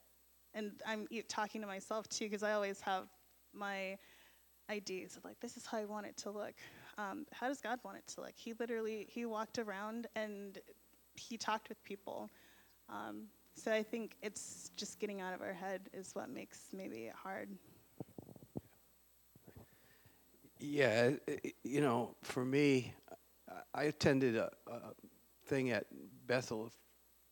and 0.53 0.71
I'm 0.85 1.07
talking 1.27 1.61
to 1.61 1.67
myself 1.67 2.07
too, 2.07 2.25
because 2.25 2.43
I 2.43 2.53
always 2.53 2.79
have 2.81 3.07
my 3.53 3.97
ideas 4.69 5.17
of 5.17 5.25
like, 5.25 5.39
this 5.39 5.57
is 5.57 5.65
how 5.65 5.77
I 5.77 5.85
want 5.85 6.05
it 6.05 6.17
to 6.17 6.31
look. 6.31 6.55
Um, 6.97 7.25
how 7.31 7.47
does 7.47 7.61
God 7.61 7.79
want 7.83 7.97
it 7.97 8.07
to 8.15 8.21
look? 8.21 8.33
He 8.35 8.53
literally, 8.59 9.07
he 9.09 9.25
walked 9.25 9.59
around 9.59 10.07
and 10.15 10.57
he 11.15 11.37
talked 11.37 11.69
with 11.69 11.83
people. 11.83 12.29
Um, 12.89 13.23
so 13.55 13.71
I 13.71 13.83
think 13.83 14.15
it's 14.21 14.71
just 14.75 14.99
getting 14.99 15.19
out 15.19 15.33
of 15.33 15.41
our 15.41 15.53
head 15.53 15.89
is 15.93 16.13
what 16.13 16.29
makes 16.29 16.59
maybe 16.73 17.05
it 17.05 17.13
hard. 17.15 17.49
Yeah, 20.59 21.11
you 21.63 21.81
know, 21.81 22.15
for 22.23 22.43
me, 22.43 22.93
I 23.73 23.83
attended 23.83 24.35
a, 24.35 24.51
a 24.67 24.93
thing 25.45 25.71
at 25.71 25.85
Bethel 26.25 26.71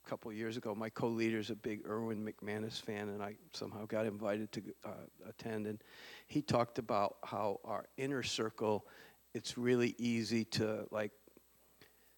a 0.05 0.09
couple 0.09 0.31
years 0.31 0.57
ago. 0.57 0.75
My 0.75 0.89
co-leader 0.89 1.39
is 1.39 1.49
a 1.49 1.55
big 1.55 1.81
Erwin 1.87 2.25
McManus 2.25 2.81
fan, 2.81 3.09
and 3.09 3.21
I 3.21 3.35
somehow 3.53 3.85
got 3.85 4.05
invited 4.05 4.51
to 4.53 4.61
uh, 4.85 4.89
attend. 5.27 5.67
And 5.67 5.81
he 6.27 6.41
talked 6.41 6.79
about 6.79 7.17
how 7.23 7.59
our 7.65 7.85
inner 7.97 8.23
circle, 8.23 8.85
it's 9.33 9.57
really 9.57 9.95
easy 9.97 10.45
to 10.45 10.87
like 10.91 11.11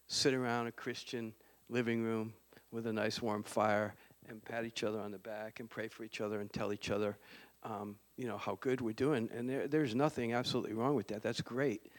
sit 0.06 0.34
around 0.34 0.66
a 0.66 0.72
Christian 0.72 1.34
living 1.68 2.02
room 2.02 2.32
with 2.70 2.86
a 2.86 2.92
nice 2.92 3.20
warm 3.22 3.42
fire 3.42 3.94
and 4.28 4.44
pat 4.44 4.64
each 4.64 4.84
other 4.84 5.00
on 5.00 5.10
the 5.10 5.18
back 5.18 5.60
and 5.60 5.70
pray 5.70 5.88
for 5.88 6.04
each 6.04 6.20
other 6.20 6.40
and 6.40 6.52
tell 6.52 6.72
each 6.72 6.90
other, 6.90 7.16
um, 7.62 7.96
you 8.16 8.26
know, 8.26 8.36
how 8.36 8.56
good 8.60 8.80
we're 8.80 8.92
doing. 8.92 9.28
And 9.34 9.48
there, 9.48 9.66
there's 9.66 9.94
nothing 9.94 10.34
absolutely 10.34 10.74
wrong 10.74 10.94
with 10.94 11.08
that. 11.08 11.22
That's 11.22 11.40
great. 11.40 11.90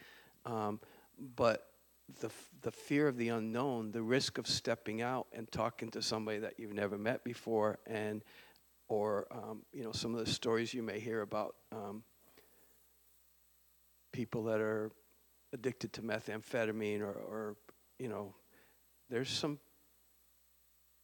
Um, 0.45 0.79
but 1.35 1.68
the, 2.19 2.29
the 2.61 2.71
fear 2.71 3.07
of 3.07 3.17
the 3.17 3.29
unknown, 3.29 3.91
the 3.91 4.01
risk 4.01 4.37
of 4.37 4.47
stepping 4.47 5.01
out 5.01 5.27
and 5.33 5.51
talking 5.51 5.89
to 5.91 6.01
somebody 6.01 6.39
that 6.39 6.59
you've 6.59 6.73
never 6.73 6.97
met 6.97 7.23
before, 7.23 7.79
and 7.87 8.23
or 8.87 9.27
um, 9.31 9.61
you 9.73 9.83
know 9.83 9.91
some 9.91 10.13
of 10.13 10.25
the 10.25 10.31
stories 10.31 10.73
you 10.73 10.83
may 10.83 10.99
hear 10.99 11.21
about 11.21 11.55
um, 11.71 12.03
people 14.11 14.43
that 14.43 14.59
are 14.59 14.91
addicted 15.53 15.93
to 15.93 16.01
methamphetamine, 16.01 17.01
or, 17.01 17.13
or 17.13 17.55
you 17.97 18.09
know, 18.09 18.33
there's 19.09 19.29
some 19.29 19.59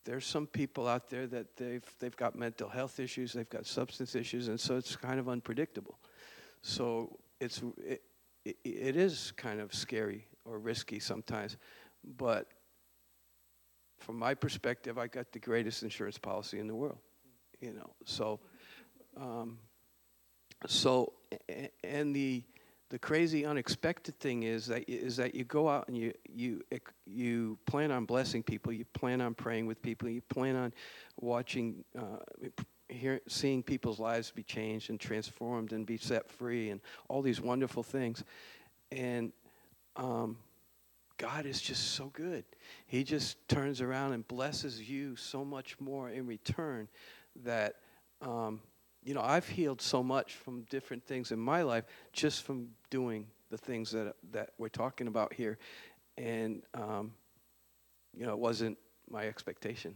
there's 0.06 0.26
some 0.26 0.46
people 0.46 0.88
out 0.88 1.10
there 1.10 1.28
that 1.28 1.56
they've 1.58 1.86
they've 2.00 2.15
got 2.18 2.36
mental 2.36 2.70
health 2.70 3.00
issues, 3.00 3.34
they've 3.34 3.50
got 3.50 3.65
substance 3.65 4.15
issues, 4.15 4.48
and 4.48 4.60
so 4.60 4.78
it's 4.78 4.96
kind 4.96 5.20
of 5.20 5.30
unpredictable. 5.30 6.00
So 6.62 7.18
it's 7.39 7.62
it, 7.78 8.02
it, 8.44 8.58
it 8.63 8.96
is 8.96 9.34
kind 9.36 9.60
of 9.60 9.74
scary 9.74 10.28
or 10.45 10.60
risky 10.60 10.99
sometimes. 10.99 11.58
But 12.17 12.47
from 13.99 14.17
my 14.17 14.34
perspective, 14.34 14.97
I 14.97 15.08
got 15.08 15.31
the 15.31 15.39
greatest 15.39 15.84
insurance 15.84 16.17
policy 16.17 16.60
in 16.60 16.67
the 16.67 16.75
world. 16.75 16.99
You 17.60 17.73
know, 17.73 17.89
so 18.05 18.39
um, 19.17 19.58
so 20.67 21.13
and 21.84 22.15
the 22.15 22.43
the 22.89 22.99
crazy 22.99 23.45
unexpected 23.45 24.19
thing 24.19 24.43
is 24.43 24.67
that 24.67 24.88
is 24.88 25.17
that 25.17 25.34
you 25.34 25.43
go 25.43 25.67
out 25.67 25.88
and 25.88 25.97
you 25.97 26.13
you 26.27 26.62
you 27.05 27.58
plan 27.65 27.91
on 27.91 28.05
blessing 28.05 28.43
people, 28.43 28.71
you 28.71 28.86
plan 28.93 29.21
on 29.21 29.34
praying 29.34 29.65
with 29.65 29.81
people, 29.81 30.10
you 30.10 30.21
plan 30.21 30.56
on 30.56 30.73
watching. 31.19 31.83
Uh, 31.98 32.17
hear, 32.87 33.19
seeing 33.27 33.63
people's 33.63 34.00
lives 34.00 34.29
be 34.29 34.43
changed 34.43 34.91
and 34.91 35.00
transformed 35.00 35.73
and 35.73 35.87
be 35.87 35.98
set 35.98 36.29
free 36.29 36.69
and 36.69 36.79
all 37.10 37.23
these 37.23 37.41
wonderful 37.41 37.81
things 37.81 38.23
and 38.91 39.31
um, 39.96 40.37
God 41.17 41.46
is 41.46 41.62
just 41.62 41.93
so 41.93 42.12
good. 42.13 42.43
He 42.87 43.04
just 43.04 43.48
turns 43.48 43.81
around 43.81 44.13
and 44.13 44.27
blesses 44.27 44.89
you 44.89 45.15
so 45.15 45.46
much 45.46 45.79
more 45.79 46.10
in 46.10 46.27
return 46.27 46.89
that, 47.43 47.75
um, 48.21 48.62
you 49.04 49.13
know, 49.13 49.21
I've 49.21 49.48
healed 49.48 49.81
so 49.81 50.04
much 50.04 50.33
from 50.33 50.63
different 50.63 51.06
things 51.06 51.31
in 51.31 51.39
my 51.39 51.62
life 51.62 51.85
just 52.12 52.43
from 52.43 52.69
doing 52.89 53.27
the 53.50 53.58
things 53.58 53.91
that, 53.91 54.15
that 54.31 54.52
we're 54.58 54.67
talking 54.67 55.08
about 55.08 55.33
here. 55.33 55.58
And, 56.17 56.63
um, 56.73 57.13
you 58.13 58.25
know, 58.25 58.31
it 58.31 58.39
wasn't 58.39 58.77
my 59.10 59.27
expectation, 59.27 59.96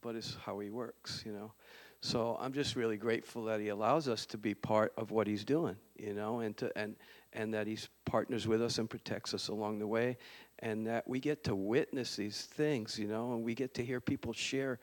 but 0.00 0.14
it's 0.14 0.36
how 0.44 0.58
He 0.60 0.70
works, 0.70 1.22
you 1.26 1.32
know. 1.32 1.52
So 2.00 2.36
I'm 2.38 2.52
just 2.52 2.76
really 2.76 2.98
grateful 2.98 3.44
that 3.44 3.60
He 3.60 3.68
allows 3.68 4.08
us 4.08 4.26
to 4.26 4.38
be 4.38 4.54
part 4.54 4.92
of 4.96 5.10
what 5.10 5.26
He's 5.26 5.44
doing, 5.44 5.76
you 5.96 6.12
know, 6.12 6.40
and 6.40 6.56
to 6.58 6.70
and 6.76 6.96
and 7.34 7.52
that 7.54 7.66
He 7.66 7.78
partners 8.04 8.46
with 8.46 8.62
us 8.62 8.78
and 8.78 8.88
protects 8.88 9.34
us 9.34 9.48
along 9.48 9.78
the 9.78 9.86
way, 9.86 10.16
and 10.60 10.86
that 10.86 11.06
we 11.08 11.20
get 11.20 11.44
to 11.44 11.54
witness 11.54 12.16
these 12.16 12.42
things, 12.42 12.98
you 12.98 13.06
know, 13.08 13.32
and 13.34 13.42
we 13.44 13.54
get 13.54 13.74
to 13.74 13.84
hear 13.84 14.00
people 14.00 14.32
share 14.32 14.78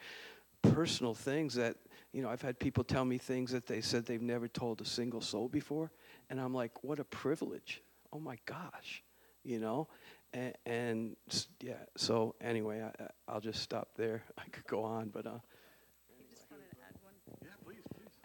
personal 0.61 1.13
things 1.15 1.55
that 1.55 1.75
you 2.13 2.21
know 2.21 2.29
I've 2.29 2.41
had 2.41 2.59
people 2.59 2.83
tell 2.83 3.03
me 3.05 3.17
things 3.17 3.51
that 3.51 3.65
they 3.65 3.81
said 3.81 4.05
they've 4.05 4.21
never 4.21 4.47
told 4.47 4.81
a 4.81 4.85
single 4.85 5.21
soul 5.21 5.47
before, 5.47 5.91
and 6.29 6.39
I'm 6.39 6.53
like, 6.53 6.83
what 6.83 6.99
a 6.99 7.03
privilege! 7.05 7.81
Oh 8.13 8.19
my 8.19 8.37
gosh, 8.45 9.03
you 9.43 9.59
know, 9.59 9.87
and, 10.33 10.53
and 10.65 11.15
yeah. 11.61 11.73
So 11.97 12.35
anyway, 12.41 12.81
I, 12.81 13.03
I- 13.03 13.07
I'll 13.27 13.39
just 13.41 13.61
stop 13.61 13.89
there. 13.95 14.23
I 14.37 14.43
could 14.51 14.67
go 14.67 14.83
on, 14.83 15.09
but 15.09 15.25
uh, 15.25 15.39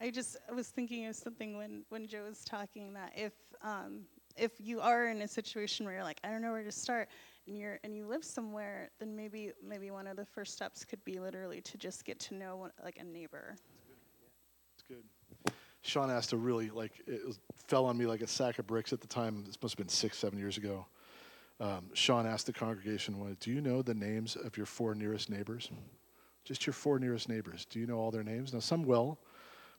I 0.01 0.11
just 0.11 0.37
was 0.55 0.69
thinking 0.69 1.07
of 1.07 1.17
something 1.17 1.57
when 1.57 1.85
when 1.89 2.07
Joe 2.07 2.25
was 2.29 2.45
talking 2.45 2.93
that 2.95 3.13
if 3.17 3.33
um, 3.63 4.03
if 4.37 4.53
you 4.59 4.81
are 4.81 5.09
in 5.09 5.23
a 5.23 5.29
situation 5.29 5.87
where 5.87 5.95
you're 5.95 6.05
like 6.05 6.21
I 6.25 6.31
don't 6.31 6.43
know 6.43 6.53
where 6.53 6.65
to 6.65 6.73
start 6.73 7.09
and 7.47 7.59
you're 7.59 7.79
and 7.85 7.97
you 7.97 8.07
live 8.07 8.25
somewhere, 8.25 8.91
then 8.99 9.15
maybe 9.17 9.53
maybe 9.67 9.91
one 9.91 10.07
of 10.07 10.17
the 10.17 10.25
first 10.25 10.53
steps 10.53 10.85
could 10.85 11.05
be 11.05 11.19
literally 11.19 11.61
to 11.63 11.79
just 11.79 12.05
get 12.05 12.19
to 12.21 12.35
know 12.35 12.57
one, 12.57 12.71
like 12.83 12.99
a 12.99 13.05
neighbor. 13.05 13.57
It's 14.75 14.85
good. 14.89 15.53
Sean 15.83 16.11
asked 16.11 16.33
a 16.33 16.37
really 16.37 16.71
like 16.71 16.93
it 17.07 17.27
was, 17.27 17.39
fell 17.67 17.87
on 17.87 17.97
me 17.97 18.07
like 18.07 18.21
a 18.21 18.27
sack 18.27 18.59
of 18.59 18.67
bricks 18.67 18.93
at 18.93 19.01
the 19.01 19.07
time. 19.07 19.45
This 19.45 19.57
must 19.63 19.75
have 19.75 19.79
been 19.79 19.89
six, 19.89 20.19
seven 20.19 20.39
years 20.39 20.57
ago. 20.57 20.87
Um, 21.59 21.87
Sean 21.95 22.27
asked 22.27 22.47
the 22.47 22.53
congregation, 22.53 23.37
do 23.41 23.51
you 23.51 23.61
know 23.63 23.81
the 23.81 23.95
names 23.95 24.37
of 24.37 24.57
your 24.57 24.67
four 24.67 24.95
nearest 24.95 25.31
neighbors? 25.31 25.71
Just 26.45 26.67
your 26.67 26.75
four 26.75 26.99
nearest 26.99 27.29
neighbors. 27.29 27.65
Do 27.65 27.81
you 27.81 27.87
know 27.87 27.99
all 27.99 28.11
their 28.11 28.23
names? 28.23 28.53
Now, 28.53 28.61
some 28.61 28.85
will. 28.85 29.19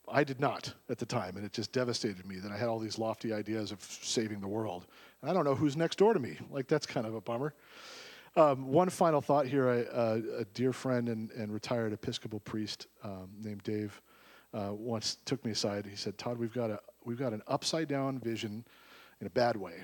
I 0.09 0.23
did 0.23 0.39
not 0.39 0.73
at 0.89 0.97
the 0.97 1.05
time, 1.05 1.35
and 1.35 1.45
it 1.45 1.51
just 1.51 1.71
devastated 1.71 2.25
me 2.25 2.37
that 2.37 2.51
I 2.51 2.57
had 2.57 2.69
all 2.69 2.79
these 2.79 2.97
lofty 2.97 3.33
ideas 3.33 3.71
of 3.71 3.81
saving 3.81 4.39
the 4.39 4.47
world. 4.47 4.85
And 5.21 5.29
I 5.29 5.33
don't 5.33 5.43
know 5.43 5.55
who's 5.55 5.75
next 5.75 5.97
door 5.97 6.13
to 6.13 6.19
me. 6.19 6.37
Like 6.49 6.67
that's 6.67 6.85
kind 6.85 7.05
of 7.05 7.15
a 7.15 7.21
bummer. 7.21 7.53
Um, 8.35 8.67
one 8.67 8.89
final 8.89 9.19
thought 9.19 9.47
here. 9.47 9.67
I, 9.67 9.81
uh, 9.81 10.21
a 10.39 10.45
dear 10.45 10.71
friend 10.71 11.09
and, 11.09 11.31
and 11.31 11.51
retired 11.51 11.91
Episcopal 11.91 12.39
priest 12.41 12.87
um, 13.03 13.29
named 13.41 13.63
Dave 13.63 13.99
uh, 14.53 14.69
once 14.71 15.17
took 15.25 15.43
me 15.43 15.51
aside. 15.51 15.85
He 15.85 15.95
said, 15.95 16.17
"Todd, 16.17 16.37
we've 16.37 16.53
got 16.53 16.69
a 16.69 16.79
we've 17.03 17.17
got 17.17 17.33
an 17.33 17.41
upside 17.47 17.87
down 17.87 18.19
vision, 18.19 18.63
in 19.19 19.27
a 19.27 19.31
bad 19.31 19.57
way, 19.57 19.83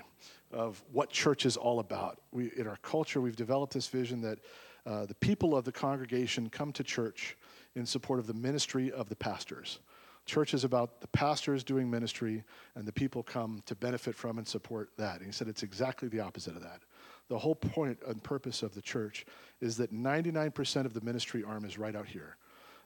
of 0.52 0.82
what 0.92 1.10
church 1.10 1.44
is 1.46 1.56
all 1.56 1.80
about. 1.80 2.20
We 2.30 2.52
in 2.56 2.66
our 2.66 2.78
culture 2.78 3.20
we've 3.20 3.36
developed 3.36 3.74
this 3.74 3.88
vision 3.88 4.20
that 4.22 4.38
uh, 4.86 5.06
the 5.06 5.16
people 5.16 5.56
of 5.56 5.64
the 5.64 5.72
congregation 5.72 6.48
come 6.48 6.72
to 6.72 6.84
church 6.84 7.36
in 7.74 7.84
support 7.84 8.20
of 8.20 8.26
the 8.26 8.34
ministry 8.34 8.92
of 8.92 9.08
the 9.08 9.16
pastors." 9.16 9.80
Church 10.26 10.54
is 10.54 10.64
about 10.64 11.00
the 11.00 11.08
pastors 11.08 11.62
doing 11.62 11.90
ministry, 11.90 12.44
and 12.74 12.86
the 12.86 12.92
people 12.92 13.22
come 13.22 13.62
to 13.66 13.74
benefit 13.74 14.14
from 14.14 14.38
and 14.38 14.48
support 14.48 14.90
that. 14.96 15.18
And 15.18 15.26
he 15.26 15.32
said 15.32 15.48
it's 15.48 15.62
exactly 15.62 16.08
the 16.08 16.20
opposite 16.20 16.56
of 16.56 16.62
that. 16.62 16.80
The 17.28 17.38
whole 17.38 17.54
point 17.54 17.98
and 18.06 18.22
purpose 18.22 18.62
of 18.62 18.74
the 18.74 18.82
church 18.82 19.26
is 19.60 19.76
that 19.76 19.92
99% 19.92 20.86
of 20.86 20.94
the 20.94 21.00
ministry 21.00 21.44
arm 21.44 21.64
is 21.64 21.78
right 21.78 21.94
out 21.94 22.06
here. 22.06 22.36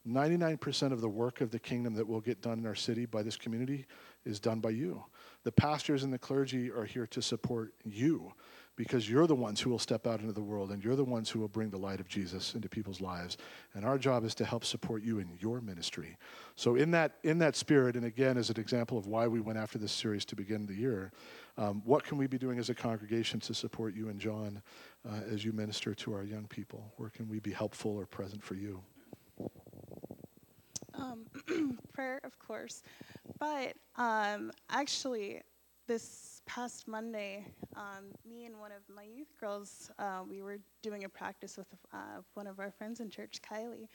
99% 0.07 0.93
of 0.93 1.01
the 1.01 1.09
work 1.09 1.41
of 1.41 1.51
the 1.51 1.59
kingdom 1.59 1.95
that 1.95 2.07
will 2.07 2.21
get 2.21 2.41
done 2.41 2.59
in 2.59 2.67
our 2.67 2.75
city 2.75 3.05
by 3.05 3.23
this 3.23 3.37
community 3.37 3.87
is 4.25 4.41
done 4.41 4.61
by 4.61 4.71
you. 4.71 5.05
The 5.45 5.53
pastors 5.53 6.03
and 6.03 6.13
the 6.13 6.19
clergy 6.19 6.71
are 6.71 6.85
here 6.85 7.07
to 7.09 7.21
support 7.21 7.75
you 7.85 8.33
because 8.79 9.11
you're 9.11 9.27
the 9.27 9.35
ones 9.35 9.61
who 9.61 9.71
will 9.71 9.79
step 9.81 10.07
out 10.07 10.21
into 10.21 10.33
the 10.33 10.41
world 10.41 10.71
and 10.71 10.85
you're 10.85 10.95
the 10.95 11.05
ones 11.05 11.29
who 11.29 11.41
will 11.41 11.49
bring 11.49 11.69
the 11.69 11.77
light 11.77 11.99
of 11.99 12.07
Jesus 12.07 12.55
into 12.55 12.69
people's 12.69 13.01
lives. 13.01 13.37
And 13.75 13.85
our 13.85 13.99
job 13.99 14.25
is 14.25 14.37
to 14.37 14.45
help 14.45 14.65
support 14.65 15.03
you 15.03 15.19
in 15.19 15.29
your 15.41 15.61
ministry. 15.61 16.17
So 16.55 16.77
in 16.77 16.93
that 16.93 17.17
in 17.25 17.41
that 17.41 17.57
spirit, 17.57 17.97
and 17.97 18.05
again 18.05 18.39
as 18.39 18.51
an 18.51 18.61
example 18.61 18.97
of 18.97 19.09
why 19.09 19.27
we 19.27 19.41
went 19.41 19.59
after 19.59 19.79
this 19.79 19.91
series 19.91 20.25
to 20.27 20.37
begin 20.37 20.65
the 20.65 20.75
year, 20.75 21.11
um, 21.57 21.83
what 21.85 22.05
can 22.05 22.19
we 22.19 22.29
be 22.29 22.39
doing 22.39 22.61
as 22.61 22.71
a 22.71 22.75
congregation 22.75 23.41
to 23.41 23.53
support 23.53 23.97
you 23.97 24.11
and 24.11 24.21
John 24.21 24.63
uh, 25.05 25.23
as 25.29 25.45
you 25.45 25.53
minister 25.53 25.93
to 25.93 26.15
our 26.15 26.23
young 26.23 26.47
people? 26.47 26.93
Where 26.99 27.11
can 27.11 27.29
we 27.29 27.41
be 27.41 27.51
helpful 27.51 27.97
or 27.97 28.07
present 28.07 28.45
for 28.45 28.55
you? 28.55 28.81
Um, 30.95 31.27
prayer, 31.93 32.21
of 32.23 32.39
course, 32.39 32.85
but 33.41 33.75
um, 33.97 34.53
actually, 34.71 35.43
this 35.89 36.38
past 36.49 36.89
Monday, 36.89 37.47
um, 37.77 38.07
me 38.29 38.47
and 38.47 38.59
one 38.59 38.73
of 38.73 38.83
my 38.93 39.03
youth 39.03 39.35
girls, 39.39 39.91
uh, 39.99 40.23
we 40.29 40.41
were 40.41 40.59
doing 40.83 41.05
a 41.05 41.09
practice 41.09 41.59
with 41.59 41.67
uh, 41.93 42.23
one 42.35 42.47
of 42.47 42.59
our 42.59 42.71
friends 42.71 43.01
in 43.01 43.11
church, 43.11 43.41
Kylie. 43.43 43.87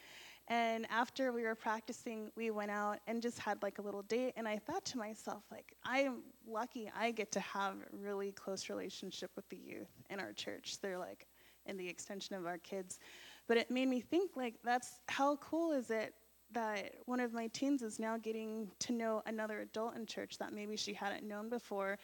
And 0.46 0.86
after 0.88 1.32
we 1.32 1.42
were 1.42 1.56
practicing, 1.56 2.30
we 2.36 2.52
went 2.52 2.70
out 2.70 3.00
and 3.08 3.20
just 3.20 3.40
had 3.40 3.60
like 3.62 3.78
a 3.78 3.82
little 3.82 4.02
date. 4.02 4.34
And 4.36 4.46
I 4.46 4.58
thought 4.58 4.84
to 4.86 4.98
myself, 4.98 5.42
like, 5.50 5.74
I 5.84 6.00
am 6.00 6.22
lucky 6.46 6.90
I 6.96 7.10
get 7.10 7.32
to 7.32 7.40
have 7.40 7.74
really 7.92 8.30
close 8.30 8.70
relationship 8.70 9.32
with 9.34 9.48
the 9.48 9.56
youth 9.56 9.90
in 10.08 10.20
our 10.20 10.32
church. 10.32 10.76
They're 10.80 10.98
like 10.98 11.26
in 11.66 11.76
the 11.76 11.88
extension 11.88 12.36
of 12.36 12.46
our 12.46 12.58
kids. 12.58 13.00
But 13.48 13.56
it 13.56 13.70
made 13.70 13.88
me 13.88 14.00
think, 14.00 14.36
like, 14.36 14.54
that's 14.62 15.00
how 15.08 15.36
cool 15.36 15.72
is 15.72 15.90
it 15.90 16.14
that 16.52 16.94
one 17.06 17.20
of 17.20 17.32
my 17.32 17.48
teens 17.48 17.82
is 17.82 17.98
now 17.98 18.16
getting 18.16 18.70
to 18.78 18.92
know 18.92 19.22
another 19.26 19.60
adult 19.60 19.96
in 19.96 20.06
church 20.06 20.38
that 20.38 20.52
maybe 20.52 20.76
she 20.76 20.92
hadn't 20.94 21.26
known 21.26 21.48
before, 21.48 21.98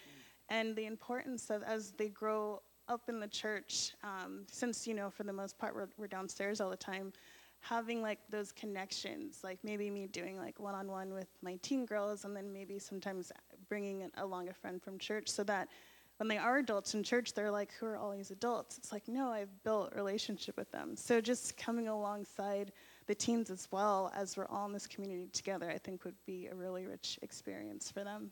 and 0.50 0.76
the 0.76 0.86
importance 0.86 1.48
of 1.48 1.62
as 1.62 1.92
they 1.92 2.08
grow 2.08 2.60
up 2.88 3.08
in 3.08 3.20
the 3.20 3.28
church, 3.28 3.94
um, 4.02 4.44
since 4.50 4.86
you 4.86 4.94
know 4.94 5.08
for 5.08 5.22
the 5.22 5.32
most 5.32 5.56
part 5.56 5.74
we're, 5.74 5.88
we're 5.96 6.08
downstairs 6.08 6.60
all 6.60 6.68
the 6.68 6.76
time, 6.76 7.12
having 7.60 8.02
like 8.02 8.18
those 8.28 8.52
connections, 8.52 9.40
like 9.44 9.58
maybe 9.62 9.88
me 9.90 10.06
doing 10.08 10.36
like 10.36 10.58
one-on-one 10.58 11.14
with 11.14 11.28
my 11.42 11.56
teen 11.62 11.86
girls, 11.86 12.24
and 12.24 12.36
then 12.36 12.52
maybe 12.52 12.78
sometimes 12.78 13.30
bringing 13.68 14.10
along 14.16 14.48
a 14.48 14.52
friend 14.52 14.82
from 14.82 14.98
church, 14.98 15.28
so 15.28 15.44
that 15.44 15.68
when 16.16 16.28
they 16.28 16.36
are 16.36 16.58
adults 16.58 16.92
in 16.94 17.02
church, 17.02 17.32
they're 17.32 17.50
like, 17.50 17.72
"Who 17.74 17.86
are 17.86 17.96
all 17.96 18.10
these 18.10 18.30
adults?" 18.30 18.76
It's 18.76 18.92
like, 18.92 19.08
no, 19.08 19.30
I've 19.30 19.62
built 19.62 19.94
relationship 19.94 20.56
with 20.56 20.70
them. 20.70 20.96
So 20.96 21.20
just 21.20 21.56
coming 21.56 21.88
alongside 21.88 22.72
the 23.06 23.14
teens 23.14 23.50
as 23.50 23.68
well 23.70 24.12
as 24.14 24.36
we're 24.36 24.46
all 24.48 24.66
in 24.66 24.72
this 24.72 24.86
community 24.86 25.28
together, 25.32 25.70
I 25.70 25.78
think 25.78 26.04
would 26.04 26.22
be 26.26 26.48
a 26.48 26.54
really 26.54 26.86
rich 26.86 27.18
experience 27.22 27.90
for 27.90 28.04
them. 28.04 28.30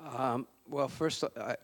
Um, 0.00 0.46
well, 0.68 0.88
first, 0.88 1.24
I, 1.36 1.56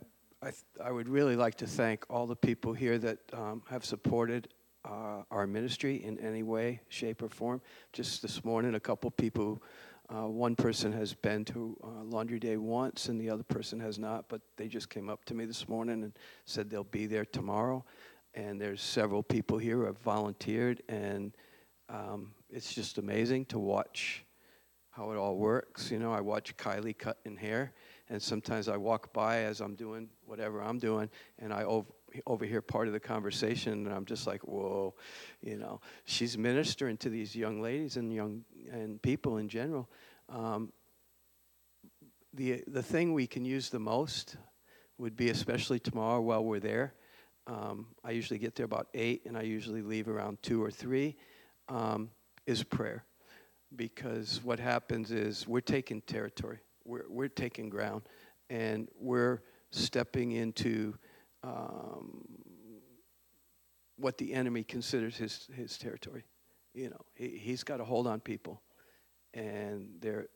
I, 0.42 0.50
I 0.82 0.92
would 0.92 1.08
really 1.08 1.36
like 1.36 1.54
to 1.56 1.66
thank 1.66 2.04
all 2.10 2.26
the 2.26 2.36
people 2.36 2.74
here 2.74 2.98
that 2.98 3.18
um, 3.32 3.62
have 3.70 3.84
supported 3.84 4.48
uh, 4.84 5.22
our 5.30 5.46
ministry 5.46 6.04
in 6.04 6.18
any 6.18 6.42
way, 6.42 6.80
shape, 6.88 7.22
or 7.22 7.28
form. 7.28 7.62
Just 7.92 8.20
this 8.20 8.44
morning, 8.44 8.74
a 8.74 8.80
couple 8.80 9.10
people, 9.10 9.62
uh, 10.14 10.28
one 10.28 10.54
person 10.54 10.92
has 10.92 11.14
been 11.14 11.44
to 11.46 11.76
uh, 11.82 12.04
Laundry 12.04 12.38
Day 12.38 12.58
once, 12.58 13.08
and 13.08 13.18
the 13.18 13.30
other 13.30 13.42
person 13.42 13.80
has 13.80 13.98
not, 13.98 14.28
but 14.28 14.42
they 14.56 14.68
just 14.68 14.90
came 14.90 15.08
up 15.08 15.24
to 15.24 15.34
me 15.34 15.46
this 15.46 15.66
morning 15.68 16.02
and 16.04 16.12
said 16.44 16.68
they'll 16.68 16.84
be 16.84 17.06
there 17.06 17.24
tomorrow. 17.24 17.84
And 18.34 18.60
there's 18.60 18.82
several 18.82 19.22
people 19.22 19.56
here 19.56 19.76
who 19.76 19.84
have 19.86 19.98
volunteered, 19.98 20.82
and 20.90 21.32
um, 21.88 22.32
it's 22.50 22.74
just 22.74 22.98
amazing 22.98 23.46
to 23.46 23.58
watch 23.58 24.26
how 24.90 25.10
it 25.10 25.16
all 25.16 25.36
works. 25.36 25.90
You 25.90 25.98
know, 25.98 26.12
I 26.12 26.20
watch 26.20 26.54
Kylie 26.56 26.96
cutting 26.96 27.36
hair, 27.36 27.72
and 28.08 28.22
sometimes 28.22 28.68
I 28.68 28.76
walk 28.76 29.12
by 29.12 29.38
as 29.44 29.60
I'm 29.60 29.74
doing 29.74 30.08
whatever 30.24 30.62
I'm 30.62 30.78
doing, 30.78 31.10
and 31.38 31.52
I 31.52 31.64
ov- 31.64 31.90
overhear 32.26 32.62
part 32.62 32.86
of 32.86 32.92
the 32.92 33.00
conversation, 33.00 33.86
and 33.86 33.94
I'm 33.94 34.04
just 34.04 34.26
like, 34.26 34.42
whoa, 34.42 34.94
you 35.40 35.56
know, 35.56 35.80
she's 36.04 36.38
ministering 36.38 36.96
to 36.98 37.10
these 37.10 37.34
young 37.34 37.60
ladies 37.60 37.96
and 37.96 38.12
young 38.12 38.44
and 38.70 39.00
people 39.02 39.38
in 39.38 39.48
general. 39.48 39.88
Um, 40.28 40.72
the 42.34 42.62
the 42.66 42.82
thing 42.82 43.12
we 43.12 43.26
can 43.26 43.44
use 43.44 43.70
the 43.70 43.78
most 43.78 44.36
would 44.98 45.16
be, 45.16 45.30
especially 45.30 45.78
tomorrow 45.78 46.20
while 46.20 46.44
we're 46.44 46.60
there. 46.60 46.94
Um, 47.46 47.88
I 48.04 48.10
usually 48.10 48.38
get 48.38 48.54
there 48.54 48.66
about 48.66 48.88
eight, 48.94 49.22
and 49.26 49.36
I 49.36 49.42
usually 49.42 49.82
leave 49.82 50.08
around 50.08 50.42
two 50.42 50.62
or 50.62 50.70
three. 50.70 51.16
Um, 51.68 52.10
is 52.46 52.62
prayer 52.62 53.04
because 53.74 54.40
what 54.42 54.60
happens 54.60 55.10
is 55.10 55.46
we're 55.46 55.60
taking 55.60 56.00
territory, 56.02 56.60
we're, 56.86 57.04
we're 57.08 57.28
taking 57.28 57.68
ground, 57.68 58.02
and 58.48 58.88
we're 58.98 59.42
stepping 59.70 60.32
into 60.32 60.94
um, 61.42 62.24
what 63.96 64.18
the 64.18 64.32
enemy 64.32 64.62
considers 64.62 65.16
his, 65.16 65.48
his 65.54 65.78
territory. 65.78 66.24
You 66.74 66.90
know, 66.90 67.00
he, 67.14 67.38
he's 67.38 67.64
got 67.64 67.80
a 67.80 67.84
hold 67.84 68.06
on 68.06 68.20
people, 68.20 68.62
and 69.34 69.88
they're, 70.00 70.26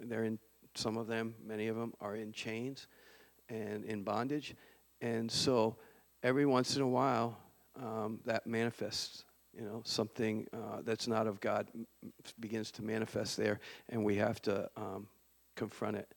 they're 0.00 0.24
in, 0.24 0.38
some 0.74 0.96
of 0.96 1.06
them, 1.06 1.34
many 1.44 1.68
of 1.68 1.76
them 1.76 1.92
are 2.00 2.16
in 2.16 2.32
chains 2.32 2.86
and 3.48 3.84
in 3.84 4.02
bondage. 4.02 4.54
And 5.00 5.30
so 5.30 5.76
every 6.22 6.46
once 6.46 6.76
in 6.76 6.82
a 6.82 6.88
while, 6.88 7.38
um, 7.76 8.20
that 8.24 8.46
manifests 8.46 9.24
you 9.54 9.62
know 9.62 9.82
something 9.84 10.46
uh, 10.52 10.80
that's 10.82 11.06
not 11.06 11.26
of 11.26 11.40
god 11.40 11.68
begins 12.40 12.70
to 12.70 12.82
manifest 12.82 13.36
there 13.36 13.60
and 13.88 14.04
we 14.04 14.16
have 14.16 14.40
to 14.42 14.68
um, 14.76 15.08
confront 15.56 15.96
it 15.96 16.08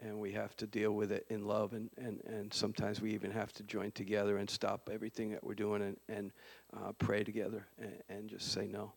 and 0.00 0.18
we 0.18 0.32
have 0.32 0.56
to 0.56 0.66
deal 0.66 0.92
with 0.92 1.12
it 1.12 1.24
in 1.30 1.46
love 1.46 1.72
and, 1.72 1.90
and, 1.96 2.20
and 2.26 2.52
sometimes 2.52 3.00
we 3.00 3.12
even 3.12 3.30
have 3.30 3.52
to 3.52 3.62
join 3.62 3.90
together 3.92 4.38
and 4.38 4.50
stop 4.50 4.90
everything 4.92 5.30
that 5.30 5.42
we're 5.42 5.54
doing 5.54 5.82
and, 5.82 5.96
and 6.08 6.32
uh, 6.76 6.92
pray 6.98 7.22
together 7.22 7.66
and, 7.78 8.02
and 8.08 8.28
just 8.28 8.52
say 8.52 8.66
no 8.66 8.92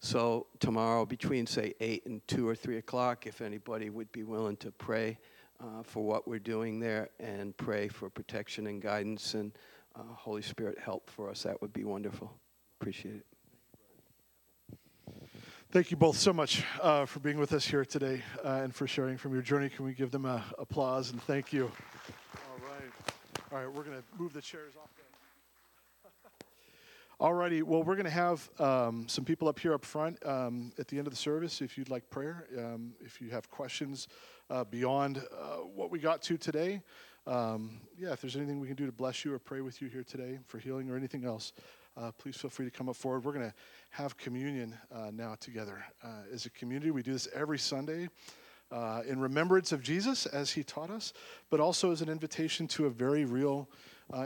So 0.00 0.46
tomorrow, 0.60 1.04
between 1.04 1.46
say 1.46 1.74
eight 1.80 2.06
and 2.06 2.26
two 2.26 2.48
or 2.48 2.54
three 2.54 2.78
o'clock, 2.78 3.26
if 3.26 3.42
anybody 3.42 3.90
would 3.90 4.10
be 4.12 4.22
willing 4.22 4.56
to 4.58 4.70
pray 4.70 5.18
uh, 5.60 5.82
for 5.82 6.02
what 6.02 6.26
we're 6.26 6.38
doing 6.38 6.80
there 6.80 7.10
and 7.18 7.54
pray 7.56 7.88
for 7.88 8.08
protection 8.08 8.66
and 8.66 8.80
guidance 8.80 9.34
and 9.34 9.52
uh, 9.94 10.02
Holy 10.14 10.42
Spirit 10.42 10.78
help 10.78 11.10
for 11.10 11.28
us, 11.28 11.42
that 11.42 11.60
would 11.60 11.72
be 11.72 11.84
wonderful. 11.84 12.32
Appreciate 12.80 13.16
it. 13.16 13.29
Thank 15.72 15.92
you 15.92 15.96
both 15.96 16.16
so 16.16 16.32
much 16.32 16.64
uh, 16.82 17.06
for 17.06 17.20
being 17.20 17.38
with 17.38 17.52
us 17.52 17.64
here 17.64 17.84
today 17.84 18.24
uh, 18.44 18.62
and 18.64 18.74
for 18.74 18.88
sharing 18.88 19.16
from 19.16 19.32
your 19.32 19.40
journey. 19.40 19.68
Can 19.68 19.84
we 19.84 19.92
give 19.92 20.10
them 20.10 20.24
a 20.24 20.42
applause 20.58 21.12
and 21.12 21.22
thank 21.22 21.52
you? 21.52 21.70
All 22.34 22.58
right. 22.68 23.52
All 23.52 23.58
right, 23.58 23.72
we're 23.72 23.84
going 23.84 23.96
to 23.96 24.02
move 24.20 24.32
the 24.32 24.42
chairs 24.42 24.72
off. 24.76 24.88
All 27.20 27.34
righty. 27.34 27.62
Well, 27.62 27.84
we're 27.84 27.94
going 27.94 28.04
to 28.06 28.10
have 28.10 28.50
um, 28.58 29.06
some 29.06 29.24
people 29.24 29.46
up 29.46 29.60
here 29.60 29.72
up 29.72 29.84
front 29.84 30.18
um, 30.26 30.72
at 30.76 30.88
the 30.88 30.98
end 30.98 31.06
of 31.06 31.12
the 31.12 31.18
service 31.18 31.60
if 31.60 31.78
you'd 31.78 31.88
like 31.88 32.10
prayer. 32.10 32.48
Um, 32.58 32.94
if 33.00 33.20
you 33.20 33.30
have 33.30 33.48
questions 33.48 34.08
uh, 34.50 34.64
beyond 34.64 35.18
uh, 35.18 35.58
what 35.58 35.92
we 35.92 36.00
got 36.00 36.20
to 36.22 36.36
today, 36.36 36.82
um, 37.28 37.78
yeah, 37.96 38.10
if 38.10 38.20
there's 38.20 38.34
anything 38.34 38.58
we 38.58 38.66
can 38.66 38.74
do 38.74 38.86
to 38.86 38.92
bless 38.92 39.24
you 39.24 39.32
or 39.32 39.38
pray 39.38 39.60
with 39.60 39.80
you 39.80 39.86
here 39.86 40.02
today 40.02 40.40
for 40.46 40.58
healing 40.58 40.90
or 40.90 40.96
anything 40.96 41.24
else, 41.24 41.52
uh, 42.00 42.12
please 42.12 42.36
feel 42.36 42.50
free 42.50 42.64
to 42.64 42.70
come 42.70 42.88
up 42.88 42.96
forward. 42.96 43.24
We're 43.24 43.32
going 43.32 43.48
to 43.48 43.54
have 43.90 44.16
communion 44.16 44.76
uh, 44.94 45.10
now 45.12 45.36
together 45.38 45.84
uh, 46.02 46.22
as 46.32 46.46
a 46.46 46.50
community. 46.50 46.90
We 46.90 47.02
do 47.02 47.12
this 47.12 47.28
every 47.34 47.58
Sunday. 47.58 48.08
Uh, 48.72 49.02
in 49.08 49.18
remembrance 49.18 49.72
of 49.72 49.82
Jesus 49.82 50.26
as 50.26 50.52
he 50.52 50.62
taught 50.62 50.90
us, 50.90 51.12
but 51.50 51.58
also 51.58 51.90
as 51.90 52.02
an 52.02 52.08
invitation 52.08 52.68
to 52.68 52.86
a 52.86 52.90
very 52.90 53.24
real 53.24 53.68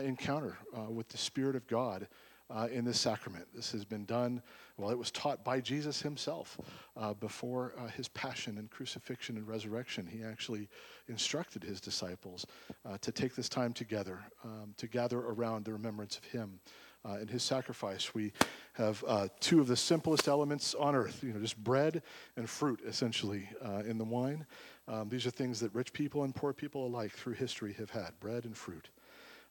encounter 0.02 0.58
with 0.90 1.08
the 1.08 1.16
Spirit 1.16 1.56
of 1.56 1.66
God 1.66 2.06
uh, 2.50 2.68
in 2.70 2.84
this 2.84 3.00
sacrament. 3.00 3.46
This 3.54 3.72
has 3.72 3.84
been 3.84 4.04
done, 4.04 4.42
well, 4.76 4.90
it 4.90 4.98
was 4.98 5.10
taught 5.10 5.44
by 5.44 5.60
Jesus 5.60 6.02
himself 6.02 6.58
uh, 6.96 7.14
before 7.14 7.74
uh, 7.78 7.88
his 7.88 8.08
passion 8.08 8.58
and 8.58 8.70
crucifixion 8.70 9.36
and 9.36 9.46
resurrection. 9.46 10.06
He 10.06 10.22
actually 10.22 10.68
instructed 11.08 11.62
his 11.62 11.80
disciples 11.80 12.46
uh, 12.86 12.98
to 12.98 13.12
take 13.12 13.34
this 13.34 13.48
time 13.48 13.72
together, 13.72 14.20
um, 14.44 14.74
to 14.76 14.86
gather 14.86 15.18
around 15.18 15.64
the 15.64 15.72
remembrance 15.72 16.18
of 16.18 16.24
him. 16.24 16.60
Uh, 17.06 17.18
in 17.20 17.28
his 17.28 17.42
sacrifice, 17.42 18.14
we 18.14 18.32
have 18.72 19.04
uh, 19.06 19.28
two 19.40 19.60
of 19.60 19.66
the 19.66 19.76
simplest 19.76 20.26
elements 20.26 20.74
on 20.74 20.94
earth, 20.94 21.22
you 21.22 21.32
know, 21.32 21.40
just 21.40 21.62
bread 21.62 22.02
and 22.36 22.48
fruit, 22.48 22.80
essentially, 22.86 23.48
in 23.84 23.98
the 23.98 24.04
wine. 24.04 24.46
Um, 24.88 25.08
these 25.08 25.26
are 25.26 25.30
things 25.30 25.60
that 25.60 25.74
rich 25.74 25.92
people 25.92 26.24
and 26.24 26.34
poor 26.34 26.52
people 26.52 26.86
alike 26.86 27.12
through 27.12 27.34
history 27.34 27.72
have 27.74 27.90
had 27.90 28.18
bread 28.20 28.44
and 28.44 28.56
fruit. 28.56 28.88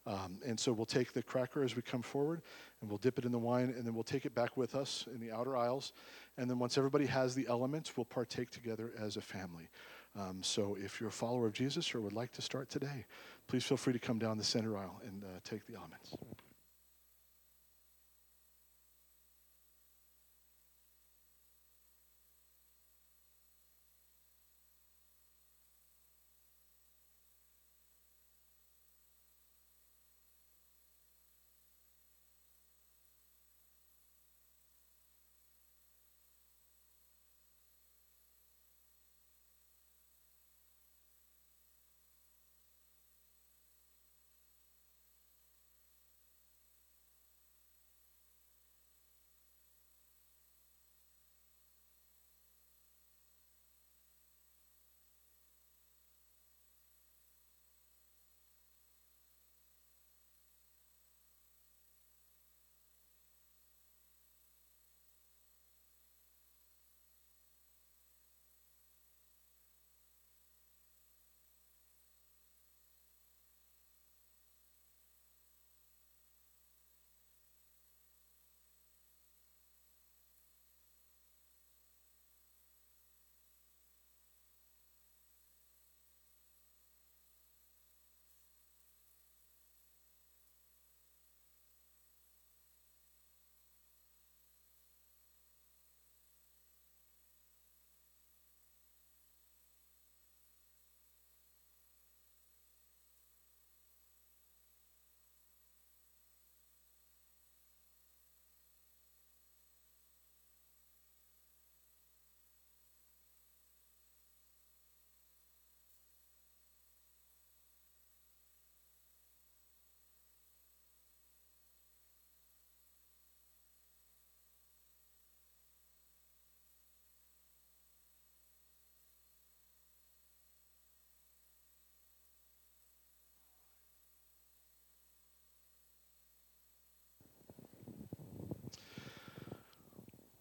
Um, 0.05 0.39
and 0.45 0.59
so 0.59 0.73
we'll 0.73 0.85
take 0.85 1.13
the 1.13 1.23
cracker 1.23 1.63
as 1.63 1.75
we 1.75 1.81
come 1.81 2.01
forward 2.01 2.41
and 2.81 2.89
we'll 2.89 2.97
dip 2.97 3.17
it 3.17 3.25
in 3.25 3.31
the 3.31 3.39
wine 3.39 3.73
and 3.75 3.85
then 3.85 3.93
we'll 3.93 4.03
take 4.03 4.25
it 4.25 4.35
back 4.35 4.57
with 4.57 4.75
us 4.75 5.05
in 5.13 5.19
the 5.19 5.31
outer 5.31 5.55
aisles. 5.55 5.93
And 6.37 6.49
then 6.49 6.59
once 6.59 6.77
everybody 6.77 7.05
has 7.05 7.35
the 7.35 7.47
elements, 7.47 7.95
we'll 7.95 8.05
partake 8.05 8.49
together 8.49 8.91
as 8.99 9.15
a 9.15 9.21
family. 9.21 9.69
Um, 10.15 10.43
so 10.43 10.77
if 10.79 10.99
you're 10.99 11.09
a 11.09 11.11
follower 11.11 11.47
of 11.47 11.53
Jesus 11.53 11.95
or 11.95 12.01
would 12.01 12.13
like 12.13 12.31
to 12.33 12.41
start 12.41 12.69
today, 12.69 13.05
please 13.47 13.63
feel 13.63 13.77
free 13.77 13.93
to 13.93 13.99
come 13.99 14.19
down 14.19 14.37
the 14.37 14.43
center 14.43 14.77
aisle 14.77 15.01
and 15.07 15.23
uh, 15.23 15.27
take 15.43 15.65
the 15.65 15.75
elements. 15.75 16.15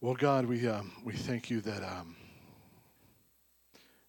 Well, 0.02 0.14
God, 0.14 0.46
we, 0.46 0.66
um, 0.66 0.90
we 1.04 1.12
thank 1.12 1.48
you 1.48 1.60
that 1.60 1.80
um, 1.84 2.16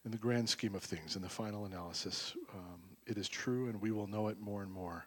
in 0.03 0.09
the 0.09 0.17
grand 0.17 0.49
scheme 0.49 0.73
of 0.73 0.81
things, 0.81 1.15
in 1.15 1.21
the 1.21 1.29
final 1.29 1.65
analysis, 1.65 2.33
um, 2.51 2.79
it 3.05 3.15
is 3.15 3.29
true 3.29 3.67
and 3.67 3.79
we 3.79 3.91
will 3.91 4.07
know 4.07 4.27
it 4.29 4.39
more 4.41 4.63
and 4.63 4.71
more 4.71 5.05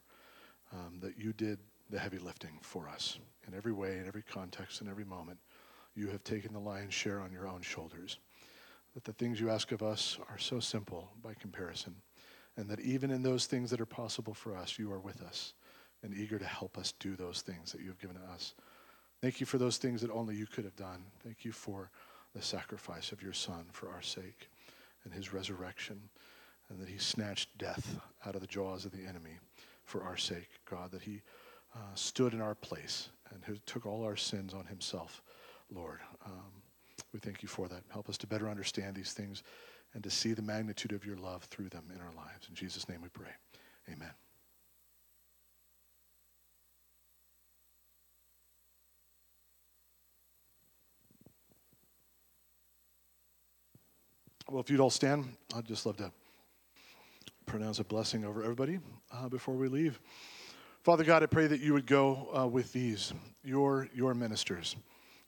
um, 0.72 1.01
that 1.01 1.18
you 1.18 1.32
did 1.32 1.59
the 1.91 1.99
heavy 1.99 2.18
lifting 2.18 2.61
for 2.62 2.89
us 2.89 3.18
in 3.49 3.55
every 3.55 3.72
way, 3.72 3.99
in 3.99 4.07
every 4.07 4.22
context, 4.22 4.80
in 4.80 4.89
every 4.89 5.05
moment. 5.05 5.41
You 5.97 6.07
have 6.07 6.22
taken 6.22 6.53
the 6.53 6.61
lion's 6.61 6.95
share 6.95 7.20
on 7.20 7.32
your 7.32 7.49
own 7.49 7.62
shoulders. 7.62 8.20
That 8.95 9.03
the 9.03 9.12
things 9.12 9.41
you 9.41 9.51
ask 9.51 9.72
of 9.72 9.82
us 9.82 10.18
are 10.30 10.39
so 10.39 10.61
simple 10.61 11.11
by 11.20 11.34
comparison, 11.34 11.97
and 12.57 12.68
that 12.70 12.78
even 12.78 13.11
in 13.11 13.24
those 13.24 13.47
things 13.47 13.70
that 13.70 13.80
are 13.80 13.87
possible 13.87 14.34
for 14.34 14.55
us, 14.55 14.78
you 14.78 14.93
are 14.93 15.01
with 15.01 15.20
us 15.20 15.55
and 16.05 16.14
eager 16.14 16.39
to 16.39 16.47
help 16.47 16.78
us 16.78 16.95
do 17.01 17.16
those 17.16 17.43
things 17.43 17.72
that 17.72 17.80
you 17.80 17.89
have 17.89 17.99
given 17.99 18.14
to 18.14 18.22
us. 18.32 18.55
Thank 19.26 19.40
you 19.40 19.46
for 19.46 19.58
those 19.58 19.76
things 19.76 20.02
that 20.02 20.10
only 20.12 20.36
you 20.36 20.46
could 20.46 20.62
have 20.62 20.76
done. 20.76 21.02
Thank 21.24 21.44
you 21.44 21.50
for 21.50 21.90
the 22.32 22.40
sacrifice 22.40 23.10
of 23.10 23.24
your 23.24 23.32
Son 23.32 23.64
for 23.72 23.88
our 23.88 24.00
sake 24.00 24.48
and 25.02 25.12
his 25.12 25.32
resurrection, 25.32 26.00
and 26.68 26.78
that 26.78 26.88
he 26.88 26.96
snatched 26.96 27.48
death 27.58 27.98
out 28.24 28.36
of 28.36 28.40
the 28.40 28.46
jaws 28.46 28.84
of 28.84 28.92
the 28.92 29.04
enemy 29.04 29.40
for 29.84 30.04
our 30.04 30.16
sake, 30.16 30.48
God, 30.70 30.92
that 30.92 31.02
he 31.02 31.22
uh, 31.74 31.78
stood 31.96 32.34
in 32.34 32.40
our 32.40 32.54
place 32.54 33.08
and 33.34 33.42
who 33.44 33.56
took 33.66 33.84
all 33.84 34.04
our 34.04 34.14
sins 34.14 34.54
on 34.54 34.64
himself, 34.64 35.24
Lord. 35.74 35.98
Um, 36.24 36.62
we 37.12 37.18
thank 37.18 37.42
you 37.42 37.48
for 37.48 37.66
that. 37.66 37.82
Help 37.88 38.08
us 38.08 38.18
to 38.18 38.28
better 38.28 38.48
understand 38.48 38.94
these 38.94 39.12
things 39.12 39.42
and 39.92 40.04
to 40.04 40.10
see 40.10 40.34
the 40.34 40.42
magnitude 40.42 40.92
of 40.92 41.04
your 41.04 41.16
love 41.16 41.42
through 41.42 41.70
them 41.70 41.90
in 41.92 42.00
our 42.00 42.14
lives. 42.14 42.46
In 42.48 42.54
Jesus' 42.54 42.88
name 42.88 43.02
we 43.02 43.08
pray. 43.08 43.32
Amen. 43.92 44.12
Well, 54.49 54.61
if 54.61 54.70
you'd 54.70 54.78
all 54.78 54.90
stand, 54.90 55.24
I'd 55.57 55.64
just 55.64 55.86
love 55.86 55.97
to 55.97 56.12
pronounce 57.47 57.80
a 57.80 57.84
blessing 57.84 58.24
over 58.24 58.44
everybody 58.44 58.78
uh, 59.12 59.28
before 59.28 59.57
we 59.57 59.66
leave. 59.66 59.99
Father 60.84 61.03
God, 61.03 61.24
I 61.24 61.26
pray 61.26 61.49
that 61.49 61.61
you 61.61 61.72
would 61.72 61.86
go 61.86 62.28
uh, 62.32 62.47
with 62.47 62.72
these, 62.72 63.12
your, 63.42 63.88
your 63.92 64.14
ministers, 64.14 64.76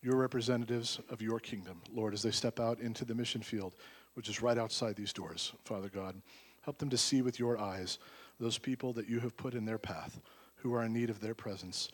your 0.02 0.14
representatives 0.14 1.00
of 1.10 1.20
your 1.20 1.40
kingdom, 1.40 1.82
Lord, 1.92 2.14
as 2.14 2.22
they 2.22 2.30
step 2.30 2.60
out 2.60 2.78
into 2.78 3.04
the 3.04 3.12
mission 3.12 3.42
field, 3.42 3.74
which 4.14 4.28
is 4.28 4.40
right 4.40 4.56
outside 4.56 4.94
these 4.94 5.12
doors, 5.12 5.52
Father 5.64 5.88
God. 5.88 6.14
Help 6.60 6.78
them 6.78 6.90
to 6.90 6.96
see 6.96 7.20
with 7.20 7.40
your 7.40 7.58
eyes 7.58 7.98
those 8.38 8.56
people 8.56 8.92
that 8.92 9.08
you 9.08 9.18
have 9.18 9.36
put 9.36 9.54
in 9.54 9.64
their 9.64 9.78
path 9.78 10.20
who 10.54 10.72
are 10.74 10.84
in 10.84 10.92
need 10.92 11.10
of 11.10 11.18
their 11.18 11.34
presence 11.34 11.88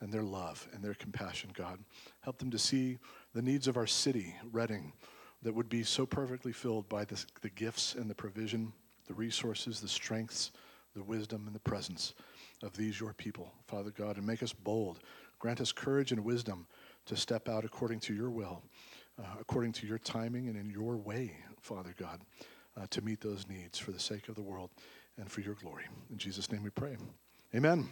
and 0.00 0.10
their 0.10 0.22
love 0.22 0.66
and 0.72 0.82
their 0.82 0.94
compassion, 0.94 1.50
God. 1.52 1.78
Help 2.22 2.38
them 2.38 2.50
to 2.50 2.58
see 2.58 2.96
the 3.34 3.42
needs 3.42 3.68
of 3.68 3.76
our 3.76 3.86
city, 3.86 4.34
Reading, 4.50 4.94
that 5.42 5.54
would 5.54 5.68
be 5.68 5.82
so 5.82 6.06
perfectly 6.06 6.52
filled 6.52 6.88
by 6.88 7.04
the, 7.04 7.22
the 7.40 7.50
gifts 7.50 7.94
and 7.94 8.10
the 8.10 8.14
provision, 8.14 8.72
the 9.06 9.14
resources, 9.14 9.80
the 9.80 9.88
strengths, 9.88 10.50
the 10.94 11.02
wisdom, 11.02 11.44
and 11.46 11.54
the 11.54 11.60
presence 11.60 12.14
of 12.62 12.76
these 12.76 13.00
your 13.00 13.12
people, 13.12 13.52
Father 13.66 13.90
God, 13.90 14.16
and 14.16 14.26
make 14.26 14.42
us 14.42 14.52
bold. 14.52 15.00
Grant 15.38 15.60
us 15.60 15.72
courage 15.72 16.12
and 16.12 16.24
wisdom 16.24 16.66
to 17.06 17.16
step 17.16 17.48
out 17.48 17.64
according 17.64 18.00
to 18.00 18.14
your 18.14 18.30
will, 18.30 18.62
uh, 19.18 19.36
according 19.40 19.72
to 19.72 19.86
your 19.86 19.98
timing 19.98 20.48
and 20.48 20.56
in 20.56 20.68
your 20.68 20.96
way, 20.96 21.34
Father 21.60 21.94
God, 21.98 22.20
uh, 22.76 22.86
to 22.90 23.02
meet 23.02 23.20
those 23.20 23.48
needs 23.48 23.78
for 23.78 23.92
the 23.92 24.00
sake 24.00 24.28
of 24.28 24.34
the 24.34 24.42
world 24.42 24.70
and 25.16 25.30
for 25.30 25.40
your 25.40 25.54
glory. 25.54 25.84
In 26.10 26.18
Jesus' 26.18 26.50
name 26.52 26.62
we 26.62 26.70
pray. 26.70 26.96
Amen. 27.54 27.88